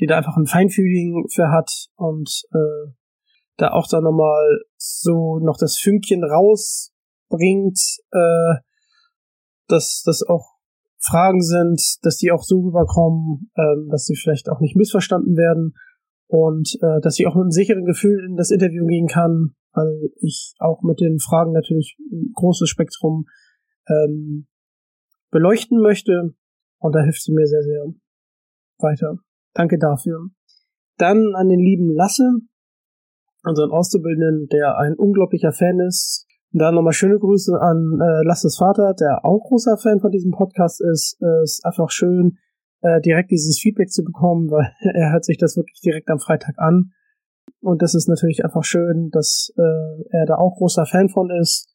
die 0.00 0.06
da 0.06 0.18
einfach 0.18 0.36
ein 0.36 0.46
Feinfühling 0.46 1.26
für 1.30 1.50
hat 1.50 1.70
und 1.96 2.30
äh, 2.52 2.92
da 3.62 3.70
auch 3.70 3.86
dann 3.86 4.02
nochmal 4.02 4.60
so 4.76 5.38
noch 5.38 5.56
das 5.56 5.78
Fünkchen 5.78 6.24
rausbringt, 6.24 7.78
äh, 8.10 8.54
dass 9.68 10.02
das 10.04 10.24
auch 10.24 10.56
Fragen 10.98 11.40
sind, 11.42 11.80
dass 12.02 12.16
die 12.16 12.32
auch 12.32 12.42
so 12.42 12.60
rüberkommen, 12.60 13.52
ähm, 13.56 13.88
dass 13.88 14.04
sie 14.04 14.16
vielleicht 14.16 14.48
auch 14.48 14.58
nicht 14.58 14.74
missverstanden 14.74 15.36
werden 15.36 15.74
und 16.26 16.76
äh, 16.82 17.00
dass 17.00 17.20
ich 17.20 17.26
auch 17.28 17.36
mit 17.36 17.42
einem 17.42 17.50
sicheren 17.52 17.84
Gefühl 17.84 18.24
in 18.28 18.36
das 18.36 18.50
Interview 18.50 18.84
gehen 18.86 19.06
kann, 19.06 19.54
weil 19.74 20.10
ich 20.20 20.54
auch 20.58 20.82
mit 20.82 21.00
den 21.00 21.20
Fragen 21.20 21.52
natürlich 21.52 21.96
ein 22.10 22.32
großes 22.34 22.68
Spektrum 22.68 23.26
ähm, 23.88 24.48
beleuchten 25.30 25.80
möchte 25.80 26.34
und 26.78 26.94
da 26.96 27.02
hilft 27.02 27.22
sie 27.22 27.32
mir 27.32 27.46
sehr, 27.46 27.62
sehr 27.62 27.94
weiter. 28.78 29.18
Danke 29.54 29.78
dafür. 29.78 30.30
Dann 30.98 31.34
an 31.36 31.48
den 31.48 31.60
lieben 31.60 31.94
Lasse, 31.94 32.40
unseren 33.44 33.70
Auszubildenden, 33.70 34.48
der 34.48 34.78
ein 34.78 34.94
unglaublicher 34.94 35.52
Fan 35.52 35.80
ist 35.80 36.26
und 36.52 36.60
dann 36.60 36.74
nochmal 36.74 36.92
schöne 36.92 37.18
Grüße 37.18 37.58
an 37.60 37.98
äh, 38.00 38.26
Lasses 38.26 38.56
Vater, 38.58 38.94
der 38.94 39.24
auch 39.24 39.40
großer 39.48 39.78
Fan 39.78 40.00
von 40.00 40.10
diesem 40.10 40.32
Podcast 40.32 40.80
ist. 40.80 41.16
Es 41.20 41.22
äh, 41.22 41.42
ist 41.42 41.64
einfach 41.64 41.90
schön, 41.90 42.38
äh, 42.82 43.00
direkt 43.00 43.30
dieses 43.30 43.58
Feedback 43.58 43.90
zu 43.90 44.04
bekommen, 44.04 44.50
weil 44.50 44.70
er 44.94 45.12
hört 45.12 45.24
sich 45.24 45.38
das 45.38 45.56
wirklich 45.56 45.80
direkt 45.80 46.10
am 46.10 46.18
Freitag 46.18 46.58
an. 46.58 46.92
Und 47.60 47.80
das 47.80 47.94
ist 47.94 48.08
natürlich 48.08 48.44
einfach 48.44 48.64
schön, 48.64 49.10
dass 49.10 49.52
äh, 49.56 50.16
er 50.16 50.26
da 50.26 50.36
auch 50.36 50.56
großer 50.56 50.84
Fan 50.84 51.08
von 51.08 51.30
ist. 51.30 51.74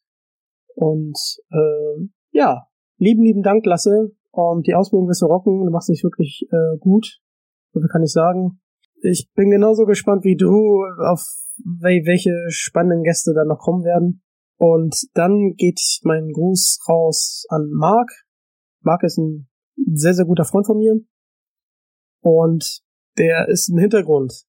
Und 0.74 1.18
äh, 1.50 2.08
ja, 2.30 2.66
lieben, 2.98 3.22
lieben 3.22 3.42
Dank, 3.42 3.66
Lasse. 3.66 4.12
Und 4.30 4.66
die 4.66 4.74
Ausbildung 4.74 5.08
wirst 5.08 5.22
du 5.22 5.26
rocken. 5.26 5.64
Du 5.64 5.72
machst 5.72 5.88
dich 5.88 6.04
wirklich 6.04 6.46
äh, 6.52 6.78
gut. 6.78 7.20
So 7.72 7.80
kann 7.90 8.02
ich 8.02 8.12
sagen. 8.12 8.60
Ich 9.02 9.30
bin 9.34 9.50
genauso 9.50 9.86
gespannt 9.86 10.24
wie 10.24 10.36
du 10.36 10.84
auf 11.06 11.22
welche 11.64 12.32
spannenden 12.48 13.02
Gäste 13.02 13.32
da 13.34 13.44
noch 13.44 13.58
kommen 13.58 13.84
werden. 13.84 14.22
Und 14.56 14.96
dann 15.14 15.54
geht 15.56 15.80
mein 16.02 16.30
Gruß 16.32 16.80
raus 16.88 17.46
an 17.48 17.70
Mark. 17.70 18.10
Mark 18.80 19.04
ist 19.04 19.18
ein 19.18 19.48
sehr, 19.94 20.14
sehr 20.14 20.24
guter 20.24 20.44
Freund 20.44 20.66
von 20.66 20.78
mir. 20.78 20.94
Und 22.20 22.82
der 23.16 23.48
ist 23.48 23.68
im 23.68 23.78
Hintergrund. 23.78 24.44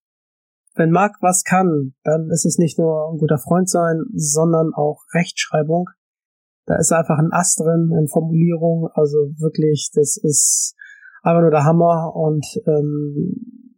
Wenn 0.75 0.91
Mark 0.91 1.17
was 1.21 1.43
kann, 1.43 1.93
dann 2.03 2.29
ist 2.31 2.45
es 2.45 2.57
nicht 2.57 2.79
nur 2.79 3.11
ein 3.11 3.17
guter 3.17 3.37
Freund 3.37 3.69
sein, 3.69 4.05
sondern 4.13 4.73
auch 4.73 5.03
Rechtschreibung. 5.13 5.89
Da 6.65 6.77
ist 6.77 6.91
einfach 6.91 7.17
ein 7.17 7.31
Ast 7.31 7.59
drin 7.59 7.91
in 7.99 8.07
Formulierung. 8.07 8.89
Also 8.93 9.17
wirklich, 9.37 9.89
das 9.93 10.17
ist 10.17 10.75
einfach 11.21 11.41
nur 11.41 11.51
der 11.51 11.65
Hammer. 11.65 12.15
Und 12.15 12.45
ähm, 12.65 13.75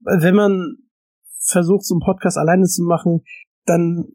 wenn 0.00 0.34
man 0.34 0.76
versucht, 1.40 1.84
so 1.84 1.94
einen 1.94 2.00
Podcast 2.00 2.38
alleine 2.38 2.64
zu 2.64 2.82
machen, 2.82 3.22
dann 3.66 4.06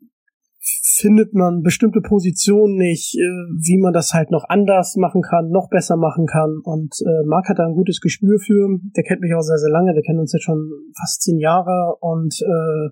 findet 0.84 1.34
man 1.34 1.62
bestimmte 1.62 2.02
Positionen 2.02 2.78
nicht, 2.78 3.16
äh, 3.16 3.20
wie 3.20 3.78
man 3.78 3.94
das 3.94 4.14
halt 4.14 4.32
noch 4.32 4.46
anders 4.48 4.96
machen 4.96 5.22
kann, 5.22 5.50
noch 5.50 5.70
besser 5.70 5.96
machen 5.96 6.26
kann. 6.26 6.60
Und 6.64 6.96
äh, 7.02 7.26
Marc 7.28 7.50
hat 7.50 7.60
da 7.60 7.66
ein 7.66 7.76
gutes 7.76 8.02
Gespür 8.02 8.40
für. 8.40 8.80
Der 8.96 9.04
kennt 9.04 9.22
mich 9.22 9.34
auch 9.36 9.42
sehr, 9.42 9.58
sehr 9.58 9.70
lange. 9.70 9.94
Wir 9.94 10.02
kennen 10.02 10.20
uns 10.20 10.34
jetzt 10.34 10.44
schon 10.44 10.72
fast 11.00 11.22
zehn 11.22 11.38
Jahre. 11.38 11.96
Und 12.00 12.42
äh, 12.42 12.90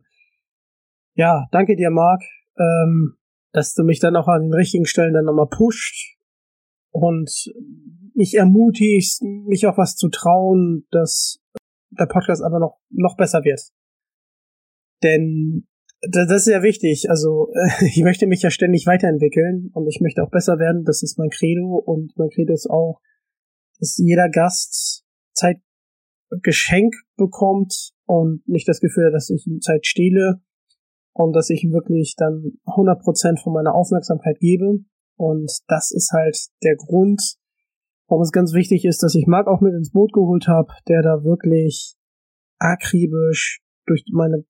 ja, 1.15 1.47
danke 1.51 1.75
dir, 1.75 1.89
Marc, 1.89 2.21
ähm, 2.57 3.15
dass 3.51 3.73
du 3.73 3.83
mich 3.83 3.99
dann 3.99 4.15
auch 4.15 4.27
an 4.27 4.43
den 4.43 4.53
richtigen 4.53 4.85
Stellen 4.85 5.13
dann 5.13 5.25
nochmal 5.25 5.49
pusht 5.49 6.17
und 6.91 7.31
mich 8.13 8.35
ermutigst, 8.35 9.23
mich 9.23 9.65
auch 9.65 9.77
was 9.77 9.95
zu 9.95 10.09
trauen, 10.09 10.85
dass 10.91 11.39
der 11.89 12.05
Podcast 12.05 12.43
aber 12.43 12.59
noch, 12.59 12.77
noch 12.91 13.17
besser 13.17 13.43
wird. 13.43 13.61
Denn 15.03 15.67
das 16.01 16.31
ist 16.31 16.47
ja 16.47 16.63
wichtig. 16.63 17.09
Also 17.09 17.49
ich 17.81 18.01
möchte 18.03 18.27
mich 18.27 18.41
ja 18.41 18.49
ständig 18.49 18.85
weiterentwickeln 18.87 19.69
und 19.73 19.87
ich 19.87 19.99
möchte 20.01 20.23
auch 20.23 20.31
besser 20.31 20.59
werden. 20.59 20.83
Das 20.83 21.03
ist 21.03 21.17
mein 21.17 21.29
Credo 21.29 21.81
und 21.85 22.13
mein 22.17 22.29
Credo 22.29 22.53
ist 22.53 22.69
auch, 22.69 22.99
dass 23.79 23.97
jeder 23.97 24.29
Gast 24.29 25.03
Zeit 25.33 25.57
Geschenk 26.41 26.95
bekommt 27.15 27.91
und 28.05 28.47
nicht 28.47 28.67
das 28.67 28.79
Gefühl 28.79 29.11
dass 29.11 29.29
ich 29.29 29.45
ihm 29.45 29.61
Zeit 29.61 29.85
stehle 29.85 30.41
und 31.13 31.33
dass 31.33 31.49
ich 31.49 31.63
ihm 31.63 31.71
wirklich 31.71 32.15
dann 32.17 32.57
100% 32.65 33.41
von 33.41 33.53
meiner 33.53 33.75
Aufmerksamkeit 33.75 34.39
gebe. 34.39 34.79
Und 35.15 35.51
das 35.67 35.91
ist 35.91 36.11
halt 36.11 36.37
der 36.63 36.75
Grund, 36.75 37.35
warum 38.07 38.23
es 38.23 38.31
ganz 38.31 38.53
wichtig 38.53 38.83
ist, 38.85 39.03
dass 39.03 39.15
ich 39.15 39.27
Marc 39.27 39.47
auch 39.47 39.61
mit 39.61 39.73
ins 39.73 39.91
Boot 39.91 40.11
geholt 40.11 40.47
habe, 40.47 40.73
der 40.87 41.03
da 41.03 41.23
wirklich 41.23 41.95
akribisch 42.57 43.61
durch 43.85 44.03
meine 44.11 44.43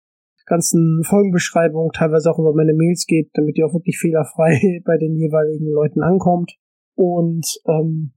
ganzen 0.45 1.03
Folgenbeschreibungen, 1.03 1.91
teilweise 1.91 2.29
auch 2.31 2.39
über 2.39 2.53
meine 2.53 2.73
Mails 2.73 3.05
geht, 3.05 3.29
damit 3.33 3.57
die 3.57 3.63
auch 3.63 3.73
wirklich 3.73 3.97
fehlerfrei 3.97 4.81
bei 4.85 4.97
den 4.97 5.15
jeweiligen 5.15 5.71
Leuten 5.71 6.01
ankommt. 6.01 6.53
Und 6.95 7.45
ähm, 7.67 8.13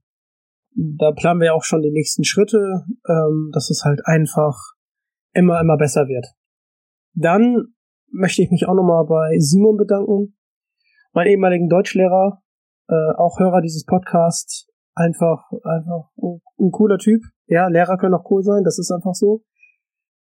da 0.75 1.11
planen 1.11 1.41
wir 1.41 1.55
auch 1.55 1.63
schon 1.63 1.81
die 1.81 1.91
nächsten 1.91 2.23
Schritte, 2.23 2.85
ähm, 3.07 3.49
dass 3.53 3.69
es 3.69 3.83
halt 3.83 4.01
einfach 4.05 4.55
immer, 5.33 5.59
immer 5.59 5.77
besser 5.77 6.07
wird. 6.07 6.27
Dann 7.13 7.73
möchte 8.11 8.43
ich 8.43 8.51
mich 8.51 8.67
auch 8.67 8.75
nochmal 8.75 9.05
bei 9.05 9.37
Simon 9.39 9.77
bedanken. 9.77 10.35
meinen 11.13 11.31
ehemaligen 11.31 11.69
Deutschlehrer, 11.69 12.43
äh, 12.89 13.15
auch 13.17 13.39
Hörer 13.39 13.61
dieses 13.61 13.85
Podcasts, 13.85 14.67
einfach, 14.93 15.51
einfach 15.63 16.09
ein, 16.17 16.41
ein 16.59 16.71
cooler 16.71 16.97
Typ. 16.97 17.21
Ja, 17.47 17.67
Lehrer 17.67 17.97
können 17.97 18.13
auch 18.13 18.29
cool 18.29 18.43
sein, 18.43 18.63
das 18.63 18.77
ist 18.77 18.91
einfach 18.91 19.13
so. 19.13 19.43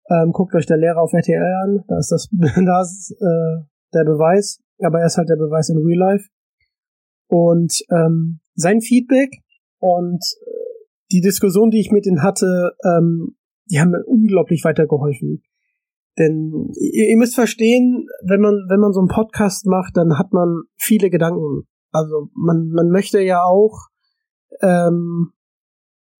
Ähm, 0.09 0.31
guckt 0.31 0.55
euch 0.55 0.65
der 0.65 0.77
Lehrer 0.77 1.01
auf 1.01 1.13
RTL 1.13 1.41
an, 1.63 1.83
da 1.87 1.97
ist 1.97 2.11
das, 2.11 2.29
da 2.65 2.81
ist 2.81 3.11
äh, 3.19 3.63
der 3.93 4.05
Beweis, 4.05 4.61
aber 4.79 4.99
er 4.99 5.07
ist 5.07 5.17
halt 5.17 5.29
der 5.29 5.35
Beweis 5.35 5.69
in 5.69 5.77
Real 5.77 5.99
Life. 5.99 6.29
Und 7.27 7.83
ähm, 7.91 8.39
sein 8.55 8.81
Feedback 8.81 9.31
und 9.79 10.23
äh, 10.45 10.51
die 11.11 11.21
Diskussion, 11.21 11.71
die 11.71 11.79
ich 11.79 11.91
mit 11.91 12.05
ihm 12.05 12.21
hatte, 12.21 12.71
ähm, 12.83 13.35
die 13.69 13.79
haben 13.79 13.91
mir 13.91 14.03
unglaublich 14.05 14.63
weitergeholfen. 14.63 15.43
Denn 16.17 16.71
ihr, 16.79 17.09
ihr 17.09 17.17
müsst 17.17 17.35
verstehen, 17.35 18.07
wenn 18.23 18.41
man, 18.41 18.65
wenn 18.69 18.79
man 18.79 18.93
so 18.93 18.99
einen 18.99 19.09
Podcast 19.09 19.65
macht, 19.65 19.97
dann 19.97 20.17
hat 20.17 20.33
man 20.33 20.63
viele 20.77 21.09
Gedanken. 21.09 21.67
Also 21.91 22.29
man, 22.33 22.69
man 22.69 22.89
möchte 22.89 23.21
ja 23.21 23.43
auch 23.43 23.87
ähm, 24.61 25.33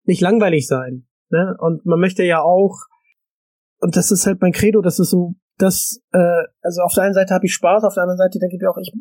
nicht 0.03 0.21
langweilig 0.21 0.67
sein. 0.67 1.07
Ne? 1.29 1.55
Und 1.59 1.85
man 1.85 1.99
möchte 1.99 2.23
ja 2.23 2.41
auch, 2.41 2.77
und 3.79 3.95
das 3.95 4.11
ist 4.11 4.25
halt 4.25 4.41
mein 4.41 4.51
Credo, 4.51 4.81
das 4.81 4.99
ist 4.99 5.11
so, 5.11 5.35
dass, 5.57 6.01
äh, 6.11 6.43
also 6.61 6.81
auf 6.81 6.93
der 6.93 7.03
einen 7.03 7.13
Seite 7.13 7.33
habe 7.33 7.45
ich 7.45 7.53
Spaß, 7.53 7.83
auf 7.83 7.93
der 7.93 8.03
anderen 8.03 8.17
Seite 8.17 8.39
denke 8.39 8.55
ich 8.55 8.61
mir 8.61 8.69
auch, 8.69 8.77
ich 8.77 8.93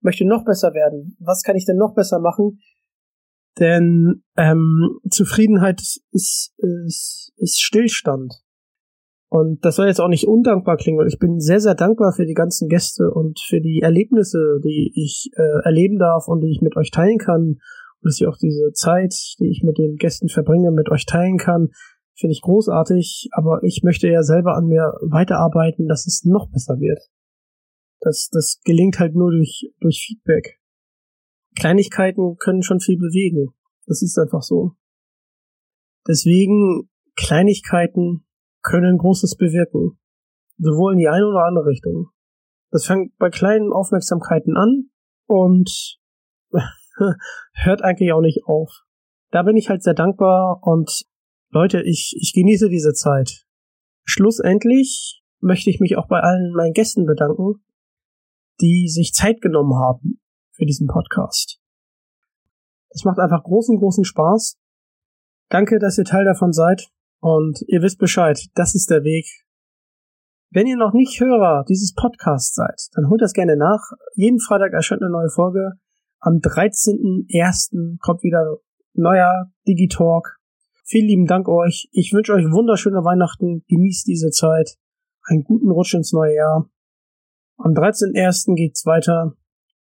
möchte 0.00 0.24
noch 0.26 0.44
besser 0.44 0.74
werden. 0.74 1.16
Was 1.20 1.42
kann 1.42 1.56
ich 1.56 1.64
denn 1.64 1.76
noch 1.76 1.94
besser 1.94 2.18
machen? 2.18 2.58
Denn 3.58 4.22
ähm, 4.36 4.98
Zufriedenheit 5.10 5.80
ist, 5.80 6.02
ist, 6.10 7.32
ist 7.36 7.60
Stillstand. 7.60 8.42
Und 9.28 9.64
das 9.64 9.76
soll 9.76 9.86
jetzt 9.86 10.00
auch 10.00 10.08
nicht 10.08 10.26
undankbar 10.26 10.76
klingen, 10.76 10.98
weil 10.98 11.08
ich 11.08 11.18
bin 11.18 11.40
sehr, 11.40 11.60
sehr 11.60 11.74
dankbar 11.74 12.12
für 12.12 12.26
die 12.26 12.34
ganzen 12.34 12.68
Gäste 12.68 13.10
und 13.10 13.40
für 13.40 13.60
die 13.60 13.80
Erlebnisse, 13.82 14.60
die 14.62 14.92
ich 14.94 15.30
äh, 15.36 15.64
erleben 15.64 15.98
darf 15.98 16.28
und 16.28 16.40
die 16.40 16.50
ich 16.50 16.60
mit 16.60 16.76
euch 16.76 16.90
teilen 16.90 17.18
kann. 17.18 17.40
Und 17.40 17.58
dass 18.02 18.20
ich 18.20 18.26
auch 18.26 18.36
diese 18.36 18.72
Zeit, 18.72 19.14
die 19.38 19.48
ich 19.48 19.62
mit 19.62 19.78
den 19.78 19.96
Gästen 19.96 20.28
verbringe, 20.28 20.70
mit 20.70 20.90
euch 20.90 21.06
teilen 21.06 21.38
kann, 21.38 21.70
finde 22.22 22.32
ich 22.32 22.40
großartig. 22.40 23.28
Aber 23.32 23.62
ich 23.62 23.82
möchte 23.82 24.08
ja 24.08 24.22
selber 24.22 24.56
an 24.56 24.66
mir 24.66 24.94
weiterarbeiten, 25.02 25.88
dass 25.88 26.06
es 26.06 26.24
noch 26.24 26.48
besser 26.50 26.78
wird. 26.78 27.00
Das, 28.00 28.30
das 28.32 28.60
gelingt 28.64 28.98
halt 28.98 29.14
nur 29.14 29.30
durch, 29.30 29.70
durch 29.80 30.02
Feedback. 30.06 30.58
Kleinigkeiten 31.54 32.36
können 32.38 32.62
schon 32.62 32.80
viel 32.80 32.96
bewegen. 32.96 33.50
Das 33.86 34.00
ist 34.02 34.18
einfach 34.18 34.42
so. 34.42 34.72
Deswegen 36.08 36.88
Kleinigkeiten 37.16 38.24
können 38.62 38.98
Großes 38.98 39.36
bewirken. 39.36 39.98
Sowohl 40.58 40.94
in 40.94 40.98
die 40.98 41.08
eine 41.08 41.26
oder 41.26 41.44
andere 41.44 41.66
Richtung. 41.66 42.08
Das 42.70 42.86
fängt 42.86 43.16
bei 43.18 43.30
kleinen 43.30 43.72
Aufmerksamkeiten 43.72 44.56
an 44.56 44.90
und 45.26 45.98
hört 47.52 47.82
eigentlich 47.82 48.12
auch 48.12 48.20
nicht 48.20 48.44
auf. 48.46 48.70
Da 49.30 49.42
bin 49.42 49.56
ich 49.56 49.68
halt 49.68 49.82
sehr 49.82 49.94
dankbar 49.94 50.60
und 50.62 51.04
Leute, 51.54 51.82
ich, 51.82 52.16
ich 52.18 52.32
genieße 52.32 52.70
diese 52.70 52.94
Zeit. 52.94 53.44
Schlussendlich 54.04 55.22
möchte 55.40 55.68
ich 55.68 55.80
mich 55.80 55.98
auch 55.98 56.08
bei 56.08 56.20
allen 56.20 56.54
meinen 56.54 56.72
Gästen 56.72 57.04
bedanken, 57.04 57.62
die 58.62 58.88
sich 58.88 59.12
Zeit 59.12 59.42
genommen 59.42 59.74
haben 59.74 60.18
für 60.52 60.64
diesen 60.64 60.86
Podcast. 60.86 61.60
Es 62.88 63.04
macht 63.04 63.18
einfach 63.18 63.42
großen, 63.44 63.78
großen 63.78 64.04
Spaß. 64.04 64.56
Danke, 65.50 65.78
dass 65.78 65.98
ihr 65.98 66.04
Teil 66.04 66.24
davon 66.24 66.54
seid. 66.54 66.88
Und 67.20 67.60
ihr 67.66 67.82
wisst 67.82 67.98
Bescheid, 67.98 68.40
das 68.54 68.74
ist 68.74 68.88
der 68.88 69.04
Weg. 69.04 69.26
Wenn 70.50 70.66
ihr 70.66 70.78
noch 70.78 70.94
nicht 70.94 71.20
Hörer 71.20 71.64
dieses 71.68 71.92
Podcasts 71.92 72.54
seid, 72.54 72.80
dann 72.94 73.10
holt 73.10 73.20
das 73.20 73.34
gerne 73.34 73.56
nach. 73.56 73.90
Jeden 74.14 74.40
Freitag 74.40 74.72
erscheint 74.72 75.02
eine 75.02 75.10
neue 75.10 75.28
Folge. 75.28 75.72
Am 76.18 76.36
13.01. 76.36 77.98
kommt 78.00 78.22
wieder 78.22 78.56
neuer 78.94 79.50
Digitalk. 79.68 80.41
Vielen 80.84 81.06
lieben 81.06 81.26
Dank 81.26 81.48
euch. 81.48 81.88
Ich 81.92 82.12
wünsche 82.12 82.32
euch 82.34 82.44
wunderschöne 82.44 83.04
Weihnachten. 83.04 83.64
Genießt 83.68 84.06
diese 84.06 84.30
Zeit. 84.30 84.76
Einen 85.24 85.44
guten 85.44 85.70
Rutsch 85.70 85.94
ins 85.94 86.12
neue 86.12 86.34
Jahr. 86.34 86.70
Am 87.58 87.72
13.01. 87.72 88.56
geht's 88.56 88.84
weiter 88.84 89.36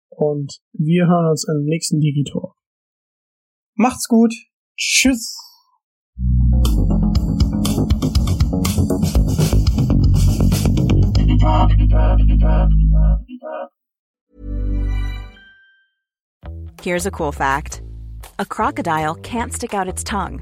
und 0.09 0.61
wir 0.71 1.07
hören 1.07 1.29
uns 1.29 1.45
im 1.47 1.65
nächsten 1.65 1.99
Digitalk. 1.99 2.55
Macht's 3.75 4.07
gut. 4.07 4.33
Tschüss. 4.77 5.37
Here's 16.81 17.05
a 17.05 17.11
cool 17.11 17.31
fact 17.31 17.81
a 18.37 18.45
crocodile 18.45 19.15
can't 19.15 19.53
stick 19.53 19.73
out 19.73 19.87
its 19.87 20.03
tongue. 20.03 20.41